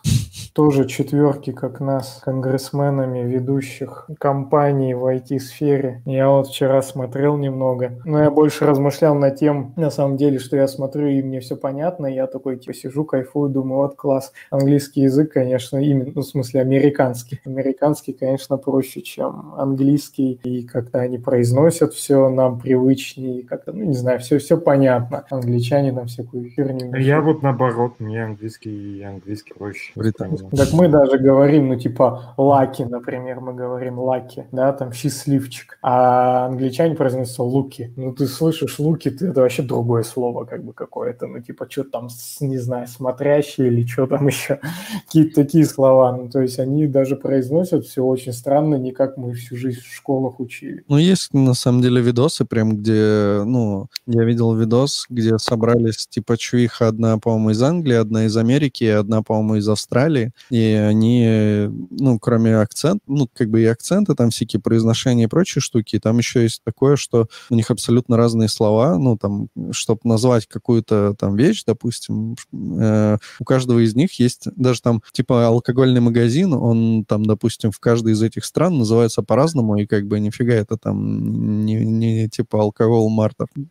тоже 0.57 0.87
четверки, 0.87 1.51
как 1.51 1.79
нас, 1.79 2.19
конгрессменами 2.25 3.19
ведущих 3.19 4.09
компаний 4.17 4.95
в 4.95 5.05
IT-сфере. 5.05 6.01
Я 6.05 6.29
вот 6.29 6.47
вчера 6.47 6.81
смотрел 6.81 7.37
немного, 7.37 7.91
но 8.05 8.23
я 8.23 8.31
больше 8.31 8.65
размышлял 8.65 9.13
над 9.13 9.35
тем, 9.35 9.73
на 9.75 9.91
самом 9.91 10.17
деле, 10.17 10.39
что 10.39 10.57
я 10.57 10.67
смотрю, 10.67 11.09
и 11.09 11.21
мне 11.21 11.41
все 11.41 11.57
понятно, 11.57 12.07
я 12.07 12.25
такой, 12.25 12.57
типа, 12.57 12.73
сижу, 12.73 13.05
кайфую, 13.05 13.51
думаю, 13.51 13.83
вот 13.83 13.95
класс. 13.97 14.33
Английский 14.49 15.01
язык, 15.01 15.31
конечно, 15.31 15.77
именно, 15.77 16.11
ну, 16.15 16.21
в 16.21 16.25
смысле, 16.25 16.61
американский. 16.61 17.39
Американский, 17.45 18.13
конечно, 18.13 18.57
проще, 18.57 19.03
чем 19.03 19.53
английский, 19.59 20.39
и 20.43 20.63
как-то 20.63 21.01
они 21.01 21.19
произносят 21.19 21.93
все 21.93 22.29
нам 22.29 22.59
привычнее, 22.59 23.43
как-то, 23.43 23.73
ну, 23.73 23.83
не 23.83 23.93
знаю, 23.93 24.19
все, 24.21 24.39
все 24.39 24.57
понятно. 24.57 25.23
Англичане 25.29 25.93
там 25.93 26.07
всякую 26.07 26.49
херню. 26.49 26.95
Я 26.95 27.21
вот 27.21 27.43
наоборот, 27.43 27.99
мне 27.99 28.23
английский 28.23 28.97
и 28.97 29.03
английский 29.03 29.53
проще. 29.53 29.91
Британский. 29.95 30.46
Так 30.55 30.73
мы 30.73 30.87
даже 30.87 31.17
говорим, 31.17 31.69
ну, 31.69 31.75
типа, 31.75 32.33
lucky, 32.37 32.83
например, 32.83 33.39
мы 33.39 33.53
говорим 33.53 33.99
lucky, 33.99 34.45
да, 34.51 34.71
там, 34.73 34.93
счастливчик, 34.93 35.77
а 35.81 36.45
англичане 36.47 36.95
произносятся 36.95 37.43
луки. 37.43 37.91
Ну, 37.95 38.13
ты 38.13 38.27
слышишь 38.27 38.79
луки, 38.79 39.09
ты, 39.09 39.27
это 39.27 39.41
вообще 39.41 39.63
другое 39.63 40.03
слово, 40.03 40.45
как 40.45 40.63
бы, 40.63 40.73
какое-то, 40.73 41.27
ну, 41.27 41.39
типа, 41.39 41.67
что 41.69 41.83
там, 41.83 42.07
не 42.39 42.57
знаю, 42.57 42.87
смотрящий 42.87 43.67
или 43.67 43.85
что 43.85 44.07
там 44.07 44.27
еще, 44.27 44.59
какие-то 45.05 45.35
такие 45.35 45.65
слова. 45.65 46.15
Ну, 46.15 46.29
то 46.29 46.41
есть 46.41 46.59
они 46.59 46.87
даже 46.87 47.15
произносят 47.15 47.85
все 47.85 48.03
очень 48.03 48.33
странно, 48.33 48.75
не 48.75 48.91
как 48.91 49.17
мы 49.17 49.33
всю 49.33 49.55
жизнь 49.55 49.81
в 49.81 49.95
школах 49.95 50.39
учили. 50.39 50.83
Ну, 50.87 50.97
есть 50.97 51.33
на 51.33 51.53
самом 51.53 51.81
деле 51.81 52.01
видосы, 52.01 52.45
прям 52.45 52.77
где, 52.77 53.41
ну, 53.45 53.87
я 54.05 54.23
видел 54.23 54.53
видос, 54.53 55.05
где 55.09 55.37
собрались, 55.37 56.07
типа, 56.07 56.37
чувиха 56.37 56.87
одна, 56.87 57.17
по-моему, 57.17 57.51
из 57.51 57.61
Англии, 57.61 57.95
одна 57.95 58.25
из 58.25 58.37
Америки, 58.37 58.83
одна, 58.85 59.21
по-моему, 59.21 59.55
из 59.55 59.67
Австралии, 59.67 60.31
и 60.49 60.61
они, 60.61 61.67
ну, 61.89 62.19
кроме 62.19 62.57
акцента, 62.57 63.03
ну, 63.07 63.29
как 63.33 63.49
бы 63.49 63.61
и 63.61 63.65
акценты, 63.65 64.15
там 64.15 64.29
всякие 64.29 64.61
произношения 64.61 65.25
и 65.25 65.29
прочие 65.29 65.61
штуки, 65.61 65.99
там 65.99 66.17
еще 66.17 66.43
есть 66.43 66.61
такое, 66.63 66.95
что 66.95 67.27
у 67.49 67.55
них 67.55 67.71
абсолютно 67.71 68.17
разные 68.17 68.49
слова, 68.49 68.97
ну, 68.97 69.17
там, 69.17 69.47
чтобы 69.71 70.01
назвать 70.03 70.47
какую-то 70.47 71.15
там 71.17 71.35
вещь, 71.35 71.63
допустим, 71.65 72.35
э, 72.53 73.17
у 73.39 73.43
каждого 73.43 73.79
из 73.79 73.95
них 73.95 74.19
есть 74.19 74.47
даже 74.55 74.81
там, 74.81 75.01
типа, 75.11 75.47
алкогольный 75.47 76.01
магазин, 76.01 76.53
он 76.53 77.05
там, 77.05 77.25
допустим, 77.25 77.71
в 77.71 77.79
каждой 77.79 78.13
из 78.13 78.21
этих 78.21 78.45
стран 78.45 78.77
называется 78.77 79.21
по-разному, 79.21 79.77
и 79.77 79.85
как 79.85 80.07
бы 80.07 80.19
нифига 80.19 80.53
это 80.53 80.77
там 80.77 81.65
не, 81.65 81.75
не 81.85 82.29
типа 82.29 82.61
алкоголь 82.61 83.09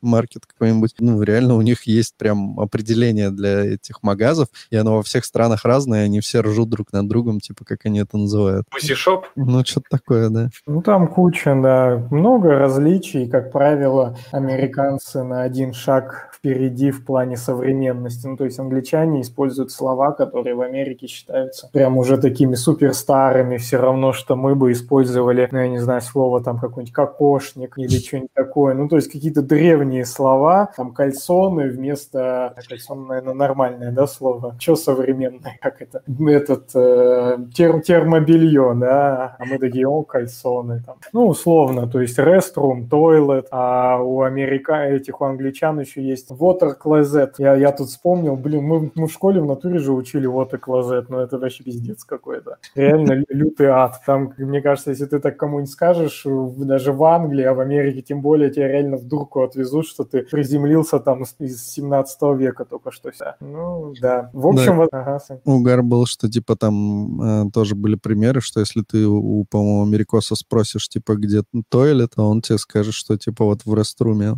маркет 0.01 0.47
какой-нибудь. 0.47 0.95
Ну, 0.99 1.23
реально 1.23 1.57
у 1.57 1.63
них 1.63 1.87
есть 1.87 2.15
прям 2.17 2.59
определение 2.61 3.31
для 3.31 3.65
этих 3.65 4.03
магазов, 4.03 4.49
и 4.71 4.77
оно 4.77 4.97
во 4.97 5.03
всех 5.03 5.25
странах 5.25 5.65
разное, 5.65 6.05
они 6.05 6.21
все 6.21 6.41
ржут 6.47 6.69
друг 6.69 6.93
над 6.93 7.09
другом, 7.09 7.41
типа, 7.41 7.65
как 7.65 7.87
они 7.87 8.01
это 8.01 8.17
называют. 8.17 8.67
Пусишоп? 8.71 9.27
Ну, 9.37 9.65
что-то 9.65 9.87
такое, 9.91 10.31
да. 10.31 10.49
Ну, 10.67 10.83
там 10.83 11.09
куча, 11.09 11.55
да, 11.63 12.07
много 12.11 12.59
различий. 12.59 13.29
Как 13.29 13.53
правило, 13.53 14.17
американцы 14.33 15.23
на 15.23 15.43
один 15.43 15.73
шаг 15.73 16.31
впереди 16.35 16.91
в 16.91 17.05
плане 17.05 17.37
современности. 17.37 18.27
Ну, 18.27 18.37
то 18.37 18.45
есть 18.45 18.59
англичане 18.59 19.21
используют 19.21 19.71
слова, 19.71 20.13
которые 20.13 20.55
в 20.55 20.61
Америке 20.61 21.07
считаются 21.07 21.69
прям 21.73 21.99
уже 21.99 22.19
такими 22.19 22.55
суперстарыми, 22.55 23.57
все 23.57 23.79
равно, 23.79 24.13
что 24.13 24.37
мы 24.37 24.55
бы 24.55 24.73
использовали, 24.73 25.49
ну, 25.51 25.59
я 25.59 25.69
не 25.69 25.79
знаю, 25.79 26.01
слово 26.01 26.43
там 26.43 26.59
какой-нибудь 26.59 26.93
кокошник 26.93 27.79
или 27.79 27.99
что-нибудь 27.99 28.33
такое. 28.33 28.75
Ну, 28.75 28.89
то 28.89 28.97
есть 28.97 29.11
какие-то 29.11 29.43
древние 29.43 30.05
слова, 30.05 30.71
там 30.77 30.93
кальсоны 30.93 31.69
вместо... 31.69 32.55
Кальсон, 32.69 33.07
наверное, 33.07 33.35
нормальное, 33.35 33.93
да, 33.93 34.07
слово? 34.07 34.57
Что 34.59 34.77
современное? 34.77 35.59
Как 35.61 35.83
это? 35.83 36.03
Этот 36.37 36.71
э, 36.75 37.39
терм, 37.55 37.81
термобелье, 37.81 38.75
да? 38.75 39.37
А 39.39 39.45
мы 39.45 39.59
такие, 39.59 39.87
о, 39.89 40.03
кальсоны. 40.03 40.83
Там. 40.85 40.97
Ну, 41.13 41.27
условно, 41.29 41.87
то 41.87 42.01
есть 42.01 42.19
restroom, 42.19 42.89
toilet, 42.89 43.47
а 43.51 43.99
у 44.03 44.23
америка 44.23 44.75
этих, 44.85 45.21
у 45.21 45.25
англичан 45.25 45.81
еще 45.81 46.03
есть 46.03 46.31
water 46.31 46.73
closet. 46.83 47.33
Я, 47.39 47.55
я 47.57 47.73
тут 47.73 47.89
вспомнил, 47.89 48.37
блин, 48.37 48.65
мы, 48.65 48.91
мы 48.95 49.07
в 49.07 49.13
школе 49.13 49.41
в 49.41 49.47
натуре 49.47 49.79
же 49.79 49.93
учили 49.93 50.29
water 50.29 50.59
closet, 50.61 51.07
но 51.09 51.21
это 51.21 51.39
вообще 51.39 51.65
пиздец 51.65 52.05
какой-то. 52.05 52.57
Реально 52.75 53.13
лю- 53.13 53.27
лютый 53.31 53.67
ад. 53.69 54.01
Там, 54.07 54.33
мне 54.37 54.61
кажется, 54.61 54.91
если 54.91 55.07
ты 55.07 55.19
так 55.21 55.37
кому-нибудь 55.37 55.71
скажешь, 55.71 56.25
в- 56.25 56.65
даже 56.65 56.93
в 56.93 57.03
Англии, 57.05 57.45
а 57.45 57.55
в 57.55 57.61
Америке 57.61 58.03
тем 58.03 58.21
более, 58.21 58.51
тебя 58.51 58.69
реально 58.69 58.97
в 58.97 59.05
дурку 59.05 59.43
отвезут, 59.43 59.87
что 59.87 60.05
ты 60.05 60.23
приземлился 60.23 60.99
там 61.01 61.23
из 61.39 61.65
17 61.67 62.35
века 62.35 62.65
только 62.65 62.91
что. 62.91 63.07
Ну, 63.41 63.95
да. 64.01 64.31
В 64.33 64.47
общем, 64.49 64.77
вот- 64.77 64.89
ага. 64.93 65.19
Угар 65.45 65.83
был, 65.83 66.07
что, 66.07 66.26
типа, 66.29 66.57
там 66.57 67.47
э, 67.47 67.51
тоже 67.53 67.75
были 67.75 67.97
примеры, 67.97 68.41
что 68.41 68.61
если 68.61 68.83
ты 68.83 69.07
у, 69.07 69.45
по-моему, 69.45 69.83
америкоса 69.83 70.35
спросишь, 70.37 70.89
типа, 70.89 71.15
где 71.15 71.43
тойлет, 71.69 72.15
то 72.17 72.29
он 72.29 72.43
тебе 72.43 72.59
скажет, 72.59 72.95
что, 72.95 73.17
типа, 73.17 73.45
вот 73.45 73.65
в 73.65 73.75
реструме. 73.75 74.35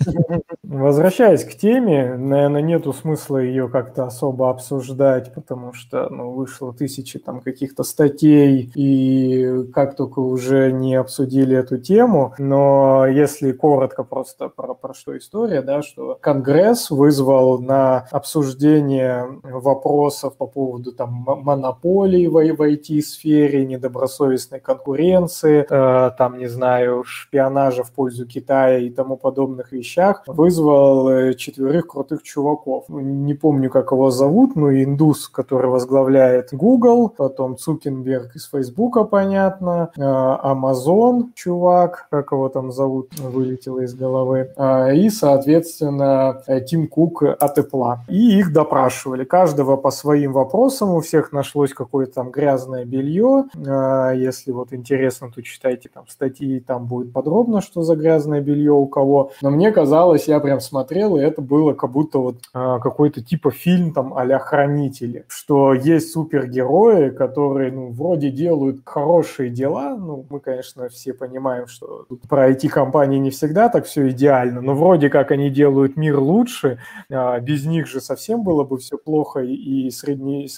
Возвращаясь 0.62 1.44
к 1.44 1.54
теме, 1.54 2.16
наверное, 2.16 2.62
нету 2.62 2.92
смысла 2.92 3.38
ее 3.38 3.68
как-то 3.68 4.06
особо 4.06 4.48
обсуждать, 4.50 5.34
потому 5.34 5.74
что 5.74 6.08
ну, 6.08 6.32
вышло 6.32 6.72
тысячи 6.72 7.18
там 7.18 7.40
каких-то 7.40 7.82
статей, 7.82 8.70
и 8.74 9.64
как 9.72 9.96
только 9.96 10.20
уже 10.20 10.72
не 10.72 10.94
обсудили 10.94 11.56
эту 11.56 11.78
тему. 11.78 12.34
Но 12.38 13.06
если 13.06 13.52
коротко 13.52 14.02
просто 14.02 14.48
про, 14.48 14.74
про 14.74 14.94
что 14.94 15.16
история, 15.18 15.62
да, 15.62 15.82
что 15.82 16.16
Конгресс 16.20 16.90
вызвал 16.90 17.60
на 17.60 18.06
обсуждение 18.10 19.26
вопросов 19.42 20.36
по 20.36 20.46
поводу 20.46 20.92
там 20.92 21.21
монополий 21.26 22.26
в, 22.26 22.32
в 22.32 22.62
IT-сфере, 22.62 23.64
недобросовестной 23.66 24.60
конкуренции, 24.60 25.66
э, 25.68 26.10
там, 26.16 26.38
не 26.38 26.48
знаю, 26.48 27.04
шпионажа 27.04 27.82
в 27.82 27.92
пользу 27.92 28.26
Китая 28.26 28.78
и 28.78 28.90
тому 28.90 29.16
подобных 29.16 29.72
вещах, 29.72 30.22
вызвал 30.26 31.08
э, 31.08 31.34
четверых 31.34 31.86
крутых 31.86 32.22
чуваков. 32.22 32.84
Ну, 32.88 33.00
Не 33.00 33.34
помню, 33.34 33.70
как 33.70 33.92
его 33.92 34.10
зовут, 34.10 34.56
но 34.56 34.72
индус, 34.72 35.28
который 35.28 35.70
возглавляет 35.70 36.48
Google, 36.52 37.08
потом 37.08 37.56
Цукенберг 37.56 38.36
из 38.36 38.48
Фейсбука, 38.48 39.04
понятно, 39.04 39.90
э, 39.96 40.00
Amazon, 40.00 41.30
чувак, 41.34 42.06
как 42.10 42.32
его 42.32 42.48
там 42.48 42.72
зовут, 42.72 43.10
вылетело 43.20 43.80
из 43.80 43.94
головы, 43.94 44.52
а, 44.56 44.92
и, 44.92 45.08
соответственно, 45.10 46.42
э, 46.46 46.60
Тим 46.60 46.88
Кук 46.88 47.22
от 47.22 47.58
Apple. 47.58 47.96
И 48.08 48.38
их 48.38 48.52
допрашивали, 48.52 49.24
каждого 49.24 49.76
по 49.76 49.90
своим 49.90 50.32
вопросам, 50.32 50.90
у 50.90 51.00
всех 51.00 51.11
всех 51.12 51.30
нашлось 51.30 51.74
какое-то 51.74 52.14
там 52.14 52.30
грязное 52.30 52.86
белье. 52.86 53.44
А, 53.66 54.12
если 54.12 54.50
вот 54.50 54.72
интересно, 54.72 55.30
то 55.30 55.42
читайте 55.42 55.90
там 55.92 56.08
статьи, 56.08 56.58
там 56.58 56.86
будет 56.86 57.12
подробно, 57.12 57.60
что 57.60 57.82
за 57.82 57.96
грязное 57.96 58.40
белье 58.40 58.72
у 58.72 58.86
кого. 58.86 59.32
Но 59.42 59.50
мне 59.50 59.70
казалось, 59.72 60.26
я 60.26 60.40
прям 60.40 60.60
смотрел, 60.60 61.18
и 61.18 61.20
это 61.20 61.42
было 61.42 61.74
как 61.74 61.90
будто 61.90 62.18
вот 62.18 62.36
а, 62.54 62.78
какой-то 62.78 63.22
типа 63.22 63.50
фильм 63.50 63.92
там 63.92 64.14
а-ля 64.14 64.38
«Хранители», 64.38 65.26
что 65.28 65.74
есть 65.74 66.12
супергерои, 66.12 67.10
которые, 67.10 67.72
ну, 67.72 67.90
вроде 67.90 68.30
делают 68.30 68.80
хорошие 68.86 69.50
дела, 69.50 69.94
ну, 69.94 70.24
мы, 70.30 70.40
конечно, 70.40 70.88
все 70.88 71.12
понимаем, 71.12 71.66
что 71.66 72.06
про 72.26 72.50
IT-компании 72.50 73.18
не 73.18 73.30
всегда 73.30 73.68
так 73.68 73.84
все 73.84 74.08
идеально, 74.08 74.62
но 74.62 74.74
вроде 74.74 75.10
как 75.10 75.30
они 75.30 75.50
делают 75.50 75.98
мир 75.98 76.18
лучше, 76.18 76.78
а, 77.10 77.38
без 77.38 77.66
них 77.66 77.86
же 77.86 78.00
совсем 78.00 78.42
было 78.42 78.64
бы 78.64 78.78
все 78.78 78.96
плохо 78.96 79.40
и 79.40 79.90
средне, 79.90 80.48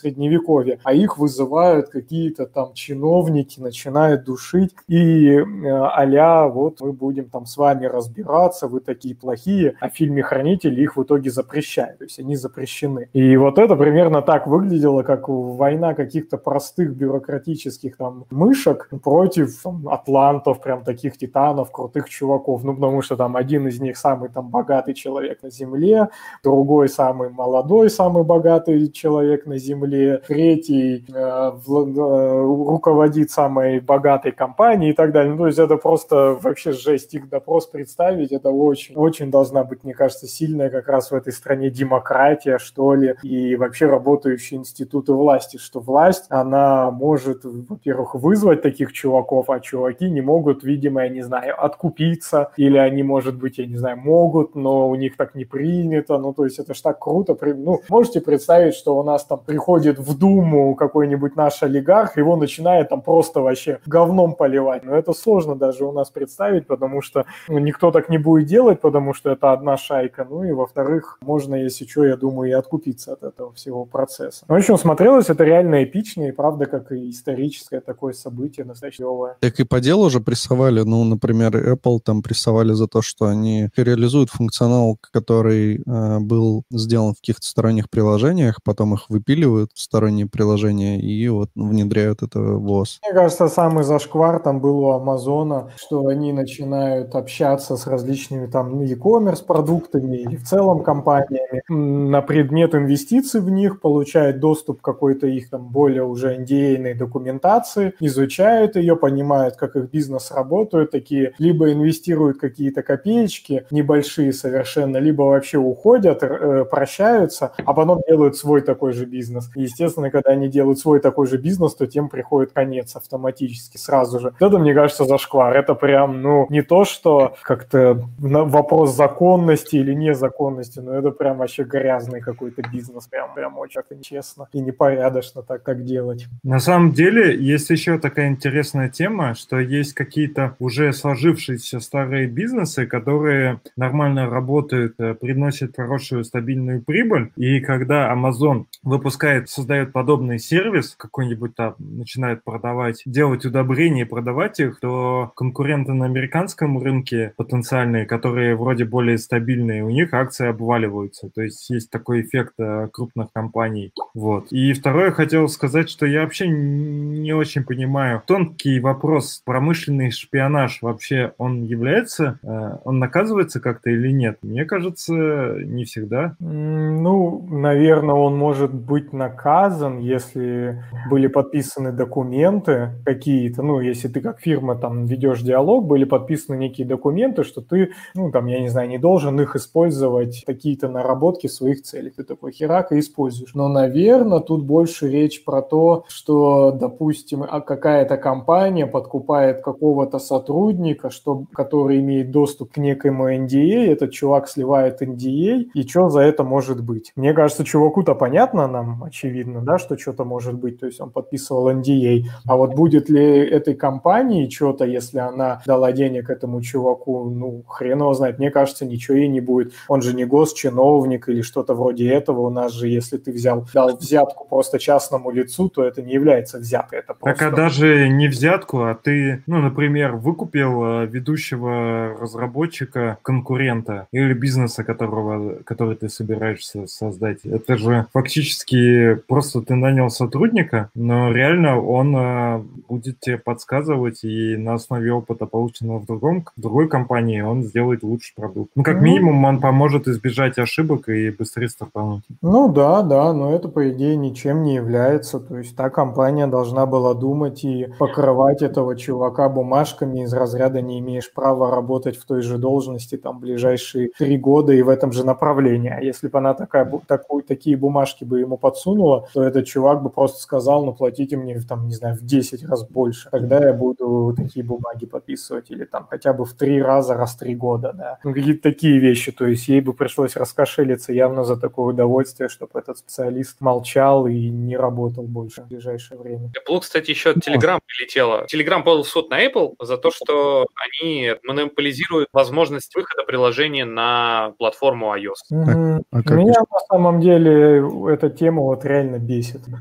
средневековье, 0.44 0.78
а 0.84 0.92
их 0.92 1.18
вызывают 1.18 1.88
какие-то 1.88 2.46
там 2.46 2.74
чиновники, 2.74 3.60
начинают 3.60 4.24
душить, 4.24 4.74
и 4.88 5.38
а 5.38 6.48
вот 6.48 6.80
мы 6.80 6.92
будем 6.92 7.28
там 7.30 7.46
с 7.46 7.56
вами 7.56 7.86
разбираться, 7.86 8.68
вы 8.68 8.80
такие 8.80 9.14
плохие, 9.14 9.74
а 9.80 9.88
в 9.88 9.94
фильме 9.94 10.22
«Хранители» 10.22 10.82
их 10.82 10.96
в 10.96 11.02
итоге 11.02 11.30
запрещают, 11.30 11.98
то 11.98 12.04
есть 12.04 12.18
они 12.18 12.36
запрещены. 12.36 13.08
И 13.12 13.36
вот 13.36 13.58
это 13.58 13.76
примерно 13.76 14.22
так 14.22 14.46
выглядело, 14.46 15.02
как 15.02 15.28
война 15.28 15.94
каких-то 15.94 16.36
простых 16.38 16.94
бюрократических 16.94 17.96
там 17.96 18.24
мышек 18.30 18.88
против 19.02 19.62
там, 19.62 19.88
атлантов, 19.88 20.60
прям 20.60 20.84
таких 20.84 21.16
титанов, 21.16 21.70
крутых 21.70 22.08
чуваков, 22.08 22.64
ну 22.64 22.74
потому 22.74 23.02
что 23.02 23.16
там 23.16 23.36
один 23.36 23.68
из 23.68 23.80
них 23.80 23.96
самый 23.96 24.28
там 24.28 24.48
богатый 24.48 24.94
человек 24.94 25.42
на 25.42 25.50
Земле, 25.50 26.08
другой 26.42 26.88
самый 26.88 27.30
молодой, 27.30 27.90
самый 27.90 28.24
богатый 28.24 28.90
человек 28.90 29.46
на 29.46 29.58
Земле, 29.58 30.22
третий 30.34 31.04
э, 31.08 31.12
э, 31.14 32.40
руководит 32.42 33.30
самой 33.30 33.78
богатой 33.78 34.32
компанией 34.32 34.90
и 34.90 34.94
так 34.94 35.12
далее. 35.12 35.32
Ну, 35.32 35.38
то 35.38 35.46
есть 35.46 35.58
это 35.60 35.76
просто 35.76 36.36
вообще 36.40 36.72
жесть. 36.72 37.14
Их 37.14 37.28
допрос 37.28 37.66
представить, 37.66 38.32
это 38.32 38.50
очень, 38.50 38.96
очень 38.96 39.30
должна 39.30 39.62
быть, 39.62 39.84
мне 39.84 39.94
кажется, 39.94 40.26
сильная 40.26 40.70
как 40.70 40.88
раз 40.88 41.12
в 41.12 41.14
этой 41.14 41.32
стране 41.32 41.70
демократия, 41.70 42.58
что 42.58 42.94
ли, 42.94 43.14
и 43.22 43.54
вообще 43.54 43.86
работающие 43.86 44.58
институты 44.58 45.12
власти, 45.12 45.56
что 45.56 45.78
власть, 45.78 46.26
она 46.30 46.90
может, 46.90 47.44
во-первых, 47.44 48.16
вызвать 48.16 48.62
таких 48.62 48.92
чуваков, 48.92 49.50
а 49.50 49.60
чуваки 49.60 50.10
не 50.10 50.20
могут, 50.20 50.64
видимо, 50.64 51.04
я 51.04 51.10
не 51.10 51.22
знаю, 51.22 51.54
откупиться, 51.64 52.50
или 52.56 52.76
они, 52.76 53.04
может 53.04 53.36
быть, 53.36 53.58
я 53.58 53.66
не 53.66 53.76
знаю, 53.76 53.98
могут, 53.98 54.56
но 54.56 54.88
у 54.88 54.96
них 54.96 55.16
так 55.16 55.36
не 55.36 55.44
принято, 55.44 56.18
ну, 56.18 56.32
то 56.32 56.44
есть 56.44 56.58
это 56.58 56.74
ж 56.74 56.80
так 56.80 56.98
круто. 56.98 57.36
Ну, 57.40 57.82
можете 57.88 58.20
представить, 58.20 58.74
что 58.74 58.98
у 58.98 59.04
нас 59.04 59.24
там 59.24 59.38
приходит 59.38 59.98
в 59.98 60.18
Думу 60.24 60.74
какой-нибудь 60.74 61.36
наш 61.36 61.62
олигарх, 61.62 62.16
его 62.16 62.36
начинает 62.36 62.88
там 62.88 63.02
просто 63.02 63.40
вообще 63.40 63.80
говном 63.84 64.34
поливать. 64.34 64.82
Но 64.82 64.94
это 64.94 65.12
сложно 65.12 65.54
даже 65.54 65.84
у 65.84 65.92
нас 65.92 66.08
представить, 66.08 66.66
потому 66.66 67.02
что 67.02 67.26
ну, 67.46 67.58
никто 67.58 67.90
так 67.90 68.08
не 68.08 68.16
будет 68.16 68.46
делать, 68.46 68.80
потому 68.80 69.12
что 69.12 69.30
это 69.30 69.52
одна 69.52 69.76
шайка. 69.76 70.26
Ну 70.28 70.42
и, 70.44 70.52
во-вторых, 70.52 71.18
можно, 71.20 71.56
если 71.56 71.84
что, 71.84 72.06
я 72.06 72.16
думаю, 72.16 72.50
и 72.50 72.54
откупиться 72.54 73.12
от 73.12 73.22
этого 73.22 73.52
всего 73.52 73.84
процесса. 73.84 74.46
Ну, 74.48 74.54
в 74.54 74.58
общем, 74.58 74.78
смотрелось 74.78 75.28
это 75.28 75.44
реально 75.44 75.84
эпично, 75.84 76.22
и 76.22 76.32
правда, 76.32 76.64
как 76.64 76.90
и 76.92 77.10
историческое 77.10 77.80
такое 77.80 78.14
событие, 78.14 78.64
настоящее. 78.64 79.06
Так 79.40 79.60
и 79.60 79.64
по 79.64 79.80
делу 79.80 80.06
уже 80.06 80.20
прессовали, 80.20 80.80
ну, 80.80 81.04
например, 81.04 81.74
Apple 81.74 81.98
там 82.02 82.22
прессовали 82.22 82.72
за 82.72 82.88
то, 82.88 83.02
что 83.02 83.26
они 83.26 83.68
реализуют 83.76 84.30
функционал, 84.30 84.96
который 85.12 85.82
э, 85.84 86.18
был 86.20 86.62
сделан 86.70 87.12
в 87.12 87.16
каких-то 87.16 87.46
сторонних 87.46 87.90
приложениях, 87.90 88.60
потом 88.64 88.94
их 88.94 89.10
выпиливают 89.10 89.70
в 89.74 89.78
сторонние 90.04 90.26
приложения 90.26 91.00
и 91.00 91.28
вот 91.28 91.50
внедряют 91.54 92.22
это 92.22 92.38
в 92.38 92.70
ОС. 92.70 93.00
Мне 93.02 93.14
кажется, 93.14 93.48
самый 93.48 93.84
зашквар 93.84 94.38
там 94.38 94.60
был 94.60 94.80
у 94.80 94.90
Амазона, 94.90 95.70
что 95.76 96.06
они 96.08 96.32
начинают 96.32 97.14
общаться 97.14 97.76
с 97.76 97.86
различными 97.86 98.46
там 98.46 98.82
e-commerce 98.82 99.44
продуктами 99.44 100.16
или 100.16 100.36
в 100.36 100.44
целом 100.44 100.82
компаниями 100.82 101.62
на 101.68 102.20
предмет 102.20 102.74
инвестиций 102.74 103.40
в 103.40 103.50
них, 103.50 103.80
получают 103.80 104.40
доступ 104.40 104.80
к 104.80 104.84
какой-то 104.84 105.26
их 105.26 105.48
там 105.48 105.68
более 105.68 106.04
уже 106.04 106.36
NDA 106.36 106.94
документации, 106.94 107.94
изучают 108.00 108.76
ее, 108.76 108.96
понимают, 108.96 109.56
как 109.56 109.76
их 109.76 109.90
бизнес 109.90 110.30
работает, 110.30 110.90
такие 110.90 111.32
либо 111.38 111.72
инвестируют 111.72 112.38
какие-то 112.38 112.82
копеечки 112.82 113.64
небольшие 113.70 114.32
совершенно, 114.32 114.98
либо 114.98 115.22
вообще 115.22 115.58
уходят, 115.58 116.22
э, 116.22 116.64
прощаются, 116.64 117.52
а 117.64 117.72
потом 117.72 118.02
делают 118.06 118.36
свой 118.36 118.60
такой 118.60 118.92
же 118.92 119.06
бизнес. 119.06 119.48
И, 119.54 119.66
естественно, 119.94 120.10
когда 120.10 120.30
они 120.30 120.48
делают 120.48 120.78
свой 120.78 121.00
такой 121.00 121.26
же 121.26 121.38
бизнес, 121.38 121.74
то 121.74 121.86
тем 121.86 122.08
приходит 122.08 122.52
конец 122.52 122.96
автоматически 122.96 123.76
сразу 123.76 124.20
же. 124.20 124.32
Это, 124.40 124.58
мне 124.58 124.74
кажется, 124.74 125.04
зашквар. 125.04 125.56
Это 125.56 125.74
прям, 125.74 126.22
ну, 126.22 126.46
не 126.50 126.62
то, 126.62 126.84
что 126.84 127.34
как-то 127.42 128.02
вопрос 128.18 128.94
законности 128.96 129.76
или 129.76 129.94
незаконности, 129.94 130.80
но 130.80 130.94
это 130.94 131.10
прям 131.10 131.38
вообще 131.38 131.64
грязный 131.64 132.20
какой-то 132.20 132.62
бизнес. 132.72 133.06
Прям, 133.06 133.34
прям 133.34 133.58
очень 133.58 133.80
нечестно 133.90 134.48
и 134.52 134.60
непорядочно 134.60 135.42
так, 135.42 135.62
так 135.62 135.84
делать. 135.84 136.26
На 136.42 136.58
самом 136.58 136.92
деле, 136.92 137.36
есть 137.36 137.70
еще 137.70 137.98
такая 137.98 138.28
интересная 138.28 138.88
тема, 138.88 139.34
что 139.34 139.58
есть 139.58 139.92
какие-то 139.92 140.54
уже 140.58 140.92
сложившиеся 140.92 141.80
старые 141.80 142.26
бизнесы, 142.26 142.86
которые 142.86 143.60
нормально 143.76 144.30
работают, 144.30 144.94
э, 144.98 145.14
приносят 145.14 145.76
хорошую 145.76 146.24
стабильную 146.24 146.82
прибыль, 146.82 147.30
и 147.36 147.60
когда 147.60 148.12
Amazon 148.12 148.64
выпускает, 148.82 149.48
создает 149.48 149.83
подобный 149.92 150.38
сервис, 150.38 150.94
какой-нибудь 150.96 151.54
там 151.54 151.74
начинает 151.78 152.44
продавать, 152.44 153.02
делать 153.06 153.44
удобрения 153.44 154.02
и 154.02 154.04
продавать 154.04 154.60
их, 154.60 154.80
то 154.80 155.32
конкуренты 155.36 155.92
на 155.92 156.06
американском 156.06 156.78
рынке 156.78 157.32
потенциальные, 157.36 158.06
которые 158.06 158.56
вроде 158.56 158.84
более 158.84 159.18
стабильные, 159.18 159.84
у 159.84 159.90
них 159.90 160.12
акции 160.14 160.48
обваливаются. 160.48 161.30
То 161.34 161.42
есть 161.42 161.68
есть 161.70 161.90
такой 161.90 162.22
эффект 162.22 162.54
э, 162.58 162.88
крупных 162.92 163.32
компаний. 163.32 163.92
Вот. 164.14 164.46
И 164.50 164.72
второе, 164.72 165.10
хотел 165.10 165.48
сказать, 165.48 165.88
что 165.90 166.06
я 166.06 166.22
вообще 166.22 166.48
не 166.48 167.32
очень 167.32 167.64
понимаю 167.64 168.22
тонкий 168.26 168.80
вопрос. 168.80 169.42
Промышленный 169.44 170.10
шпионаж 170.10 170.80
вообще 170.82 171.32
он 171.38 171.62
является, 171.64 172.38
э, 172.42 172.78
он 172.84 172.98
наказывается 172.98 173.60
как-то 173.60 173.90
или 173.90 174.10
нет? 174.10 174.38
Мне 174.42 174.64
кажется, 174.64 175.56
не 175.64 175.84
всегда. 175.84 176.36
Ну, 176.40 177.46
наверное, 177.50 178.14
он 178.14 178.36
может 178.36 178.72
быть 178.72 179.12
наказан, 179.12 179.73
если 179.98 180.82
были 181.10 181.26
подписаны 181.26 181.92
документы 181.92 182.90
какие-то, 183.04 183.62
ну, 183.62 183.80
если 183.80 184.08
ты 184.08 184.20
как 184.20 184.40
фирма 184.40 184.76
там 184.76 185.06
ведешь 185.06 185.42
диалог, 185.42 185.86
были 185.86 186.04
подписаны 186.04 186.56
некие 186.56 186.86
документы, 186.86 187.44
что 187.44 187.60
ты, 187.60 187.92
ну, 188.14 188.30
там, 188.30 188.46
я 188.46 188.60
не 188.60 188.68
знаю, 188.68 188.88
не 188.88 188.98
должен 188.98 189.40
их 189.40 189.56
использовать, 189.56 190.44
какие-то 190.46 190.88
наработки 190.88 191.46
своих 191.46 191.82
целях. 191.82 192.14
Ты 192.16 192.24
такой 192.24 192.52
херак 192.52 192.92
и 192.92 192.98
используешь. 192.98 193.54
Но, 193.54 193.68
наверное, 193.68 194.40
тут 194.40 194.64
больше 194.64 195.08
речь 195.08 195.44
про 195.44 195.62
то, 195.62 196.04
что, 196.08 196.72
допустим, 196.72 197.44
а 197.48 197.60
какая-то 197.60 198.16
компания 198.16 198.86
подкупает 198.86 199.62
какого-то 199.62 200.18
сотрудника, 200.18 201.10
что, 201.10 201.44
который 201.52 202.00
имеет 202.00 202.30
доступ 202.30 202.72
к 202.72 202.76
некоему 202.78 203.30
NDA, 203.30 203.86
этот 203.86 204.12
чувак 204.12 204.48
сливает 204.48 205.02
NDA, 205.02 205.66
и 205.74 205.88
что 205.88 206.08
за 206.08 206.20
это 206.20 206.44
может 206.44 206.82
быть? 206.82 207.12
Мне 207.16 207.32
кажется, 207.32 207.64
чуваку-то 207.64 208.14
понятно 208.14 208.66
нам, 208.66 209.04
очевидно, 209.04 209.60
да, 209.64 209.78
что 209.78 209.98
что-то 209.98 210.24
может 210.24 210.54
быть, 210.54 210.80
то 210.80 210.86
есть 210.86 211.00
он 211.00 211.10
подписывал 211.10 211.70
NDA, 211.70 212.24
а 212.46 212.56
вот 212.56 212.74
будет 212.74 213.08
ли 213.08 213.22
этой 213.22 213.74
компании 213.74 214.48
что-то, 214.48 214.84
если 214.84 215.18
она 215.18 215.62
дала 215.66 215.92
денег 215.92 216.30
этому 216.30 216.62
чуваку, 216.62 217.30
ну, 217.30 217.62
хрен 217.66 218.00
его 218.00 218.14
знает, 218.14 218.38
мне 218.38 218.50
кажется, 218.50 218.86
ничего 218.86 219.16
ей 219.16 219.28
не 219.28 219.40
будет. 219.40 219.72
Он 219.88 220.02
же 220.02 220.14
не 220.14 220.24
госчиновник 220.24 221.28
или 221.28 221.42
что-то 221.42 221.74
вроде 221.74 222.08
этого, 222.08 222.40
у 222.40 222.50
нас 222.50 222.72
же, 222.72 222.88
если 222.88 223.16
ты 223.16 223.32
взял, 223.32 223.66
дал 223.72 223.96
взятку 223.96 224.46
просто 224.48 224.78
частному 224.78 225.30
лицу, 225.30 225.68
то 225.68 225.84
это 225.84 226.02
не 226.02 226.12
является 226.12 226.58
взяткой, 226.58 227.00
это 227.00 227.14
просто... 227.14 227.38
Так, 227.38 227.52
а 227.52 227.56
даже 227.56 228.08
не 228.08 228.28
взятку, 228.28 228.82
а 228.82 228.94
ты, 228.94 229.42
ну, 229.46 229.58
например, 229.58 230.16
выкупил 230.16 231.02
э, 231.02 231.06
ведущего 231.06 232.16
разработчика 232.20 233.18
конкурента 233.22 234.06
или 234.12 234.34
бизнеса, 234.34 234.84
которого, 234.84 235.56
который 235.64 235.96
ты 235.96 236.08
собираешься 236.08 236.86
создать. 236.86 237.44
Это 237.44 237.76
же 237.76 238.06
фактически 238.12 239.14
просто 239.26 239.53
ты 239.62 239.74
нанял 239.74 240.10
сотрудника, 240.10 240.90
но 240.94 241.32
реально 241.32 241.80
он 241.80 242.16
э, 242.16 242.62
будет 242.88 243.20
тебе 243.20 243.38
подсказывать, 243.38 244.24
и 244.24 244.56
на 244.56 244.74
основе 244.74 245.12
опыта, 245.12 245.46
полученного 245.46 246.00
в, 246.00 246.06
другом, 246.06 246.44
в 246.56 246.60
другой 246.60 246.88
компании, 246.88 247.40
он 247.40 247.62
сделает 247.62 248.02
лучший 248.02 248.34
продукт. 248.34 248.70
Ну, 248.74 248.82
как 248.82 249.00
минимум, 249.00 249.44
он 249.44 249.60
поможет 249.60 250.08
избежать 250.08 250.58
ошибок 250.58 251.08
и 251.08 251.30
быстрее 251.30 251.68
стартануть. 251.68 252.24
Ну 252.42 252.72
да, 252.72 253.02
да, 253.02 253.32
но 253.32 253.54
это, 253.54 253.68
по 253.68 253.90
идее, 253.90 254.16
ничем 254.16 254.62
не 254.62 254.74
является. 254.74 255.40
То 255.40 255.58
есть 255.58 255.76
та 255.76 255.90
компания 255.90 256.46
должна 256.46 256.86
была 256.86 257.14
думать 257.14 257.64
и 257.64 257.88
покрывать 257.98 258.62
этого 258.62 258.96
чувака 258.96 259.48
бумажками 259.48 260.22
из 260.22 260.32
разряда 260.32 260.80
не 260.80 260.98
имеешь 261.00 261.32
права 261.32 261.70
работать 261.70 262.16
в 262.16 262.24
той 262.24 262.42
же 262.42 262.58
должности 262.58 263.16
там 263.16 263.40
ближайшие 263.40 264.10
три 264.18 264.38
года 264.38 264.72
и 264.72 264.82
в 264.82 264.88
этом 264.88 265.12
же 265.12 265.24
направлении. 265.24 265.90
А 265.90 266.00
если 266.00 266.28
бы 266.28 266.38
она 266.38 266.54
такая, 266.54 266.90
такую, 267.06 267.42
такие 267.42 267.76
бумажки 267.76 268.24
бы 268.24 268.40
ему 268.40 268.56
подсунула, 268.56 269.28
то 269.32 269.42
этот 269.46 269.66
чувак 269.66 270.02
бы 270.02 270.10
просто 270.10 270.40
сказал, 270.40 270.84
ну, 270.84 270.92
платите 270.94 271.36
мне, 271.36 271.60
там, 271.60 271.86
не 271.86 271.94
знаю, 271.94 272.16
в 272.16 272.24
10 272.24 272.64
раз 272.64 272.86
больше. 272.88 273.28
Тогда 273.30 273.64
я 273.66 273.72
буду 273.72 274.34
такие 274.36 274.64
бумаги 274.64 275.06
подписывать. 275.06 275.70
Или 275.70 275.84
там 275.84 276.06
хотя 276.08 276.32
бы 276.32 276.44
в 276.44 276.52
три 276.54 276.82
раза 276.82 277.14
раз 277.14 277.36
три 277.36 277.54
года, 277.54 277.92
да. 277.92 278.18
Ну, 278.24 278.34
какие-то 278.34 278.62
такие 278.62 278.98
вещи. 278.98 279.32
То 279.32 279.46
есть 279.46 279.68
ей 279.68 279.80
бы 279.80 279.92
пришлось 279.94 280.36
раскошелиться 280.36 281.12
явно 281.12 281.44
за 281.44 281.56
такое 281.56 281.92
удовольствие, 281.94 282.48
чтобы 282.48 282.78
этот 282.78 282.98
специалист 282.98 283.60
молчал 283.60 284.26
и 284.26 284.48
не 284.48 284.76
работал 284.76 285.24
больше 285.24 285.62
в 285.62 285.68
ближайшее 285.68 286.18
время. 286.18 286.50
Apple, 286.68 286.80
кстати, 286.80 287.10
еще 287.10 287.30
от 287.30 287.36
Telegram 287.38 287.78
прилетело. 287.86 288.46
Telegram 288.52 288.82
подал 288.82 289.02
в 289.02 289.08
суд 289.08 289.30
на 289.30 289.44
Apple 289.44 289.74
за 289.80 289.96
то, 289.96 290.10
что 290.10 290.66
они 290.84 291.32
монополизируют 291.44 292.28
возможность 292.32 292.94
выхода 292.94 293.24
приложения 293.26 293.84
на 293.84 294.52
платформу 294.58 295.14
iOS. 295.16 295.34
Мгм. 295.50 296.04
а 296.10 296.22
как 296.22 296.36
Меня 296.36 296.50
еще? 296.50 296.60
на 296.60 296.78
самом 296.88 297.20
деле 297.20 297.84
эта 298.08 298.30
тема 298.30 298.62
вот 298.62 298.84
реально 298.84 299.18
бесит. 299.18 299.33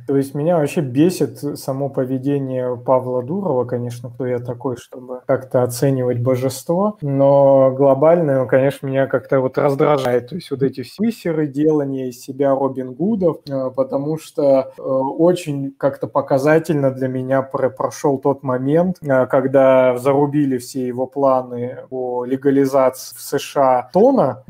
То 0.08 0.18
есть 0.18 0.34
меня 0.36 0.58
вообще 0.58 0.82
бесит 0.82 1.40
само 1.40 1.90
поведение 1.90 2.78
Павла 2.78 3.24
Дурова, 3.24 3.66
конечно, 3.66 4.10
кто 4.10 4.26
я 4.26 4.40
такой, 4.40 4.78
чтобы 4.78 5.22
как-то 5.26 5.64
оценивать 5.64 6.22
божество, 6.22 6.98
но 7.02 7.72
глобально, 7.72 8.42
он, 8.42 8.48
конечно, 8.48 8.88
меня 8.88 9.08
как-то 9.08 9.40
вот 9.40 9.58
раздражает. 9.58 10.30
То 10.30 10.36
есть 10.36 10.52
вот 10.52 10.64
эти 10.64 10.84
свисеры, 10.84 11.48
делание 11.48 12.10
из 12.10 12.22
себя 12.22 12.52
Робин 12.52 12.94
Гудов, 12.94 13.38
э, 13.50 13.72
потому 13.76 14.18
что 14.18 14.72
э, 14.78 14.82
очень 14.82 15.72
как-то 15.78 16.08
показательно 16.08 16.92
для 16.92 17.08
меня 17.08 17.42
про- 17.42 17.70
прошел 17.70 18.18
тот 18.18 18.44
момент, 18.44 18.98
э, 19.02 19.26
когда 19.28 19.98
зарубили 19.98 20.58
все 20.58 20.88
его 20.88 21.08
планы 21.08 21.80
по 21.90 22.26
легализации 22.26 23.16
в 23.16 23.22
США 23.22 23.90
тона, 23.94 24.44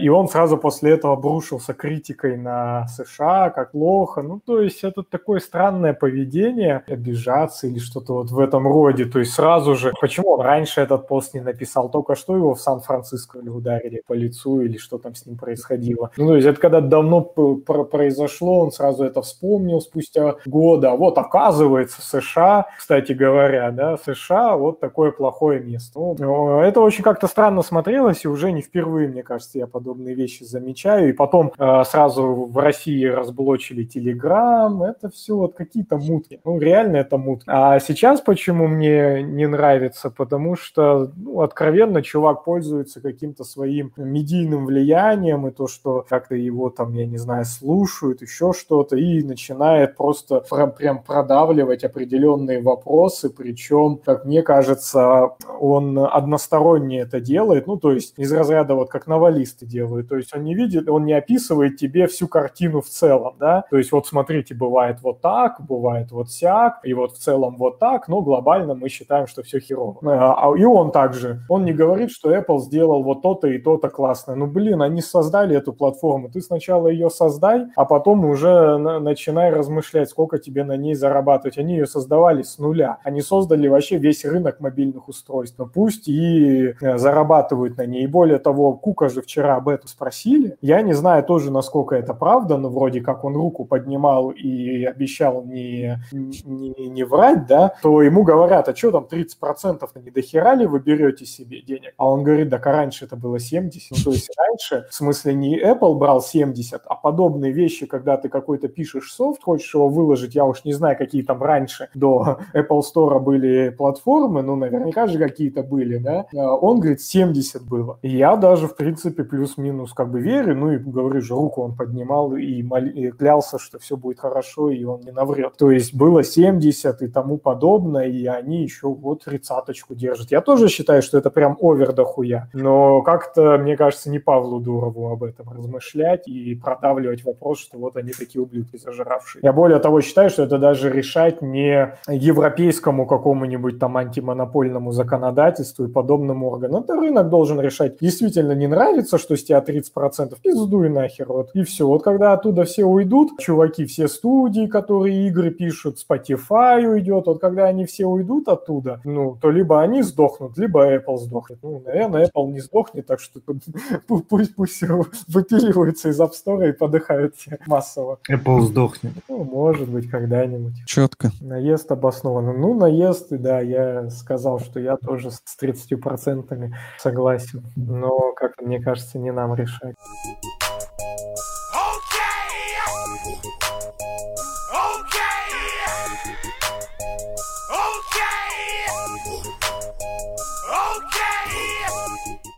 и 0.00 0.08
он 0.08 0.28
сразу 0.28 0.56
после 0.56 0.92
этого 0.92 1.14
обрушился 1.14 1.74
критикой 1.74 2.36
на 2.36 2.86
США, 2.88 3.50
как 3.50 3.72
плохо. 3.72 4.22
Ну, 4.22 4.40
то 4.44 4.60
есть 4.60 4.82
это 4.82 5.02
такое 5.02 5.40
странное 5.40 5.94
поведение, 5.94 6.82
обижаться 6.86 7.66
или 7.66 7.78
что-то 7.78 8.14
вот 8.14 8.30
в 8.30 8.38
этом 8.38 8.66
роде. 8.66 9.04
То 9.04 9.20
есть 9.20 9.32
сразу 9.32 9.76
же, 9.76 9.92
почему 10.00 10.32
он 10.32 10.40
раньше 10.40 10.80
этот 10.80 11.06
пост 11.06 11.34
не 11.34 11.40
написал? 11.40 11.90
Только 11.90 12.16
что 12.16 12.36
его 12.36 12.54
в 12.54 12.60
Сан-Франциско 12.60 13.38
или 13.38 13.48
ударили 13.48 14.02
по 14.06 14.14
лицу 14.14 14.60
или 14.60 14.78
что 14.78 14.98
там 14.98 15.14
с 15.14 15.26
ним 15.26 15.36
происходило. 15.36 16.10
Ну, 16.16 16.28
то 16.28 16.36
есть 16.36 16.48
это 16.48 16.60
когда 16.60 16.80
давно 16.80 17.20
произошло, 17.22 18.60
он 18.60 18.72
сразу 18.72 19.04
это 19.04 19.22
вспомнил 19.22 19.80
спустя 19.80 20.36
года. 20.46 20.90
Вот 20.92 21.18
оказывается 21.18 22.02
США, 22.02 22.66
кстати 22.76 23.12
говоря, 23.12 23.70
да, 23.70 23.96
США 23.96 24.56
вот 24.56 24.80
такое 24.80 25.12
плохое 25.12 25.60
место. 25.60 25.98
Ну, 25.98 26.60
это 26.60 26.80
очень 26.80 27.04
как-то 27.04 27.28
странно 27.28 27.62
смотрелось, 27.62 28.24
и 28.24 28.28
уже 28.28 28.50
не 28.50 28.62
впервые, 28.62 29.08
мне 29.08 29.22
кажется, 29.22 29.58
я 29.58 29.66
подобные 29.66 30.14
вещи 30.14 30.42
замечаю. 30.42 31.10
И 31.10 31.12
потом 31.12 31.52
э, 31.56 31.84
сразу 31.84 32.48
в 32.50 32.58
России 32.58 33.04
разблочили 33.04 33.84
Телеграм, 33.84 34.21
это 34.26 35.08
все 35.10 35.36
вот 35.36 35.54
какие-то 35.54 35.96
мутки. 35.96 36.40
Ну, 36.44 36.58
реально 36.58 36.98
это 36.98 37.16
мутки. 37.18 37.44
А 37.48 37.78
сейчас 37.80 38.20
почему 38.20 38.66
мне 38.68 39.22
не 39.22 39.46
нравится? 39.46 40.10
Потому 40.10 40.56
что, 40.56 41.10
ну, 41.16 41.40
откровенно, 41.40 42.02
чувак 42.02 42.44
пользуется 42.44 43.00
каким-то 43.00 43.44
своим 43.44 43.92
медийным 43.96 44.66
влиянием, 44.66 45.46
и 45.46 45.50
то, 45.50 45.66
что 45.66 46.04
как-то 46.08 46.34
его 46.34 46.70
там, 46.70 46.94
я 46.94 47.06
не 47.06 47.18
знаю, 47.18 47.44
слушают, 47.44 48.22
еще 48.22 48.52
что-то, 48.52 48.96
и 48.96 49.22
начинает 49.22 49.96
просто 49.96 50.40
про- 50.48 50.66
прям 50.68 51.02
продавливать 51.02 51.84
определенные 51.84 52.60
вопросы, 52.62 53.30
причем, 53.30 53.98
как 54.04 54.24
мне 54.24 54.42
кажется, 54.42 55.30
он 55.60 55.98
односторонне 55.98 57.00
это 57.00 57.20
делает, 57.20 57.66
ну, 57.66 57.76
то 57.76 57.92
есть 57.92 58.14
из 58.18 58.32
разряда 58.32 58.74
вот 58.74 58.90
как 58.90 59.06
новелисты 59.06 59.66
делают, 59.66 60.08
то 60.08 60.16
есть 60.16 60.34
он 60.34 60.44
не 60.44 60.54
видит, 60.54 60.88
он 60.88 61.04
не 61.04 61.12
описывает 61.12 61.76
тебе 61.76 62.06
всю 62.06 62.28
картину 62.28 62.80
в 62.80 62.88
целом, 62.88 63.36
да, 63.38 63.64
то 63.70 63.78
есть 63.78 63.92
вот 63.92 64.06
смотрите, 64.12 64.54
бывает 64.54 64.98
вот 65.02 65.22
так, 65.22 65.56
бывает 65.66 66.12
вот 66.12 66.30
сяк, 66.30 66.80
и 66.84 66.92
вот 66.92 67.12
в 67.12 67.18
целом 67.18 67.56
вот 67.56 67.78
так, 67.78 68.08
но 68.08 68.20
глобально 68.20 68.74
мы 68.74 68.90
считаем, 68.90 69.26
что 69.26 69.42
все 69.42 69.58
херово. 69.58 69.96
А, 70.04 70.50
а- 70.50 70.56
И 70.58 70.64
он 70.64 70.90
также, 70.92 71.40
он 71.48 71.64
не 71.64 71.72
говорит, 71.72 72.10
что 72.10 72.30
Apple 72.34 72.58
сделал 72.58 73.02
вот 73.02 73.22
то-то 73.22 73.46
и 73.48 73.58
то-то 73.58 73.88
классно. 73.88 74.34
Ну, 74.34 74.46
блин, 74.46 74.82
они 74.82 75.00
создали 75.00 75.56
эту 75.56 75.72
платформу, 75.72 76.28
ты 76.28 76.42
сначала 76.42 76.88
ее 76.88 77.08
создай, 77.08 77.66
а 77.74 77.84
потом 77.86 78.26
уже 78.26 78.76
на- 78.76 79.00
начинай 79.00 79.50
размышлять, 79.50 80.10
сколько 80.10 80.38
тебе 80.38 80.64
на 80.64 80.76
ней 80.76 80.94
зарабатывать. 80.94 81.56
Они 81.58 81.72
ее 81.74 81.86
создавали 81.86 82.42
с 82.42 82.58
нуля. 82.58 82.98
Они 83.02 83.22
создали 83.22 83.66
вообще 83.68 83.96
весь 83.96 84.24
рынок 84.26 84.60
мобильных 84.60 85.08
устройств. 85.08 85.58
Но 85.58 85.66
пусть 85.66 86.06
и 86.08 86.74
э, 86.82 86.98
зарабатывают 86.98 87.78
на 87.78 87.86
ней. 87.86 88.04
И 88.04 88.06
более 88.06 88.38
того, 88.38 88.74
Кука 88.74 89.08
же 89.08 89.22
вчера 89.22 89.56
об 89.56 89.68
этом 89.68 89.88
спросили. 89.88 90.56
Я 90.60 90.82
не 90.82 90.92
знаю 90.92 91.24
тоже, 91.24 91.50
насколько 91.50 91.94
это 91.94 92.12
правда, 92.14 92.58
но 92.58 92.68
вроде 92.68 93.00
как 93.00 93.24
он 93.24 93.34
руку 93.36 93.64
поднимал 93.64 94.01
и 94.30 94.84
обещал 94.84 95.44
не, 95.44 95.98
не, 96.12 96.88
не 96.88 97.04
врать, 97.04 97.46
да, 97.46 97.74
то 97.82 98.02
ему 98.02 98.22
говорят, 98.22 98.68
а 98.68 98.76
что 98.76 98.90
там 98.90 99.06
30%-то 99.10 100.00
не 100.00 100.10
дохера 100.10 100.54
ли 100.54 100.66
вы 100.66 100.80
берете 100.80 101.24
себе 101.26 101.62
денег? 101.62 101.94
А 101.96 102.10
он 102.10 102.22
говорит, 102.22 102.50
так 102.50 102.66
а 102.66 102.72
раньше 102.72 103.04
это 103.04 103.16
было 103.16 103.38
70. 103.38 103.90
Ну, 103.90 103.96
то 104.04 104.10
есть 104.10 104.30
раньше, 104.36 104.86
в 104.90 104.94
смысле 104.94 105.34
не 105.34 105.60
Apple 105.60 105.94
брал 105.94 106.20
70, 106.20 106.82
а 106.84 106.94
подобные 106.94 107.52
вещи, 107.52 107.86
когда 107.86 108.16
ты 108.16 108.28
какой-то 108.28 108.68
пишешь 108.68 109.12
софт, 109.12 109.42
хочешь 109.42 109.74
его 109.74 109.88
выложить, 109.88 110.34
я 110.34 110.44
уж 110.44 110.64
не 110.64 110.72
знаю, 110.72 110.96
какие 110.96 111.22
там 111.22 111.42
раньше 111.42 111.88
до 111.94 112.38
Apple 112.54 112.80
Store 112.80 113.20
были 113.20 113.70
платформы, 113.70 114.42
ну, 114.42 114.56
наверняка 114.56 115.06
же 115.06 115.18
какие-то 115.18 115.62
были, 115.62 115.98
да, 115.98 116.26
А 116.34 116.54
он 116.56 116.80
говорит, 116.80 117.00
70 117.00 117.62
было. 117.68 117.98
И 118.02 118.16
я 118.16 118.36
даже, 118.36 118.68
в 118.68 118.76
принципе, 118.76 119.24
плюс-минус 119.24 119.92
как 119.92 120.10
бы 120.10 120.20
верю, 120.20 120.56
ну, 120.56 120.72
и 120.72 120.78
говорю 120.78 121.20
же, 121.20 121.34
руку 121.34 121.62
он 121.62 121.76
поднимал 121.76 122.34
и, 122.34 122.62
моли- 122.62 122.90
и 122.92 123.10
клялся, 123.10 123.58
что 123.58 123.78
все 123.78 123.91
будет 123.96 124.20
хорошо, 124.20 124.70
и 124.70 124.84
он 124.84 125.00
не 125.00 125.12
наврет. 125.12 125.54
То 125.56 125.70
есть 125.70 125.94
было 125.94 126.22
70 126.22 127.02
и 127.02 127.08
тому 127.08 127.38
подобное, 127.38 128.06
и 128.06 128.26
они 128.26 128.62
еще 128.62 128.88
вот 128.88 129.24
тридцаточку 129.24 129.94
держат. 129.94 130.30
Я 130.30 130.40
тоже 130.40 130.68
считаю, 130.68 131.02
что 131.02 131.18
это 131.18 131.30
прям 131.30 131.56
овер 131.60 131.92
дохуя, 131.92 132.48
но 132.52 133.02
как-то, 133.02 133.58
мне 133.58 133.76
кажется, 133.76 134.10
не 134.10 134.18
Павлу 134.18 134.60
Дурову 134.60 135.10
об 135.10 135.24
этом 135.24 135.50
размышлять 135.50 136.28
и 136.28 136.54
продавливать 136.54 137.24
вопрос, 137.24 137.60
что 137.60 137.78
вот 137.78 137.96
они 137.96 138.12
такие 138.12 138.42
ублюдки 138.42 138.76
зажиравшие. 138.76 139.40
Я 139.42 139.52
более 139.52 139.78
того 139.78 140.00
считаю, 140.00 140.30
что 140.30 140.42
это 140.42 140.58
даже 140.58 140.90
решать 140.90 141.42
не 141.42 141.92
европейскому 142.08 143.06
какому-нибудь 143.06 143.78
там 143.78 143.96
антимонопольному 143.96 144.92
законодательству 144.92 145.84
и 145.84 145.88
подобным 145.88 146.44
органам. 146.44 146.82
Это 146.82 146.94
рынок 146.94 147.28
должен 147.28 147.60
решать. 147.60 147.98
Действительно 148.00 148.52
не 148.52 148.66
нравится, 148.66 149.18
что 149.18 149.36
с 149.36 149.44
тебя 149.44 149.58
30%, 149.58 150.36
пиздуй 150.42 150.88
нахер, 150.88 151.26
вот. 151.28 151.50
И 151.54 151.62
все. 151.62 151.86
Вот 151.86 152.02
когда 152.02 152.32
оттуда 152.32 152.64
все 152.64 152.84
уйдут, 152.84 153.38
чуваки, 153.38 153.81
все 153.86 154.08
студии, 154.08 154.66
которые 154.66 155.28
игры 155.28 155.50
пишут, 155.50 155.98
Spotify 155.98 156.84
уйдет, 156.84 157.26
вот 157.26 157.40
когда 157.40 157.66
они 157.66 157.84
все 157.86 158.06
уйдут 158.06 158.48
оттуда, 158.48 159.00
ну, 159.04 159.36
то 159.40 159.50
либо 159.50 159.80
они 159.80 160.02
сдохнут, 160.02 160.56
либо 160.58 160.94
Apple 160.96 161.16
сдохнет. 161.18 161.58
Ну, 161.62 161.82
наверное, 161.84 162.26
Apple 162.26 162.50
не 162.52 162.60
сдохнет, 162.60 163.06
так 163.06 163.20
что 163.20 163.40
пусть, 164.28 164.54
пусть 164.54 164.82
выпиливаются 165.28 166.08
из 166.08 166.20
App 166.20 166.32
Store 166.32 166.68
и 166.68 166.72
подыхают 166.72 167.36
все 167.36 167.58
массово. 167.66 168.18
Apple 168.30 168.60
сдохнет. 168.62 169.12
Ну, 169.28 169.44
может 169.44 169.88
быть, 169.88 170.08
когда-нибудь. 170.08 170.74
Четко. 170.86 171.30
Наезд 171.40 171.90
обоснованно. 171.92 172.52
Ну, 172.52 172.74
наезд, 172.74 173.28
да, 173.30 173.60
я 173.60 174.10
сказал, 174.10 174.60
что 174.60 174.80
я 174.80 174.96
тоже 174.96 175.30
с 175.30 175.42
30% 175.60 176.72
согласен. 176.98 177.62
Но, 177.76 178.32
как 178.32 178.60
мне 178.60 178.80
кажется, 178.80 179.18
не 179.18 179.32
нам 179.32 179.54
решать. 179.54 179.96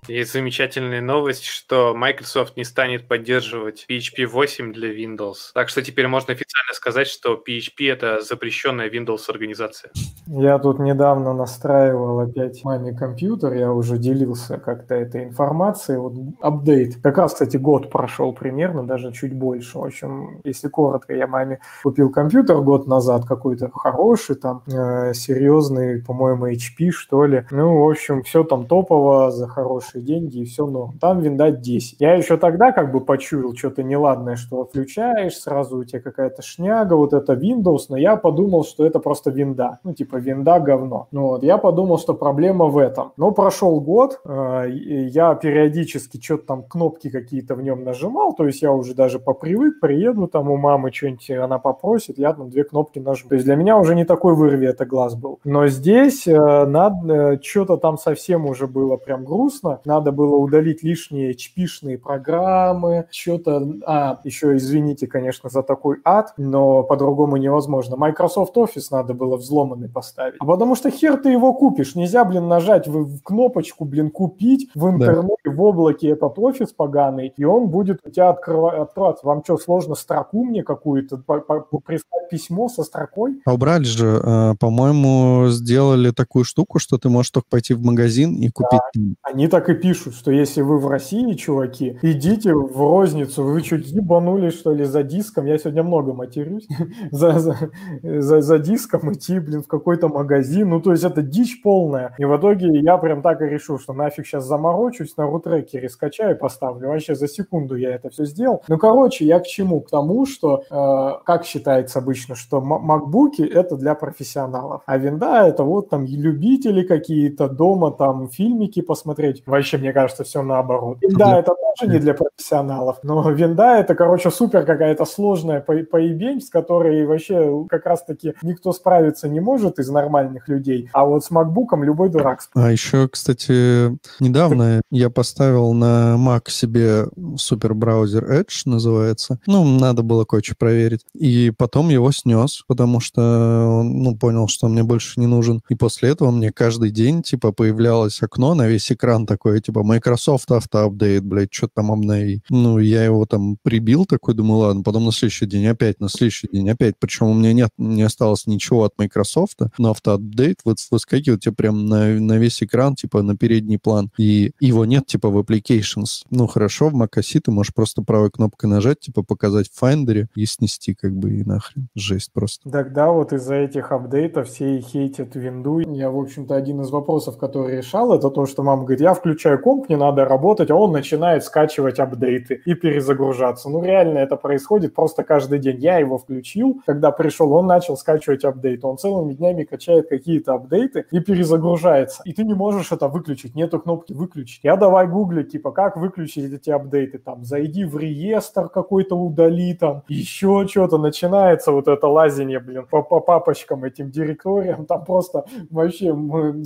Есть 0.08 0.32
замечательная 0.32 1.00
новость, 1.00 1.44
что 1.44 1.94
Microsoft 1.94 2.56
не 2.56 2.64
станет 2.64 3.08
поддерживать 3.08 3.86
PHP 3.88 4.26
8 4.26 4.72
для 4.72 4.94
Windows. 4.94 5.36
Так 5.54 5.70
что 5.70 5.82
теперь 5.82 6.08
можно 6.08 6.34
официально 6.34 6.72
сказать, 6.74 7.06
что 7.06 7.34
PHP 7.34 7.90
это 7.90 8.20
запрещенная 8.20 8.90
Windows 8.90 9.22
организация. 9.28 9.92
Я 10.26 10.58
тут 10.58 10.78
недавно 10.78 11.32
настраивал 11.32 12.20
опять 12.20 12.62
маме 12.64 12.94
компьютер, 12.94 13.54
я 13.54 13.72
уже 13.72 13.96
делился 13.96 14.58
как-то 14.58 14.94
этой 14.94 15.24
информацией. 15.24 15.98
Вот 15.98 16.14
апдейт. 16.40 16.96
Как 17.02 17.16
раз, 17.16 17.32
кстати, 17.32 17.56
год 17.56 17.90
прошел 17.90 18.32
примерно, 18.34 18.86
даже 18.86 19.12
чуть 19.12 19.32
больше. 19.32 19.78
В 19.78 19.84
общем, 19.84 20.40
если 20.44 20.68
коротко, 20.68 21.14
я 21.14 21.26
маме 21.26 21.60
купил 21.82 22.10
компьютер 22.10 22.58
год 22.58 22.86
назад, 22.86 23.24
какой-то 23.26 23.70
хороший, 23.70 24.36
там, 24.36 24.62
э, 24.66 25.14
серьезный, 25.14 26.02
по-моему, 26.02 26.48
HP, 26.48 26.90
что 26.90 27.24
ли. 27.24 27.46
Ну, 27.50 27.84
в 27.84 27.90
общем, 27.90 28.22
все 28.22 28.44
там 28.44 28.66
топово, 28.66 29.30
за 29.30 29.48
хорошие 29.48 29.93
хорошие 29.94 30.02
деньги 30.02 30.38
и 30.38 30.44
все, 30.44 30.66
но 30.66 30.92
там 31.00 31.20
винда 31.20 31.50
10. 31.50 32.00
Я 32.00 32.14
еще 32.14 32.36
тогда 32.36 32.72
как 32.72 32.92
бы 32.92 33.00
почуял 33.00 33.54
что-то 33.54 33.82
неладное, 33.82 34.36
что 34.36 34.64
включаешь, 34.64 35.36
сразу 35.36 35.78
у 35.78 35.84
тебя 35.84 36.00
какая-то 36.00 36.42
шняга, 36.42 36.94
вот 36.94 37.12
это 37.12 37.34
Windows, 37.34 37.86
но 37.88 37.96
я 37.96 38.16
подумал, 38.16 38.64
что 38.64 38.86
это 38.86 38.98
просто 38.98 39.30
винда. 39.30 39.78
Ну, 39.84 39.92
типа, 39.92 40.16
винда 40.16 40.58
говно. 40.60 41.08
Ну, 41.12 41.28
вот, 41.28 41.42
я 41.42 41.58
подумал, 41.58 41.98
что 41.98 42.14
проблема 42.14 42.66
в 42.66 42.78
этом. 42.78 43.12
Но 43.16 43.30
прошел 43.30 43.80
год, 43.80 44.20
э, 44.24 44.66
я 44.70 45.34
периодически 45.34 46.20
что-то 46.22 46.46
там 46.46 46.62
кнопки 46.62 47.10
какие-то 47.10 47.54
в 47.54 47.62
нем 47.62 47.84
нажимал, 47.84 48.34
то 48.34 48.46
есть 48.46 48.62
я 48.62 48.72
уже 48.72 48.94
даже 48.94 49.18
попривык, 49.18 49.80
приеду 49.80 50.26
там 50.26 50.50
у 50.50 50.56
мамы 50.56 50.92
что-нибудь 50.92 51.30
она 51.30 51.58
попросит, 51.58 52.18
я 52.18 52.32
там 52.32 52.50
две 52.50 52.64
кнопки 52.64 52.98
нажму. 52.98 53.28
То 53.28 53.34
есть 53.34 53.46
для 53.46 53.56
меня 53.56 53.78
уже 53.78 53.94
не 53.94 54.04
такой 54.04 54.34
вырви 54.34 54.68
это 54.68 54.86
глаз 54.86 55.14
был. 55.14 55.38
Но 55.44 55.66
здесь 55.68 56.26
э, 56.26 56.66
надо, 56.66 57.34
э, 57.34 57.38
что-то 57.42 57.76
там 57.76 57.98
совсем 57.98 58.46
уже 58.46 58.66
было 58.66 58.96
прям 58.96 59.24
грустно, 59.24 59.80
надо 59.86 60.12
было 60.12 60.36
удалить 60.36 60.82
лишние 60.82 61.32
HP-шные 61.32 61.98
программы, 61.98 63.06
что-то, 63.10 63.66
а, 63.86 64.20
еще 64.24 64.56
извините, 64.56 65.06
конечно, 65.06 65.48
за 65.48 65.62
такой 65.62 65.98
ад, 66.04 66.32
но 66.36 66.82
по-другому 66.82 67.36
невозможно. 67.36 67.96
Microsoft 67.96 68.56
Office 68.56 68.88
надо 68.90 69.14
было 69.14 69.36
взломанный 69.36 69.88
поставить. 69.88 70.36
А 70.40 70.44
потому 70.44 70.74
что 70.74 70.90
хер 70.90 71.16
ты 71.16 71.30
его 71.30 71.52
купишь, 71.54 71.94
нельзя, 71.94 72.24
блин, 72.24 72.48
нажать 72.48 72.86
в, 72.86 73.04
в 73.04 73.22
кнопочку, 73.22 73.84
блин, 73.84 74.10
купить 74.10 74.70
в 74.74 74.88
интернете, 74.88 75.34
да. 75.44 75.50
в 75.52 75.62
облаке 75.62 76.08
этот 76.08 76.38
офис 76.38 76.72
поганый, 76.72 77.32
и 77.36 77.44
он 77.44 77.68
будет 77.68 78.00
у 78.04 78.10
тебя 78.10 78.30
открыва- 78.30 78.82
открываться. 78.82 79.26
Вам 79.26 79.42
что, 79.44 79.58
сложно 79.58 79.94
строку 79.94 80.44
мне 80.44 80.62
какую-то 80.62 81.18
прислать 81.18 82.28
письмо 82.30 82.68
со 82.68 82.82
строкой? 82.84 83.40
А 83.44 83.54
убрали 83.54 83.84
же, 83.84 84.20
э, 84.22 84.54
по-моему, 84.58 85.48
сделали 85.48 86.10
такую 86.10 86.44
штуку, 86.44 86.78
что 86.78 86.98
ты 86.98 87.08
можешь 87.08 87.30
только 87.30 87.48
пойти 87.48 87.74
в 87.74 87.82
магазин 87.82 88.34
и 88.36 88.48
купить. 88.50 88.80
Да. 88.94 89.14
Они 89.22 89.48
так 89.48 89.68
и 89.68 89.73
пишут, 89.74 90.14
что 90.14 90.30
если 90.30 90.62
вы 90.62 90.78
в 90.78 90.88
России, 90.88 91.32
чуваки, 91.34 91.98
идите 92.02 92.54
в 92.54 92.76
розницу, 92.76 93.42
вы 93.42 93.62
чуть 93.62 93.86
ебанулись, 93.88 94.54
что 94.54 94.72
ли, 94.72 94.84
за 94.84 95.02
диском. 95.02 95.46
Я 95.46 95.58
сегодня 95.58 95.82
много 95.82 96.12
матерюсь. 96.12 96.66
за, 97.10 97.38
за, 97.38 97.56
за, 98.02 98.40
за 98.40 98.58
диском 98.58 99.12
идти, 99.12 99.38
блин, 99.38 99.62
в 99.62 99.66
какой-то 99.66 100.08
магазин. 100.08 100.70
Ну, 100.70 100.80
то 100.80 100.92
есть 100.92 101.04
это 101.04 101.22
дичь 101.22 101.62
полная. 101.62 102.14
И 102.18 102.24
в 102.24 102.36
итоге 102.36 102.80
я 102.80 102.98
прям 102.98 103.22
так 103.22 103.42
и 103.42 103.46
решил, 103.46 103.78
что 103.78 103.92
нафиг 103.92 104.26
сейчас 104.26 104.44
заморочусь, 104.44 105.16
на 105.16 105.26
рутрекере 105.26 105.88
скачаю 105.88 106.36
и 106.36 106.38
поставлю. 106.38 106.88
Вообще 106.88 107.14
за 107.14 107.28
секунду 107.28 107.76
я 107.76 107.94
это 107.94 108.10
все 108.10 108.24
сделал. 108.24 108.62
Ну, 108.68 108.78
короче, 108.78 109.24
я 109.24 109.40
к 109.40 109.46
чему? 109.46 109.80
К 109.80 109.90
тому, 109.90 110.26
что, 110.26 110.64
э, 110.70 111.24
как 111.24 111.44
считается 111.44 111.98
обычно, 111.98 112.34
что 112.34 112.60
макбуки 112.60 113.42
это 113.42 113.76
для 113.76 113.94
профессионалов, 113.94 114.82
а 114.86 114.98
винда 114.98 115.46
это 115.46 115.64
вот 115.64 115.90
там 115.90 116.04
любители 116.04 116.82
какие-то 116.82 117.48
дома 117.48 117.90
там 117.90 118.28
фильмики 118.28 118.80
посмотреть. 118.82 119.44
Вообще, 119.64 119.78
мне 119.78 119.94
кажется, 119.94 120.24
все 120.24 120.42
наоборот. 120.42 120.98
Винда 121.00 121.38
это 121.38 121.54
тоже 121.54 121.90
не 121.90 121.98
для 121.98 122.12
профессионалов, 122.12 122.98
но 123.02 123.30
винда 123.30 123.78
это, 123.78 123.94
короче, 123.94 124.30
супер 124.30 124.66
какая-то 124.66 125.06
сложная 125.06 125.62
поебень, 125.62 126.42
с 126.42 126.50
которой 126.50 127.06
вообще 127.06 127.64
как 127.70 127.86
раз-таки 127.86 128.34
никто 128.42 128.74
справиться 128.74 129.26
не 129.26 129.40
может 129.40 129.78
из 129.78 129.88
нормальных 129.88 130.48
людей, 130.48 130.90
а 130.92 131.06
вот 131.06 131.24
с 131.24 131.30
макбуком 131.30 131.82
любой 131.82 132.10
дурак. 132.10 132.40
А 132.54 132.70
еще, 132.70 133.08
кстати, 133.08 133.96
недавно 134.20 134.82
я 134.90 135.08
поставил 135.08 135.72
на 135.72 136.16
Mac 136.18 136.50
себе 136.50 137.06
супер 137.36 137.72
браузер 137.72 138.30
Edge, 138.30 138.62
называется. 138.66 139.38
Ну, 139.46 139.64
надо 139.64 140.02
было 140.02 140.26
кое-что 140.26 140.56
проверить. 140.58 141.06
И 141.14 141.50
потом 141.56 141.88
его 141.88 142.12
снес, 142.12 142.64
потому 142.68 143.00
что 143.00 143.82
ну, 143.82 144.14
понял, 144.14 144.46
что 144.46 144.66
он 144.66 144.72
мне 144.72 144.82
больше 144.82 145.18
не 145.20 145.26
нужен. 145.26 145.62
И 145.70 145.74
после 145.74 146.10
этого 146.10 146.30
мне 146.30 146.52
каждый 146.52 146.90
день, 146.90 147.22
типа, 147.22 147.52
появлялось 147.52 148.22
окно 148.22 148.54
на 148.54 148.66
весь 148.66 148.92
экран 148.92 149.24
такое, 149.24 149.53
типа, 149.60 149.82
Microsoft 149.82 150.50
автоапдейт, 150.50 151.24
блядь, 151.24 151.52
что 151.52 151.68
там 151.72 151.92
обнови. 151.92 152.42
Ну, 152.50 152.78
я 152.78 153.04
его 153.04 153.26
там 153.26 153.56
прибил 153.62 154.04
такой, 154.04 154.34
думаю, 154.34 154.58
ладно, 154.58 154.82
потом 154.82 155.04
на 155.04 155.12
следующий 155.12 155.46
день 155.46 155.66
опять, 155.66 156.00
на 156.00 156.08
следующий 156.08 156.48
день 156.50 156.68
опять. 156.70 156.94
Причем 156.98 157.26
у 157.26 157.34
меня 157.34 157.52
нет, 157.52 157.70
не 157.78 158.02
осталось 158.02 158.46
ничего 158.46 158.84
от 158.84 158.98
Microsoft, 158.98 159.58
но 159.78 159.90
автоапдейт 159.90 160.60
вот 160.64 160.78
выскакивает 160.90 161.40
тебе 161.40 161.54
прям 161.54 161.86
на, 161.86 162.18
на 162.20 162.38
весь 162.38 162.62
экран, 162.62 162.94
типа, 162.94 163.22
на 163.22 163.36
передний 163.36 163.78
план. 163.78 164.10
И 164.18 164.52
его 164.60 164.84
нет, 164.84 165.06
типа, 165.06 165.28
в 165.28 165.38
applications. 165.38 166.24
Ну, 166.30 166.46
хорошо, 166.46 166.88
в 166.88 166.94
macOS 166.94 167.40
ты 167.40 167.50
можешь 167.50 167.74
просто 167.74 168.02
правой 168.02 168.30
кнопкой 168.30 168.70
нажать, 168.70 169.00
типа, 169.00 169.22
показать 169.22 169.68
в 169.68 169.82
Finder 169.82 170.26
и 170.34 170.46
снести, 170.46 170.94
как 170.94 171.14
бы, 171.14 171.34
и 171.34 171.44
нахрен. 171.44 171.88
Жесть 171.94 172.32
просто. 172.32 172.70
Тогда 172.70 173.10
вот 173.10 173.32
из-за 173.32 173.54
этих 173.54 173.92
апдейтов 173.92 174.48
все 174.48 174.78
и 174.78 174.80
хейтят 174.80 175.34
винду. 175.34 175.78
Я, 175.78 176.10
в 176.10 176.18
общем-то, 176.18 176.54
один 176.54 176.80
из 176.80 176.90
вопросов, 176.90 177.38
который 177.38 177.76
решал, 177.78 178.14
это 178.14 178.30
то, 178.30 178.46
что 178.46 178.62
мама 178.62 178.82
говорит, 178.82 179.00
я 179.00 179.14
включаю 179.44 179.60
комп, 179.60 179.90
мне 179.90 179.98
надо 179.98 180.24
работать, 180.24 180.70
а 180.70 180.74
он 180.74 180.92
начинает 180.92 181.44
скачивать 181.44 181.98
апдейты 181.98 182.62
и 182.64 182.72
перезагружаться. 182.74 183.68
Ну, 183.68 183.84
реально 183.84 184.20
это 184.20 184.36
происходит 184.36 184.94
просто 184.94 185.22
каждый 185.22 185.58
день. 185.58 185.76
Я 185.80 185.98
его 185.98 186.16
включил, 186.16 186.80
когда 186.86 187.10
пришел, 187.10 187.52
он 187.52 187.66
начал 187.66 187.98
скачивать 187.98 188.42
апдейты. 188.44 188.86
Он 188.86 188.96
целыми 188.96 189.34
днями 189.34 189.64
качает 189.64 190.08
какие-то 190.08 190.54
апдейты 190.54 191.04
и 191.10 191.20
перезагружается. 191.20 192.22
И 192.24 192.32
ты 192.32 192.42
не 192.42 192.54
можешь 192.54 192.90
это 192.90 193.08
выключить, 193.08 193.54
нету 193.54 193.80
кнопки 193.80 194.14
выключить. 194.14 194.60
Я 194.62 194.76
давай 194.76 195.06
гуглить, 195.06 195.52
типа, 195.52 195.72
как 195.72 195.98
выключить 195.98 196.50
эти 196.50 196.70
апдейты. 196.70 197.18
Там, 197.18 197.44
зайди 197.44 197.84
в 197.84 197.98
реестр 197.98 198.70
какой-то, 198.70 199.14
удали 199.14 199.74
там, 199.74 200.04
еще 200.08 200.66
что-то. 200.66 200.96
Начинается 200.96 201.70
вот 201.70 201.86
это 201.86 202.06
лазение, 202.06 202.60
блин, 202.60 202.86
по, 202.90 203.02
по 203.02 203.20
папочкам, 203.20 203.84
этим 203.84 204.10
директориям. 204.10 204.86
Там 204.86 205.04
просто 205.04 205.44
вообще 205.70 206.16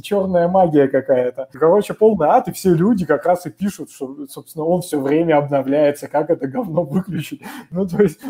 черная 0.01 0.47
магия 0.47 0.87
какая-то. 0.87 1.49
Короче, 1.53 1.95
полный 1.95 2.29
ад, 2.29 2.47
и 2.47 2.53
все 2.53 2.68
люди 2.75 3.07
как 3.07 3.27
раз 3.27 3.47
и 3.47 3.51
пишут, 3.51 3.91
что, 3.91 4.27
собственно, 4.29 4.65
он 4.65 4.83
все 4.83 5.01
время 5.01 5.39
обновляется, 5.39 6.09
как 6.09 6.31
это 6.31 6.47
говно 6.47 6.83
выключить. 6.83 7.43
Ну, 7.71 7.87
то 7.87 8.03
есть, 8.03 8.21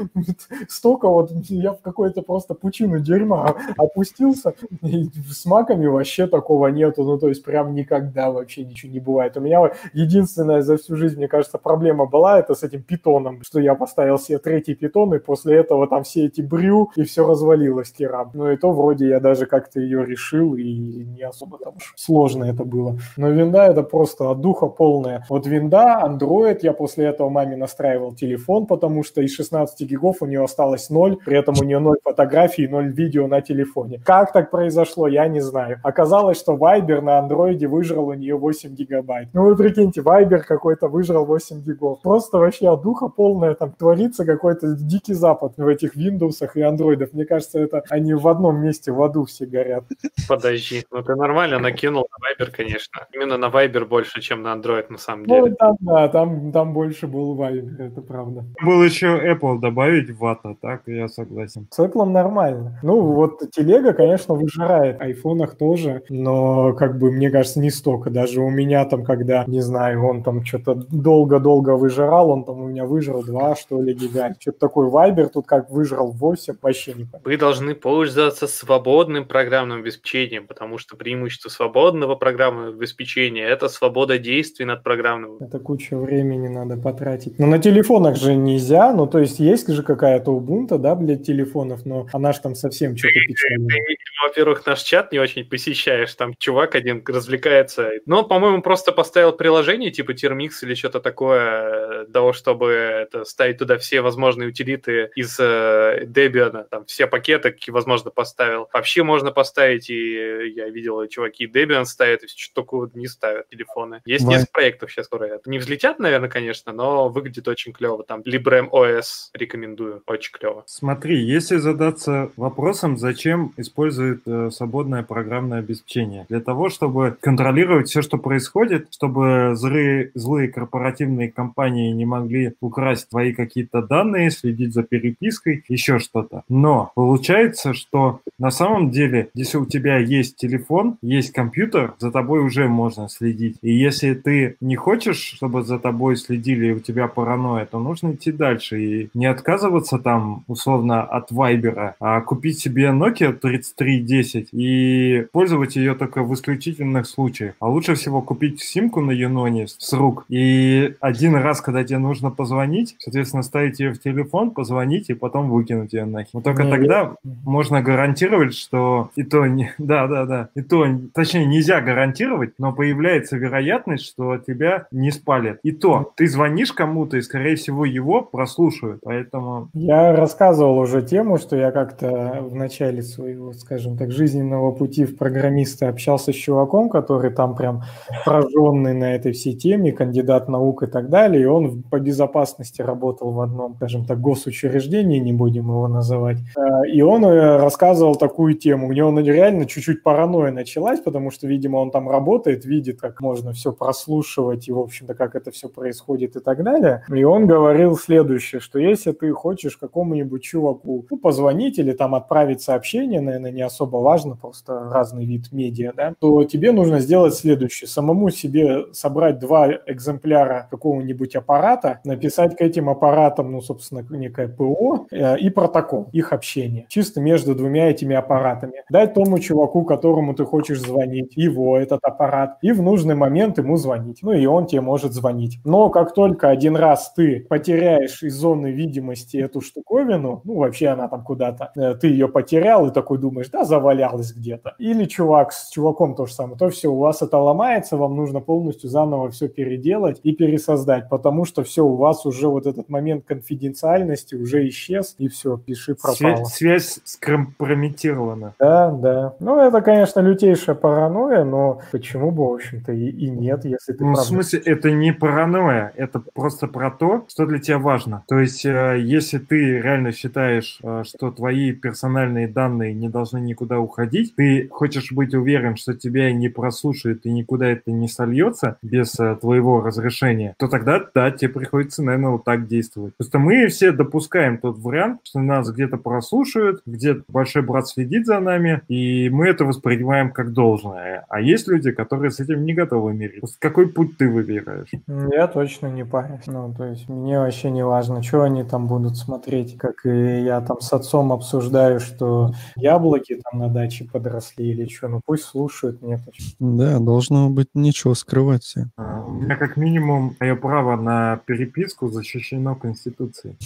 столько 0.68 1.08
вот 1.08 1.30
я 1.48 1.72
в 1.72 1.80
какой-то 1.80 2.22
просто 2.22 2.54
пучину 2.54 2.98
дерьма 2.98 3.54
опустился, 3.76 4.54
и 4.82 5.08
с 5.30 5.44
маками 5.46 5.86
вообще 5.86 6.26
такого 6.26 6.68
нету, 6.68 7.04
ну, 7.04 7.18
то 7.18 7.28
есть, 7.28 7.44
прям 7.44 7.74
никогда 7.74 8.30
вообще 8.30 8.64
ничего 8.64 8.92
не 8.92 9.00
бывает. 9.00 9.36
У 9.36 9.40
меня 9.40 9.70
единственная 9.92 10.62
за 10.62 10.76
всю 10.76 10.96
жизнь, 10.96 11.16
мне 11.16 11.28
кажется, 11.28 11.58
проблема 11.58 12.06
была, 12.06 12.38
это 12.38 12.54
с 12.54 12.62
этим 12.62 12.82
питоном, 12.82 13.42
что 13.42 13.60
я 13.60 13.74
поставил 13.74 14.18
себе 14.18 14.38
третий 14.38 14.74
питон, 14.74 15.14
и 15.14 15.18
после 15.18 15.56
этого 15.56 15.86
там 15.86 16.04
все 16.04 16.26
эти 16.26 16.40
брю, 16.40 16.90
и 16.96 17.02
все 17.04 17.26
развалилось 17.26 17.92
тирам. 17.92 18.30
Ну, 18.34 18.50
и 18.50 18.56
то 18.56 18.72
вроде 18.72 19.08
я 19.08 19.20
даже 19.20 19.46
как-то 19.46 19.80
ее 19.80 20.04
решил, 20.04 20.54
и 20.54 21.04
не 21.04 21.22
особо 21.22 21.58
там 21.58 21.74
сложно 21.96 22.44
это 22.44 22.64
было. 22.64 22.98
Но 23.16 23.28
винда 23.30 23.66
это 23.66 23.82
просто 23.82 24.17
от 24.20 24.40
духа 24.40 24.66
полная. 24.66 25.24
Вот 25.28 25.46
винда, 25.46 26.02
Android, 26.04 26.58
я 26.62 26.72
после 26.72 27.06
этого 27.06 27.28
маме 27.28 27.56
настраивал 27.56 28.14
телефон, 28.14 28.66
потому 28.66 29.04
что 29.04 29.22
из 29.22 29.34
16 29.34 29.80
гигов 29.88 30.16
у 30.20 30.26
нее 30.26 30.42
осталось 30.42 30.90
0, 30.90 31.16
при 31.24 31.38
этом 31.38 31.54
у 31.60 31.64
нее 31.64 31.78
0 31.78 31.96
фотографий, 32.02 32.68
0 32.68 32.92
видео 32.92 33.26
на 33.26 33.40
телефоне. 33.40 34.00
Как 34.04 34.32
так 34.32 34.50
произошло, 34.50 35.08
я 35.08 35.28
не 35.28 35.40
знаю. 35.40 35.80
Оказалось, 35.82 36.38
что 36.38 36.56
Viber 36.56 37.00
на 37.00 37.18
андроиде 37.18 37.66
выжрал 37.66 38.08
у 38.08 38.14
нее 38.14 38.36
8 38.36 38.74
гигабайт. 38.74 39.28
Ну 39.32 39.44
вы 39.44 39.56
прикиньте, 39.56 40.00
Viber 40.00 40.40
какой-то 40.40 40.88
выжрал 40.88 41.24
8 41.24 41.62
гигов. 41.62 42.00
Просто 42.02 42.38
вообще 42.38 42.68
от 42.68 42.82
духа 42.82 43.08
полная 43.08 43.54
там 43.54 43.72
творится 43.72 44.24
какой-то 44.24 44.74
дикий 44.74 45.14
запад 45.14 45.54
в 45.56 45.66
этих 45.66 45.96
Windows 45.96 46.48
и 46.54 46.60
андроидах. 46.60 47.12
Мне 47.12 47.24
кажется, 47.24 47.58
это 47.58 47.82
они 47.90 48.14
в 48.14 48.26
одном 48.28 48.60
месте 48.60 48.92
в 48.92 49.02
аду 49.02 49.24
все 49.24 49.46
горят. 49.46 49.84
Подожди, 50.28 50.84
ну 50.90 51.02
ты 51.02 51.14
нормально 51.14 51.58
накинул 51.58 52.08
на 52.10 52.44
Viber, 52.44 52.50
конечно. 52.50 53.06
Именно 53.12 53.36
на 53.36 53.46
Viber 53.46 53.84
больше, 53.84 54.07
чем 54.20 54.42
на 54.42 54.54
Android 54.54 54.86
на 54.90 54.98
самом 54.98 55.24
ну 55.24 55.34
деле. 55.34 55.50
Ну, 55.50 55.56
там, 55.56 55.76
да, 55.80 56.08
там, 56.08 56.52
там 56.52 56.72
больше 56.72 57.06
был 57.06 57.36
Viber, 57.36 57.80
это 57.80 58.00
правда. 58.02 58.44
Был 58.62 58.82
еще 58.82 59.06
Apple 59.06 59.58
добавить 59.60 60.10
вата, 60.18 60.56
так, 60.60 60.82
я 60.86 61.08
согласен. 61.08 61.66
С 61.70 61.78
Apple 61.78 62.04
нормально. 62.04 62.78
Ну, 62.82 63.00
вот 63.00 63.40
телега, 63.50 63.92
конечно, 63.92 64.34
выжирает, 64.34 65.00
айфонах 65.00 65.56
тоже, 65.56 66.02
но, 66.08 66.72
как 66.74 66.98
бы, 66.98 67.10
мне 67.10 67.30
кажется, 67.30 67.60
не 67.60 67.70
столько. 67.70 68.10
Даже 68.10 68.40
у 68.40 68.50
меня 68.50 68.84
там, 68.84 69.04
когда, 69.04 69.44
не 69.46 69.60
знаю, 69.60 70.04
он 70.04 70.22
там 70.22 70.44
что-то 70.44 70.74
долго-долго 70.74 71.76
выжирал, 71.76 72.30
он 72.30 72.44
там 72.44 72.60
у 72.60 72.68
меня 72.68 72.84
выжрал 72.86 73.22
2, 73.22 73.56
что 73.56 73.80
ли, 73.82 73.94
гига. 73.94 74.34
Что-то 74.38 74.58
такой 74.58 74.88
Viber 74.88 75.28
тут 75.28 75.46
как 75.46 75.70
выжрал 75.70 76.12
8, 76.12 76.54
вообще 76.62 76.92
не 76.92 77.04
понятно. 77.04 77.20
Вы 77.24 77.36
должны 77.36 77.74
пользоваться 77.74 78.46
свободным 78.46 79.26
программным 79.26 79.80
обеспечением, 79.80 80.46
потому 80.46 80.78
что 80.78 80.96
преимущество 80.96 81.48
свободного 81.48 82.14
программного 82.14 82.68
обеспечения– 82.68 83.44
это 83.48 83.68
свобода 83.98 84.18
действий 84.18 84.64
над 84.64 84.82
программным. 84.84 85.38
Это 85.40 85.58
куча 85.58 85.96
времени 85.96 86.48
надо 86.48 86.76
потратить. 86.76 87.38
Но 87.38 87.46
на 87.46 87.58
телефонах 87.58 88.16
же 88.16 88.36
нельзя, 88.36 88.92
ну 88.92 89.06
то 89.06 89.18
есть 89.18 89.40
есть 89.40 89.68
же 89.68 89.82
какая-то 89.82 90.30
Ubuntu, 90.30 90.78
да, 90.78 90.94
для 90.94 91.16
телефонов, 91.16 91.84
но 91.84 92.06
она 92.12 92.32
же 92.32 92.40
там 92.40 92.54
совсем 92.54 92.96
что-то 92.96 93.18
печальная. 93.26 93.82
Во-первых, 94.22 94.66
наш 94.66 94.82
чат 94.82 95.12
не 95.12 95.18
очень 95.18 95.44
посещаешь, 95.44 96.14
там 96.14 96.34
чувак 96.38 96.74
один 96.74 97.02
развлекается. 97.06 97.90
Но 98.06 98.18
он, 98.18 98.28
по-моему, 98.28 98.62
просто 98.62 98.92
поставил 98.92 99.32
приложение 99.32 99.90
типа 99.90 100.12
Termix 100.12 100.50
или 100.62 100.74
что-то 100.74 101.00
такое, 101.00 102.04
для 102.04 102.12
того, 102.12 102.32
чтобы 102.32 102.66
это, 102.66 103.24
ставить 103.24 103.58
туда 103.58 103.76
все 103.78 104.00
возможные 104.00 104.48
утилиты 104.48 105.10
из 105.16 105.40
э, 105.40 106.04
Debian, 106.04 106.64
там 106.70 106.84
все 106.84 107.06
пакеты, 107.06 107.50
какие 107.50 107.72
возможно, 107.72 108.10
поставил. 108.10 108.68
Вообще 108.72 109.02
можно 109.02 109.32
поставить, 109.32 109.90
и 109.90 110.52
я 110.54 110.68
видел, 110.68 111.06
чуваки 111.08 111.46
Debian 111.46 111.84
ставят, 111.84 112.22
и 112.22 112.28
что 112.28 112.62
только 112.62 112.96
не 112.98 113.08
ставят 113.08 113.48
телефон. 113.48 113.87
Забавное. 113.88 114.02
Есть 114.04 114.24
Вай. 114.24 114.34
несколько 114.34 114.52
проектов 114.52 114.90
сейчас, 114.90 115.06
которые 115.08 115.40
не 115.46 115.58
взлетят, 115.58 115.98
наверное, 115.98 116.28
конечно, 116.28 116.72
но 116.72 117.08
выглядит 117.08 117.48
очень 117.48 117.72
клево. 117.72 118.04
Там 118.04 118.20
Librem 118.20 118.68
OS 118.70 119.30
рекомендую, 119.34 120.02
очень 120.06 120.32
клево. 120.32 120.62
Смотри, 120.66 121.24
если 121.24 121.56
задаться 121.56 122.30
вопросом, 122.36 122.98
зачем 122.98 123.52
использует 123.56 124.22
э, 124.26 124.50
свободное 124.50 125.02
программное 125.02 125.60
обеспечение? 125.60 126.26
Для 126.28 126.40
того, 126.40 126.68
чтобы 126.68 127.16
контролировать 127.20 127.88
все, 127.88 128.02
что 128.02 128.18
происходит, 128.18 128.88
чтобы 128.92 129.52
злые, 129.54 130.10
злые 130.14 130.48
корпоративные 130.48 131.30
компании 131.30 131.92
не 131.92 132.06
могли 132.06 132.54
украсть 132.60 133.08
твои 133.08 133.32
какие-то 133.32 133.82
данные, 133.82 134.30
следить 134.30 134.74
за 134.74 134.82
перепиской, 134.82 135.64
еще 135.68 135.98
что-то. 135.98 136.42
Но 136.48 136.92
получается, 136.94 137.74
что 137.74 138.20
на 138.38 138.50
самом 138.50 138.90
деле, 138.90 139.30
если 139.34 139.58
у 139.58 139.66
тебя 139.66 139.98
есть 139.98 140.36
телефон, 140.36 140.96
есть 141.02 141.32
компьютер, 141.32 141.94
за 141.98 142.10
тобой 142.10 142.40
уже 142.40 142.68
можно 142.68 143.08
следить. 143.08 143.56
И 143.62 143.77
если 143.78 144.14
ты 144.14 144.56
не 144.60 144.76
хочешь, 144.76 145.18
чтобы 145.18 145.62
за 145.62 145.78
тобой 145.78 146.16
следили, 146.16 146.68
и 146.68 146.72
у 146.72 146.80
тебя 146.80 147.08
паранойя, 147.08 147.66
то 147.66 147.78
нужно 147.78 148.12
идти 148.12 148.32
дальше 148.32 148.80
и 148.80 149.10
не 149.14 149.26
отказываться 149.26 149.98
там, 149.98 150.44
условно, 150.46 151.02
от 151.02 151.30
Вайбера, 151.30 151.94
а 152.00 152.20
купить 152.20 152.58
себе 152.58 152.86
Nokia 152.86 153.32
3310 153.32 154.48
и 154.52 155.26
пользовать 155.32 155.76
ее 155.76 155.94
только 155.94 156.22
в 156.22 156.32
исключительных 156.34 157.06
случаях. 157.06 157.54
А 157.60 157.68
лучше 157.68 157.94
всего 157.94 158.22
купить 158.22 158.60
симку 158.60 159.00
на 159.00 159.10
Юноне 159.10 159.66
с 159.68 159.92
рук 159.92 160.24
и 160.28 160.94
один 161.00 161.34
раз, 161.36 161.60
когда 161.60 161.84
тебе 161.84 161.98
нужно 161.98 162.30
позвонить, 162.30 162.96
соответственно, 162.98 163.42
ставить 163.42 163.80
ее 163.80 163.92
в 163.92 164.00
телефон, 164.00 164.50
позвонить 164.50 165.10
и 165.10 165.14
потом 165.14 165.50
выкинуть 165.50 165.92
ее 165.92 166.04
нахер. 166.04 166.30
Но 166.32 166.40
только 166.40 166.64
Не, 166.64 166.70
тогда 166.70 167.14
можно 167.44 167.82
гарантировать, 167.82 168.54
что 168.54 169.10
и 169.16 169.22
то 169.22 169.46
не... 169.46 169.72
Да, 169.78 170.06
да, 170.06 170.26
да. 170.26 170.48
И 170.54 170.60
то, 170.60 170.86
точнее, 171.14 171.46
нельзя 171.46 171.80
гарантировать, 171.80 172.52
но 172.58 172.72
появляется 172.72 173.36
вероятность, 173.36 173.67
что 174.00 174.38
тебя 174.38 174.86
не 174.90 175.10
спалят. 175.10 175.58
И 175.62 175.72
то, 175.72 176.12
ты 176.16 176.26
звонишь 176.26 176.72
кому-то, 176.72 177.16
и, 177.16 177.22
скорее 177.22 177.56
всего, 177.56 177.84
его 177.84 178.22
прослушают. 178.22 179.00
Поэтому 179.02 179.68
Я 179.72 180.14
рассказывал 180.14 180.78
уже 180.78 181.02
тему, 181.02 181.38
что 181.38 181.56
я 181.56 181.70
как-то 181.70 182.38
в 182.42 182.54
начале 182.54 183.02
своего, 183.02 183.52
скажем 183.52 183.96
так, 183.96 184.10
жизненного 184.10 184.72
пути 184.72 185.04
в 185.04 185.16
программиста 185.16 185.88
общался 185.88 186.32
с 186.32 186.36
чуваком, 186.36 186.88
который 186.88 187.30
там 187.30 187.54
прям 187.54 187.82
прожженный 188.24 188.94
на 188.94 189.14
этой 189.14 189.32
всей 189.32 189.54
теме, 189.54 189.92
кандидат 189.92 190.48
наук 190.48 190.82
и 190.82 190.86
так 190.86 191.08
далее, 191.08 191.42
и 191.42 191.46
он 191.46 191.82
по 191.82 191.98
безопасности 191.98 192.82
работал 192.82 193.32
в 193.32 193.40
одном, 193.40 193.74
скажем 193.76 194.04
так, 194.04 194.20
госучреждении, 194.20 195.18
не 195.18 195.32
будем 195.32 195.64
его 195.64 195.88
называть. 195.88 196.38
Э, 196.56 196.88
И 196.92 197.02
он 197.02 197.24
э, 197.24 197.56
рассказывал 197.56 198.16
такую 198.16 198.54
тему. 198.54 198.88
У 198.88 198.92
него 198.92 199.10
ну, 199.10 199.20
реально 199.20 199.66
чуть-чуть 199.66 200.02
паранойя 200.02 200.52
началась, 200.52 201.00
потому 201.00 201.30
что, 201.30 201.46
видимо, 201.46 201.76
он 201.78 201.90
там 201.90 202.08
работает, 202.08 202.64
видит, 202.64 203.00
как 203.00 203.20
можно 203.20 203.52
все 203.58 203.72
прослушивать 203.72 204.68
и, 204.68 204.72
в 204.72 204.78
общем-то, 204.78 205.14
как 205.14 205.34
это 205.34 205.50
все 205.50 205.68
происходит 205.68 206.36
и 206.36 206.40
так 206.40 206.62
далее. 206.62 207.04
И 207.12 207.24
он 207.24 207.46
говорил 207.46 207.96
следующее, 207.96 208.60
что 208.60 208.78
если 208.78 209.12
ты 209.12 209.32
хочешь 209.32 209.76
какому-нибудь 209.76 210.42
чуваку 210.42 211.04
ну, 211.10 211.18
позвонить 211.18 211.78
или 211.78 211.92
там 211.92 212.14
отправить 212.14 212.62
сообщение, 212.62 213.20
наверное, 213.20 213.50
не 213.50 213.62
особо 213.62 213.98
важно, 213.98 214.36
просто 214.36 214.88
разный 214.90 215.26
вид 215.26 215.52
медиа, 215.52 215.92
да, 215.96 216.14
то 216.18 216.44
тебе 216.44 216.72
нужно 216.72 217.00
сделать 217.00 217.34
следующее. 217.34 217.88
Самому 217.88 218.30
себе 218.30 218.86
собрать 218.92 219.38
два 219.38 219.68
экземпляра 219.86 220.68
какого-нибудь 220.70 221.34
аппарата, 221.34 222.00
написать 222.04 222.56
к 222.56 222.60
этим 222.60 222.88
аппаратам, 222.88 223.50
ну, 223.52 223.60
собственно, 223.60 224.04
некое 224.10 224.48
ПО 224.48 225.06
э, 225.10 225.38
и 225.38 225.50
протокол 225.50 226.08
их 226.12 226.32
общения. 226.32 226.86
Чисто 226.88 227.20
между 227.20 227.54
двумя 227.54 227.90
этими 227.90 228.14
аппаратами. 228.14 228.84
Дать 228.90 229.14
тому 229.14 229.38
чуваку, 229.38 229.84
которому 229.84 230.34
ты 230.34 230.44
хочешь 230.44 230.80
звонить, 230.80 231.32
его 231.36 231.76
этот 231.76 232.04
аппарат, 232.04 232.58
и 232.62 232.72
в 232.72 232.82
нужный 232.82 233.14
момент 233.14 233.47
ему 233.56 233.76
звонить. 233.76 234.18
Ну, 234.22 234.32
и 234.32 234.44
он 234.46 234.66
тебе 234.66 234.80
может 234.80 235.12
звонить. 235.12 235.60
Но 235.64 235.88
как 235.88 236.12
только 236.12 236.50
один 236.50 236.76
раз 236.76 237.12
ты 237.14 237.46
потеряешь 237.48 238.22
из 238.22 238.34
зоны 238.34 238.72
видимости 238.72 239.36
эту 239.38 239.60
штуковину, 239.60 240.42
ну, 240.44 240.56
вообще 240.58 240.88
она 240.88 241.08
там 241.08 241.22
куда-то, 241.22 241.70
э, 241.76 241.94
ты 241.94 242.08
ее 242.08 242.28
потерял 242.28 242.88
и 242.88 242.92
такой 242.92 243.18
думаешь, 243.18 243.48
да, 243.50 243.64
завалялась 243.64 244.32
где-то. 244.32 244.74
Или 244.78 245.04
чувак 245.06 245.52
с 245.52 245.70
чуваком 245.70 246.14
то 246.14 246.26
же 246.26 246.34
самое, 246.34 246.58
то 246.58 246.68
все, 246.68 246.88
у 246.88 246.98
вас 246.98 247.22
это 247.22 247.38
ломается, 247.38 247.96
вам 247.96 248.16
нужно 248.16 248.40
полностью 248.40 248.90
заново 248.90 249.30
все 249.30 249.48
переделать 249.48 250.20
и 250.22 250.32
пересоздать, 250.32 251.08
потому 251.08 251.44
что 251.44 251.62
все, 251.62 251.84
у 251.84 251.96
вас 251.96 252.26
уже 252.26 252.48
вот 252.48 252.66
этот 252.66 252.88
момент 252.88 253.24
конфиденциальности 253.24 254.34
уже 254.34 254.68
исчез, 254.68 255.14
и 255.18 255.28
все, 255.28 255.56
пиши 255.56 255.94
пропало. 255.94 256.42
свя- 256.42 256.44
связь 256.46 257.00
скомпрометирована. 257.04 258.54
Да, 258.58 258.90
да. 258.90 259.34
Ну, 259.40 259.58
это, 259.58 259.80
конечно, 259.80 260.20
лютейшая 260.20 260.74
паранойя, 260.74 261.44
но 261.44 261.80
почему 261.92 262.30
бы, 262.30 262.48
в 262.48 262.54
общем-то, 262.54 262.92
и, 262.92 263.08
и 263.08 263.27
нет, 263.28 263.64
если 263.64 263.92
ты 263.92 264.04
Ну, 264.04 264.10
в 264.10 264.14
правда- 264.14 264.28
смысле, 264.28 264.58
это 264.60 264.90
не 264.90 265.12
паранойя, 265.12 265.92
это 265.96 266.20
просто 266.34 266.66
про 266.66 266.90
то, 266.90 267.24
что 267.28 267.46
для 267.46 267.58
тебя 267.58 267.78
важно. 267.78 268.24
То 268.28 268.38
есть, 268.38 268.64
э, 268.64 268.96
если 269.00 269.38
ты 269.38 269.80
реально 269.80 270.12
считаешь, 270.12 270.78
э, 270.82 271.02
что 271.04 271.30
твои 271.30 271.72
персональные 271.72 272.48
данные 272.48 272.94
не 272.94 273.08
должны 273.08 273.38
никуда 273.38 273.78
уходить, 273.80 274.34
ты 274.36 274.68
хочешь 274.70 275.12
быть 275.12 275.34
уверен, 275.34 275.76
что 275.76 275.94
тебя 275.94 276.32
не 276.32 276.48
прослушают 276.48 277.26
и 277.26 277.30
никуда 277.32 277.66
это 277.68 277.90
не 277.90 278.08
сольется 278.08 278.76
без 278.82 279.18
э, 279.20 279.36
твоего 279.40 279.80
разрешения, 279.80 280.54
то 280.58 280.68
тогда, 280.68 281.04
да, 281.14 281.30
тебе 281.30 281.50
приходится, 281.50 282.02
наверное, 282.02 282.30
вот 282.30 282.44
так 282.44 282.66
действовать. 282.66 283.14
Просто 283.16 283.38
мы 283.38 283.66
все 283.68 283.92
допускаем 283.92 284.58
тот 284.58 284.78
вариант, 284.78 285.20
что 285.24 285.40
нас 285.40 285.70
где-то 285.70 285.96
прослушают, 285.96 286.82
где 286.86 287.16
большой 287.28 287.62
брат 287.62 287.88
следит 287.88 288.26
за 288.26 288.40
нами, 288.40 288.82
и 288.88 289.28
мы 289.30 289.46
это 289.48 289.64
воспринимаем 289.64 290.30
как 290.30 290.52
должное. 290.52 291.24
А 291.28 291.40
есть 291.40 291.68
люди, 291.68 291.90
которые 291.90 292.30
с 292.30 292.40
этим 292.40 292.64
не 292.64 292.74
готовы 292.74 293.12
Просто 293.26 293.56
какой 293.60 293.88
путь 293.88 294.16
ты 294.18 294.30
выбираешь? 294.30 294.88
Я 295.06 295.46
точно 295.48 295.88
не 295.88 296.04
парюсь. 296.04 296.46
Ну, 296.46 296.74
то 296.76 296.84
есть 296.84 297.08
мне 297.08 297.38
вообще 297.38 297.70
не 297.70 297.84
важно, 297.84 298.22
что 298.22 298.42
они 298.42 298.62
там 298.64 298.86
будут 298.86 299.16
смотреть. 299.16 299.76
Как 299.76 300.06
и 300.06 300.42
я 300.42 300.60
там 300.60 300.80
с 300.80 300.92
отцом 300.92 301.32
обсуждаю, 301.32 302.00
что 302.00 302.52
яблоки 302.76 303.40
там 303.50 303.60
на 303.60 303.68
даче 303.68 304.04
подросли 304.10 304.70
или 304.70 304.86
что. 304.86 305.08
Ну 305.08 305.20
пусть 305.24 305.44
слушают, 305.44 306.02
мне. 306.02 306.18
Да, 306.58 306.98
должно 306.98 307.50
быть 307.50 307.68
нечего 307.74 308.14
скрывать 308.14 308.62
все. 308.62 308.86
А, 308.96 309.24
У 309.24 309.32
меня 309.32 309.56
как 309.56 309.76
минимум 309.76 310.36
мое 310.40 310.54
право 310.56 310.96
на 310.96 311.40
переписку 311.46 312.08
защищено 312.08 312.74
Конституцией. 312.76 313.56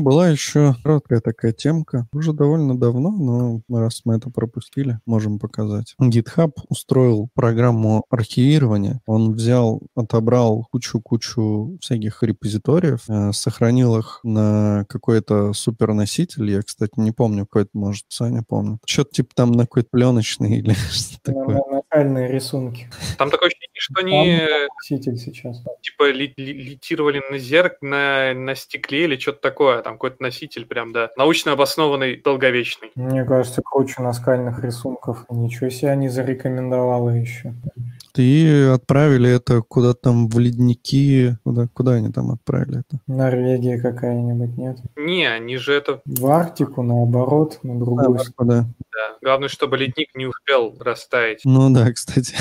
Была 0.00 0.28
еще 0.28 0.74
короткая 0.82 1.20
такая 1.20 1.52
темка. 1.52 2.06
Уже 2.12 2.32
довольно 2.32 2.78
давно, 2.78 3.10
но 3.68 3.78
раз 3.80 4.02
мы 4.04 4.16
это 4.16 4.30
пропустили, 4.30 4.98
можем 5.06 5.38
показать. 5.38 5.94
GitHub 6.00 6.52
устроил 6.68 7.28
программу 7.34 8.04
архивирования. 8.10 9.00
Он 9.06 9.32
взял, 9.32 9.80
отобрал 9.94 10.66
кучу-кучу 10.70 11.78
всяких 11.80 12.22
репозиториев, 12.22 13.00
э, 13.08 13.32
сохранил 13.32 13.96
их 13.98 14.20
на 14.22 14.84
какой-то 14.88 15.52
суперноситель. 15.52 16.50
Я, 16.50 16.62
кстати, 16.62 16.92
не 16.96 17.12
помню, 17.12 17.44
какой 17.46 17.62
это, 17.62 17.70
может, 17.74 18.04
Саня 18.08 18.42
помнит. 18.46 18.78
Что-то 18.86 19.10
типа 19.12 19.30
там 19.34 19.52
на 19.52 19.64
какой-то 19.64 19.88
пленочный 19.90 20.50
или 20.58 20.72
что 20.74 21.18
На- 21.26 21.34
такое. 21.34 21.56
на- 21.56 21.80
Накальные 21.90 22.28
рисунки. 22.30 22.88
Там 23.18 23.30
такое 23.30 23.48
ощущение, 23.48 23.68
что 23.80 23.94
Там 23.94 24.04
они 24.06 24.38
носитель 24.76 25.16
сейчас. 25.16 25.60
типа 25.82 26.10
ли- 26.12 26.32
ли- 26.36 26.52
литировали 26.52 27.20
на 27.32 27.38
зерк, 27.38 27.78
на, 27.82 28.32
на 28.32 28.54
стекле 28.54 29.04
или 29.06 29.16
что-то 29.16 29.40
такое. 29.40 29.82
Там 29.90 29.96
какой-то 29.96 30.22
носитель 30.22 30.66
прям, 30.66 30.92
да, 30.92 31.10
научно 31.16 31.50
обоснованный, 31.50 32.16
долговечный. 32.16 32.92
Мне 32.94 33.24
кажется, 33.24 33.60
круче 33.60 34.00
наскальных 34.02 34.62
рисунков. 34.62 35.24
Ничего 35.28 35.68
себе 35.68 35.90
они 35.90 36.08
зарекомендовала 36.08 37.10
еще. 37.10 37.54
И 38.14 38.70
отправили 38.72 39.28
это 39.28 39.62
куда-то 39.62 40.00
там 40.02 40.28
в 40.28 40.38
ледники. 40.38 41.36
Куда, 41.42 41.66
куда 41.74 41.94
они 41.94 42.12
там 42.12 42.30
отправили 42.30 42.84
это? 42.88 43.00
Норвегия 43.08 43.80
какая-нибудь, 43.80 44.56
нет? 44.56 44.76
Не, 44.94 45.26
они 45.26 45.56
же 45.56 45.74
это, 45.74 46.00
В 46.04 46.24
Арктику, 46.26 46.82
наоборот, 46.84 47.58
на 47.64 47.76
другую 47.76 48.20
сторону. 48.20 48.34
Куда? 48.36 48.66
да. 49.00 49.16
Главное, 49.22 49.48
чтобы 49.48 49.76
ледник 49.76 50.14
не 50.14 50.26
успел 50.26 50.74
растаять. 50.80 51.40
Ну 51.44 51.70
да, 51.70 51.92
кстати. 51.92 52.34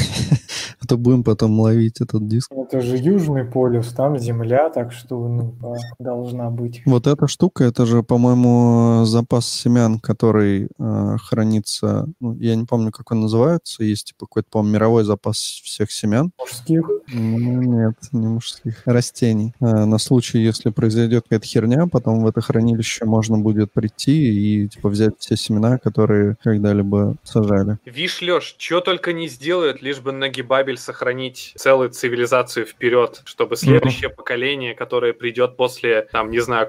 А 0.81 0.87
то 0.87 0.97
будем 0.97 1.23
потом 1.23 1.59
ловить 1.59 2.01
этот 2.01 2.27
диск. 2.27 2.51
Это 2.51 2.81
же 2.81 2.97
Южный 2.97 3.45
полюс, 3.45 3.91
там 3.93 4.17
Земля, 4.17 4.69
так 4.69 4.91
что 4.91 5.27
ну, 5.27 5.55
должна 5.99 6.49
быть. 6.49 6.81
Вот 6.85 7.07
эта 7.07 7.27
штука, 7.39 7.63
это 7.63 7.85
же, 7.85 8.03
по-моему, 8.03 9.05
запас 9.05 9.49
семян, 9.49 10.01
который 10.01 10.67
э, 10.77 11.17
хранится, 11.23 12.07
ну, 12.19 12.35
я 12.37 12.53
не 12.55 12.65
помню, 12.65 12.91
как 12.91 13.11
он 13.11 13.21
называется, 13.21 13.85
есть 13.85 14.07
типа 14.07 14.25
какой-то, 14.25 14.49
по-моему, 14.51 14.73
мировой 14.73 15.03
запас 15.05 15.37
всех 15.37 15.89
семян. 15.89 16.33
Мужских. 16.37 16.85
Ну, 17.13 17.61
Нет, 17.61 17.95
не 18.11 18.27
мужских. 18.27 18.81
Растений. 18.85 19.53
А, 19.61 19.85
на 19.85 19.99
случай, 19.99 20.39
если 20.39 20.69
произойдет 20.69 21.23
какая-то 21.23 21.45
херня, 21.45 21.87
потом 21.87 22.23
в 22.23 22.27
это 22.27 22.41
хранилище 22.41 23.05
можно 23.05 23.37
будет 23.37 23.71
прийти 23.71 24.63
и 24.63 24.67
типа 24.67 24.89
взять 24.89 25.13
все 25.19 25.37
семена, 25.37 25.77
которые 25.77 26.35
когда-либо 26.43 27.15
сажали. 27.23 27.77
Вишь, 27.85 28.21
Леш, 28.21 28.55
что 28.57 28.81
только 28.81 29.13
не 29.13 29.29
сделают, 29.29 29.81
лишь 29.81 29.99
бы 29.99 30.11
Нагибабель 30.11 30.77
сохранить 30.77 31.53
целую 31.55 31.89
цивилизацию 31.89 32.65
вперед, 32.65 33.21
чтобы 33.23 33.55
следующее 33.55 34.09
поколение, 34.09 34.75
которое 34.75 35.13
придет 35.13 35.55
после, 35.55 36.01
там, 36.11 36.31
не 36.31 36.39
знаю, 36.39 36.67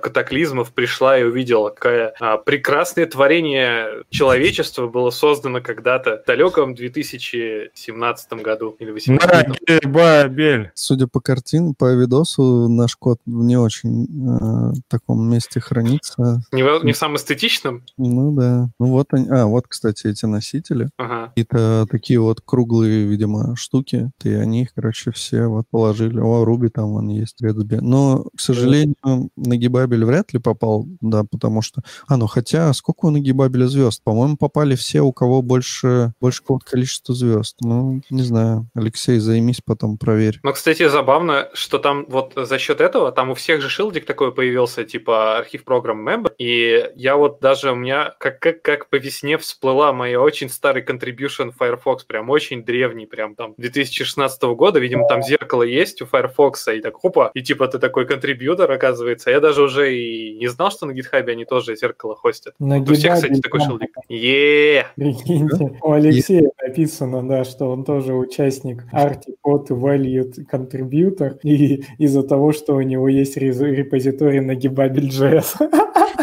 катаклизмов, 0.61 0.73
пришла 0.73 1.19
и 1.19 1.23
увидела, 1.23 1.71
какое 1.71 2.13
а, 2.21 2.37
прекрасное 2.37 3.07
творение 3.07 4.05
человечества 4.11 4.89
было 4.89 5.11
создано 5.11 5.61
когда-то 5.61 6.23
в 6.25 6.27
далеком 6.27 6.75
2017 6.75 8.33
году 8.35 8.77
или 8.79 8.91
2018. 8.91 9.61
Нагибабель. 9.69 10.71
Судя 10.75 11.07
по 11.07 11.21
картине, 11.21 11.75
по 11.77 11.93
видосу, 11.95 12.69
наш 12.69 12.97
кот 12.97 13.19
в 13.27 13.45
не 13.45 13.57
очень 13.57 14.05
э, 14.05 14.81
таком 14.89 15.29
месте 15.31 15.61
хранится. 15.61 16.43
Не, 16.53 16.63
в- 16.63 16.85
не 16.85 16.93
в 16.93 16.97
самом 16.97 17.17
эстетичном? 17.17 17.83
Ну 17.97 18.33
да. 18.33 18.69
Ну 18.79 18.87
вот 18.87 19.09
они. 19.13 19.29
А, 19.29 19.47
вот, 19.47 19.67
кстати, 19.69 20.07
эти 20.07 20.27
носители. 20.27 20.91
Ага. 20.97 21.29
Какие-то 21.29 21.87
такие 21.91 22.21
вот 22.21 22.41
круглые, 22.45 23.05
видимо, 23.05 23.57
штуки. 23.57 24.11
И 24.23 24.31
они 24.31 24.63
их, 24.63 24.75
короче, 24.75 25.11
все 25.13 25.47
вот 25.47 25.67
положили. 25.71 26.19
О, 26.19 26.45
Руби 26.45 26.69
там 26.69 26.93
он 26.93 27.09
есть, 27.09 27.41
Редсби. 27.41 27.77
Но, 27.77 28.25
к 28.37 28.41
сожалению, 28.41 28.95
Нагибабель 29.37 30.05
вряд 30.05 30.33
ли 30.33 30.39
попал, 30.55 30.87
да, 31.01 31.25
потому 31.25 31.63
что... 31.63 31.83
А, 32.09 32.17
ну 32.17 32.27
хотя, 32.27 32.73
сколько 32.73 33.07
у 33.07 33.11
Нагибабеля 33.11 33.67
звезд? 33.67 34.03
По-моему, 34.03 34.37
попали 34.37 34.75
все, 34.75 35.01
у 35.01 35.13
кого 35.13 35.43
больше, 35.43 36.13
больше 36.21 36.41
какого-то 36.41 36.67
количества 36.67 37.15
звезд. 37.15 37.57
Ну, 37.61 38.03
не 38.11 38.23
знаю. 38.23 38.69
Алексей, 38.75 39.19
займись 39.19 39.61
потом, 39.65 39.99
проверь. 39.99 40.41
Ну, 40.43 40.53
кстати, 40.53 40.89
забавно, 40.89 41.49
что 41.53 41.79
там 41.79 42.07
вот 42.09 42.33
за 42.37 42.59
счет 42.59 42.81
этого, 42.81 43.13
там 43.13 43.31
у 43.31 43.35
всех 43.35 43.63
же 43.63 43.69
шилдик 43.69 44.05
такой 44.07 44.33
появился, 44.33 44.85
типа 44.85 45.39
архив 45.39 45.65
программ 45.65 46.09
Member, 46.09 46.33
и 46.39 46.91
я 46.97 47.17
вот 47.17 47.41
даже 47.41 47.73
у 47.73 47.77
меня 47.77 48.15
как, 48.19 48.41
как, 48.41 48.63
как 48.63 48.89
по 48.89 48.97
весне 48.97 49.39
всплыла 49.39 49.93
моя 49.93 50.21
очень 50.21 50.49
старый 50.49 50.85
contribution 50.85 51.53
Firefox, 51.57 52.05
прям 52.05 52.31
очень 52.31 52.65
древний, 52.65 53.07
прям 53.07 53.35
там 53.35 53.55
2016 53.57 54.43
года, 54.43 54.79
видимо, 54.79 55.07
там 55.09 55.23
зеркало 55.23 55.63
есть 55.63 56.03
у 56.03 56.07
Firefox, 56.07 56.69
и 56.69 56.81
так, 56.81 56.97
хопа, 56.97 57.31
и 57.35 57.43
типа 57.43 57.69
ты 57.69 57.79
такой 57.79 58.07
контрибьютор, 58.07 58.71
оказывается. 58.71 59.31
Я 59.31 59.41
даже 59.41 59.63
уже 59.63 59.95
и 59.95 60.35
не 60.41 60.49
знал, 60.49 60.71
что 60.71 60.87
на 60.87 60.93
GitHub 60.93 61.29
они 61.29 61.45
тоже 61.45 61.77
зеркало 61.77 62.17
хостят. 62.17 62.55
На 62.59 62.79
Вот 62.79 62.91
у 62.91 62.95
всех, 62.95 63.15
кстати, 63.15 63.41
такой 63.41 63.61
там 63.61 63.69
шилдик. 63.69 63.95
е 64.09 64.87
Прикиньте, 64.97 65.79
у 65.83 65.93
Алексея 65.93 66.51
написано, 66.63 67.29
да, 67.29 67.45
что 67.45 67.71
он 67.71 67.85
тоже 67.85 68.15
участник 68.15 68.85
Artipod 68.93 69.69
Valued 69.69 70.35
Contributor, 70.51 71.39
и 71.43 71.85
из-за 71.99 72.23
того, 72.23 72.53
что 72.53 72.75
у 72.75 72.81
него 72.81 73.09
есть 73.09 73.37
рез- 73.37 73.61
репозиторий 73.61 74.41
на 74.41 74.53
Gibabel.js. 74.53 75.57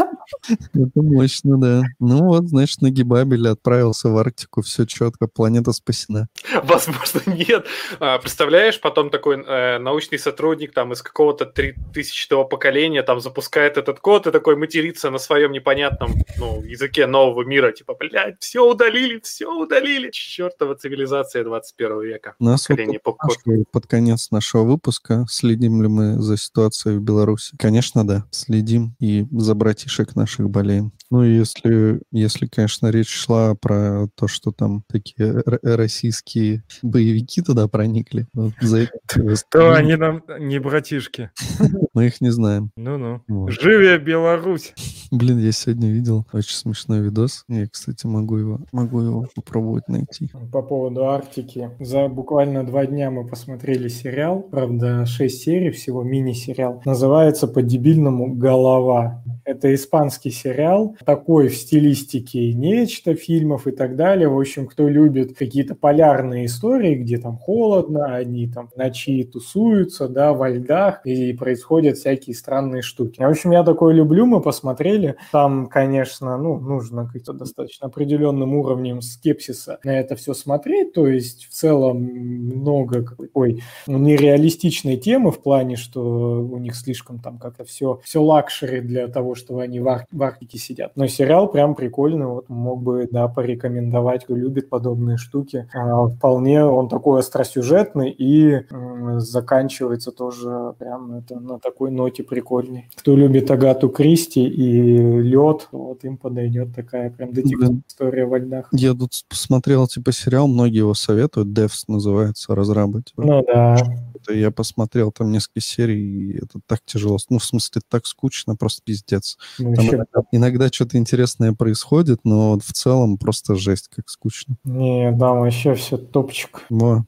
Это 0.50 1.02
мощно, 1.02 1.58
да. 1.58 1.84
Ну 2.00 2.26
вот, 2.26 2.48
значит, 2.48 2.82
Нагибабель 2.82 3.48
отправился 3.48 4.10
в 4.10 4.18
Арктику, 4.18 4.62
все 4.62 4.86
четко, 4.86 5.28
планета 5.28 5.72
спасена. 5.72 6.28
Возможно, 6.64 7.22
нет. 7.26 7.66
А, 8.00 8.18
представляешь, 8.20 8.80
потом 8.80 9.10
такой 9.10 9.44
э, 9.44 9.80
научный 9.80 10.20
сотрудник 10.20 10.74
там 10.74 10.94
из 10.94 11.02
какого-то 11.02 11.46
3000 11.46 12.48
поколения 12.50 13.04
там 13.04 13.20
запускает 13.20 13.78
этот 13.78 14.00
код 14.00 14.28
и 14.28 14.32
такой 14.32 14.56
матерится 14.56 15.10
на 15.10 15.18
своем 15.18 15.52
непонятном 15.52 16.12
ну, 16.38 16.62
языке 16.64 17.08
нового 17.08 17.44
мира. 17.44 17.72
Типа, 17.72 17.96
блядь, 18.00 18.40
все 18.40 18.70
удалили, 18.70 19.20
все 19.24 19.48
удалили. 19.48 20.10
Чертова 20.12 20.76
цивилизация 20.76 21.44
21 21.44 22.02
века. 22.02 22.36
Нас 22.40 22.70
вот 22.70 22.78
попкорн. 23.04 23.32
спрашивают 23.32 23.72
под 23.72 23.88
конец 23.88 24.32
нашего 24.32 24.64
выпуска, 24.64 25.26
следим 25.30 25.82
ли 25.82 25.88
мы 25.88 26.22
за 26.22 26.38
ситуацией 26.38 26.98
в 26.98 27.02
Беларуси. 27.02 27.56
Конечно, 27.58 28.06
да, 28.06 28.26
следим 28.32 28.96
и 29.00 29.26
за 29.32 29.56
братишек 29.56 30.16
наших 30.16 30.37
болеем. 30.46 30.92
Ну, 31.10 31.24
и 31.24 31.36
если, 31.36 32.02
если, 32.12 32.48
конечно, 32.48 32.88
речь 32.88 33.10
шла 33.10 33.56
про 33.56 34.08
то, 34.16 34.28
что 34.28 34.52
там 34.52 34.84
такие 34.88 35.42
российские 35.64 36.64
боевики 36.82 37.42
туда 37.42 37.68
проникли, 37.68 38.28
вот 38.34 38.54
за 38.60 38.80
это 38.80 39.00
мы 39.18 39.36
То 39.50 39.74
они 39.74 39.96
нам 39.96 40.24
не 40.40 40.60
братишки. 40.60 41.32
мы 41.94 42.08
их 42.08 42.22
не 42.22 42.30
знаем. 42.30 42.72
Ну-ну. 42.76 43.22
Вот. 43.28 43.52
Живе 43.52 43.98
Беларусь! 43.98 44.74
Блин, 45.12 45.40
я 45.40 45.52
сегодня 45.52 45.90
видел 45.90 46.26
очень 46.34 46.56
смешной 46.56 47.00
видос. 47.02 47.46
Я, 47.48 47.68
кстати, 47.68 48.06
могу 48.06 48.38
его, 48.38 48.60
могу 48.72 49.02
его 49.02 49.28
попробовать 49.34 49.88
найти. 49.88 50.30
По 50.52 50.62
поводу 50.62 51.06
Арктики. 51.06 51.72
За 51.80 52.08
буквально 52.08 52.66
два 52.66 52.86
дня 52.86 53.10
мы 53.12 53.26
посмотрели 53.26 53.88
сериал, 53.88 54.42
правда, 54.42 55.06
6 55.06 55.42
серий 55.42 55.72
всего, 55.72 56.04
мини-сериал. 56.04 56.82
Называется 56.86 57.48
по-дебильному 57.48 58.36
«Голова». 58.36 59.24
Это 59.46 59.74
испанский 59.74 60.27
сериал, 60.30 60.96
такой 61.06 61.50
в 61.50 61.56
стилистике 61.56 62.54
нечто, 62.54 63.16
фильмов 63.16 63.68
и 63.68 63.72
так 63.72 63.96
далее. 63.96 64.30
В 64.30 64.40
общем, 64.40 64.68
кто 64.68 64.88
любит 64.88 65.38
какие-то 65.38 65.76
полярные 65.76 66.46
истории, 66.46 66.96
где 66.96 67.18
там 67.18 67.38
холодно, 67.38 68.16
они 68.16 68.48
там 68.48 68.70
ночи 68.76 69.24
тусуются, 69.24 70.08
да, 70.08 70.34
во 70.34 70.50
льдах, 70.50 71.06
и 71.06 71.34
происходят 71.34 71.98
всякие 71.98 72.36
странные 72.36 72.82
штуки. 72.82 73.20
В 73.20 73.30
общем, 73.30 73.52
я 73.52 73.64
такое 73.64 73.94
люблю, 73.94 74.26
мы 74.26 74.42
посмотрели. 74.42 75.16
Там, 75.32 75.68
конечно, 75.68 76.38
ну, 76.38 76.60
нужно 76.60 77.06
каким-то 77.08 77.34
достаточно 77.34 77.88
определенным 77.88 78.54
уровнем 78.56 79.02
скепсиса 79.02 79.80
на 79.84 80.00
это 80.00 80.16
все 80.16 80.34
смотреть, 80.34 80.94
то 80.94 81.08
есть 81.08 81.48
в 81.48 81.54
целом 81.54 82.02
много 82.02 83.04
какой 83.04 83.64
ну, 83.88 83.98
нереалистичной 83.98 84.98
темы 84.98 85.32
в 85.32 85.42
плане, 85.42 85.76
что 85.76 86.02
у 86.02 86.58
них 86.58 86.76
слишком 86.76 87.20
там 87.20 87.38
как-то 87.38 87.64
все, 87.66 88.00
все 88.04 88.22
luxury 88.22 88.82
для 88.82 89.08
того, 89.08 89.36
чтобы 89.36 89.64
они 89.64 89.80
в, 89.80 90.06
в 90.18 90.24
Арктике 90.24 90.58
сидят. 90.58 90.92
Но 90.96 91.08
сериал 91.08 91.50
прям 91.52 91.76
прикольный, 91.76 92.26
вот 92.26 92.50
мог 92.50 92.82
бы, 92.82 93.08
да, 93.12 93.28
порекомендовать, 93.28 94.24
кто 94.26 94.36
любит 94.36 94.70
подобные 94.70 95.18
штуки. 95.18 95.68
А, 95.74 96.08
вполне 96.08 96.64
он 96.66 96.90
такой 96.90 97.20
остросюжетный 97.20 98.10
и 98.10 98.64
м, 98.72 99.20
заканчивается 99.20 100.12
тоже 100.12 100.74
прям 100.80 101.14
это, 101.14 101.40
на 101.40 101.60
такой 101.60 101.92
ноте 101.92 102.24
прикольной. 102.24 102.90
Кто 102.96 103.16
любит 103.16 103.50
Агату 103.52 103.90
Кристи 103.90 104.46
и 104.48 104.98
лед, 105.22 105.68
вот 105.72 106.04
им 106.04 106.18
подойдет 106.18 106.76
такая 106.76 107.10
прям 107.12 107.32
детективная 107.34 107.68
Блин. 107.70 107.84
история 107.88 108.26
во 108.26 108.40
льдах. 108.40 108.70
Я 108.72 108.94
тут 108.94 109.12
посмотрел, 109.30 109.88
типа, 109.88 110.12
сериал, 110.12 110.48
многие 110.48 110.80
его 110.80 110.94
советуют, 110.94 111.50
Devs 111.50 111.84
называется, 111.88 112.56
разрабы. 112.56 113.04
типа. 113.04 113.22
Ну 113.24 113.44
да, 113.46 113.76
Это 114.16 114.34
Я 114.34 114.52
посмотрел 114.52 115.12
там 115.12 115.32
несколько 115.32 115.62
серий, 115.62 116.32
и 116.32 116.38
это 116.38 116.60
так 116.66 116.80
тяжело. 116.86 117.18
Ну, 117.30 117.40
в 117.40 117.44
смысле, 117.46 117.82
так 117.90 118.06
скучно, 118.06 118.56
просто 118.56 118.82
пиздец. 118.84 119.38
мы 119.60 119.76
Там 119.76 119.86
иногда, 120.14 120.28
иногда 120.32 120.68
что-то 120.68 120.98
интересное 120.98 121.54
происходит, 121.54 122.20
но 122.24 122.52
вот 122.52 122.64
в 122.64 122.74
целом 122.74 123.18
просто 123.18 123.56
жесть, 123.56 123.90
как 123.94 124.10
скучно. 124.10 124.56
Не, 124.64 125.12
да, 125.12 125.32
вообще 125.32 125.74
все 125.76 125.98
топчик. 125.98 126.66
Во. 126.70 127.06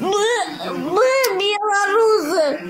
Мы, 0.00 0.26
мы 0.76 1.10
белорусы. 1.38 2.60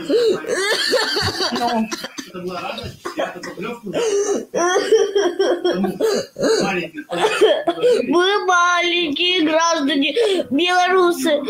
Мы 8.08 8.46
маленькие 8.46 9.42
граждане 9.44 10.14
белорусы. 10.50 11.40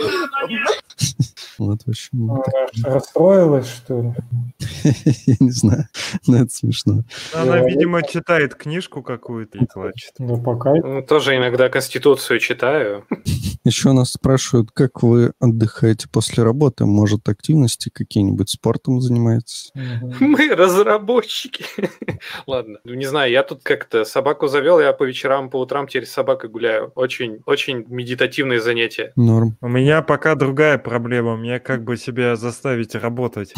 Вот, 1.60 1.82
в 1.82 1.88
общем, 1.90 2.08
Ну, 2.12 2.42
так, 2.42 2.70
Расстроилась, 2.82 3.68
что 3.68 4.00
ли? 4.00 4.14
я 5.26 5.34
не 5.40 5.50
знаю, 5.50 5.84
но 6.26 6.38
это 6.38 6.48
смешно. 6.48 7.04
Она, 7.34 7.58
видимо, 7.58 8.02
читает 8.02 8.54
книжку 8.54 9.02
какую-то 9.02 9.58
и 9.58 9.66
плачет. 9.66 10.14
Ну, 10.18 10.42
пока. 10.42 10.72
Ну, 10.74 11.02
тоже 11.02 11.36
иногда 11.36 11.68
Конституцию 11.68 12.40
читаю. 12.40 13.04
Еще 13.64 13.92
нас 13.92 14.12
спрашивают, 14.12 14.70
как 14.72 15.02
вы 15.02 15.34
отдыхаете 15.38 16.08
после 16.10 16.44
работы? 16.44 16.86
Может, 16.86 17.28
активности 17.28 17.90
какие-нибудь 17.90 18.48
спортом 18.48 19.02
занимаетесь? 19.02 19.70
Мы 20.18 20.54
разработчики. 20.54 21.66
Ладно. 22.46 22.78
Ну, 22.84 22.94
Не 22.94 23.04
знаю, 23.04 23.30
я 23.30 23.42
тут 23.42 23.62
как-то 23.62 24.06
собаку 24.06 24.46
завел, 24.46 24.80
я 24.80 24.94
по 24.94 25.04
вечерам, 25.04 25.50
по 25.50 25.60
утрам 25.60 25.86
теперь 25.86 26.06
с 26.06 26.12
собакой 26.12 26.48
гуляю. 26.48 26.90
Очень, 26.94 27.40
очень 27.44 27.84
медитативные 27.86 28.62
занятия. 28.62 29.12
Норм. 29.14 29.58
У 29.60 29.68
меня 29.68 30.00
пока 30.00 30.34
другая 30.36 30.78
проблема. 30.78 31.36
Мне 31.50 31.58
как 31.58 31.82
бы 31.82 31.96
себя 31.96 32.36
заставить 32.36 32.94
работать. 32.94 33.52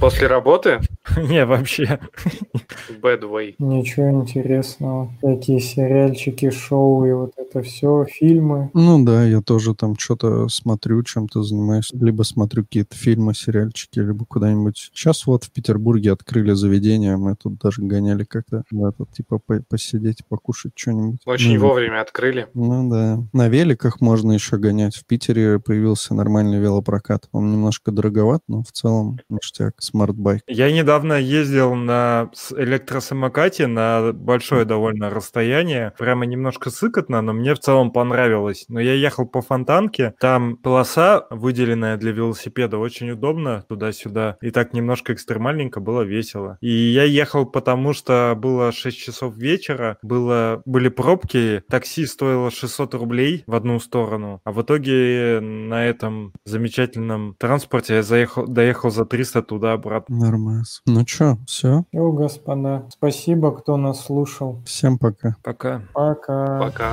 После 0.00 0.26
работы 0.26 0.80
Не, 1.18 1.44
вообще. 1.44 2.00
bad 3.02 3.20
way. 3.30 3.54
Ничего 3.58 4.10
интересного. 4.10 5.10
Такие 5.20 5.60
сериальчики, 5.60 6.48
шоу 6.50 7.04
и 7.04 7.12
вот 7.12 7.32
это 7.36 7.62
все, 7.62 8.06
фильмы. 8.06 8.70
Ну 8.72 9.04
да, 9.04 9.22
я 9.24 9.42
тоже 9.42 9.74
там 9.74 9.98
что-то 9.98 10.48
смотрю, 10.48 11.02
чем-то 11.02 11.42
занимаюсь. 11.42 11.90
Либо 11.92 12.22
смотрю 12.22 12.64
какие-то 12.64 12.96
фильмы, 12.96 13.34
сериальчики, 13.34 13.98
либо 13.98 14.24
куда-нибудь. 14.24 14.90
Сейчас 14.94 15.26
вот 15.26 15.44
в 15.44 15.50
Петербурге 15.50 16.12
открыли 16.12 16.52
заведение, 16.52 17.18
мы 17.18 17.36
тут 17.36 17.58
даже 17.58 17.82
гоняли 17.82 18.24
как-то 18.24 18.62
в 18.70 18.82
этот, 18.82 19.12
типа, 19.12 19.40
по- 19.44 19.62
посидеть, 19.68 20.24
покушать 20.26 20.72
что-нибудь. 20.74 21.20
Очень 21.26 21.58
Ну, 21.58 21.68
вовремя 21.68 22.00
открыли. 22.00 22.48
Ну 22.54 22.88
да. 22.88 23.22
На 23.34 23.48
великах 23.48 24.00
можно 24.00 24.32
еще 24.32 24.56
гонять. 24.56 24.96
В 24.96 25.04
Питере 25.04 25.58
появился 25.58 26.14
нормальный 26.14 26.58
велопрокат. 26.58 27.25
Он 27.32 27.52
немножко 27.52 27.90
дороговат, 27.90 28.42
но 28.48 28.62
в 28.62 28.72
целом 28.72 29.18
ништяк. 29.28 29.74
Smartbike. 29.78 30.42
Я 30.46 30.70
недавно 30.72 31.14
ездил 31.14 31.74
на 31.74 32.30
электросамокате 32.56 33.66
на 33.66 34.12
большое 34.12 34.64
довольно 34.64 35.10
расстояние. 35.10 35.92
Прямо 35.98 36.26
немножко 36.26 36.70
сыкотно, 36.70 37.22
но 37.22 37.32
мне 37.32 37.54
в 37.54 37.58
целом 37.58 37.90
понравилось. 37.92 38.64
Но 38.68 38.80
я 38.80 38.94
ехал 38.94 39.26
по 39.26 39.42
фонтанке, 39.42 40.14
там 40.20 40.56
полоса, 40.56 41.26
выделенная 41.30 41.96
для 41.96 42.12
велосипеда, 42.12 42.78
очень 42.78 43.10
удобно 43.10 43.64
туда-сюда. 43.68 44.36
И 44.40 44.50
так 44.50 44.72
немножко 44.72 45.12
экстремальненько 45.12 45.80
было 45.80 46.02
весело. 46.02 46.58
И 46.60 46.70
я 46.70 47.04
ехал 47.04 47.46
потому, 47.46 47.92
что 47.92 48.34
было 48.36 48.72
6 48.72 48.96
часов 48.96 49.36
вечера, 49.36 49.98
было, 50.02 50.62
были 50.64 50.88
пробки, 50.88 51.62
такси 51.68 52.06
стоило 52.06 52.50
600 52.50 52.94
рублей 52.94 53.44
в 53.46 53.54
одну 53.54 53.80
сторону, 53.80 54.40
а 54.44 54.52
в 54.52 54.62
итоге 54.62 55.40
на 55.40 55.86
этом 55.86 56.32
замечательном 56.44 57.15
транспорте 57.38 57.96
я 57.96 58.02
заехал, 58.02 58.46
доехал 58.46 58.90
за 58.90 59.04
300 59.04 59.42
туда-обратно. 59.42 60.16
Нормас. 60.16 60.82
Ну 60.86 61.04
чё, 61.04 61.38
все. 61.46 61.84
Все, 61.92 62.12
господа, 62.12 62.86
спасибо, 62.90 63.52
кто 63.52 63.76
нас 63.76 64.04
слушал. 64.04 64.62
Всем 64.64 64.98
пока. 64.98 65.36
Пока. 65.42 65.82
Пока. 65.92 66.58
Пока. 66.60 66.92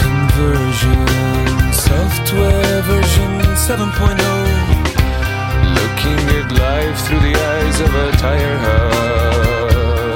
Conversion, 0.00 1.06
software 1.72 2.82
version 2.88 3.56
7.0. 3.56 4.29
Life 6.90 7.06
through 7.06 7.20
the 7.20 7.36
eyes 7.36 7.80
of 7.80 7.94
a 7.94 8.10
tire 8.18 8.58
hub. 8.58 10.10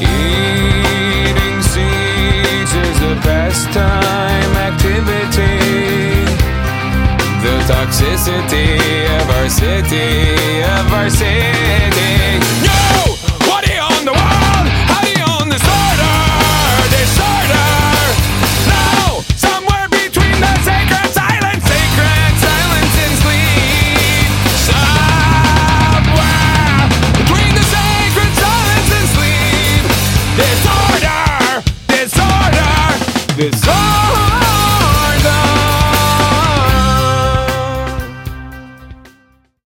Eating 0.00 1.60
seeds 1.70 2.72
is 2.72 2.98
a 3.02 3.14
pastime 3.20 4.54
activity. 4.68 5.58
The 7.44 7.56
toxicity 7.68 8.80
of 9.20 9.28
our 9.36 9.48
city, 9.50 10.62
of 10.62 10.90
our 10.90 11.10
city. 11.10 11.97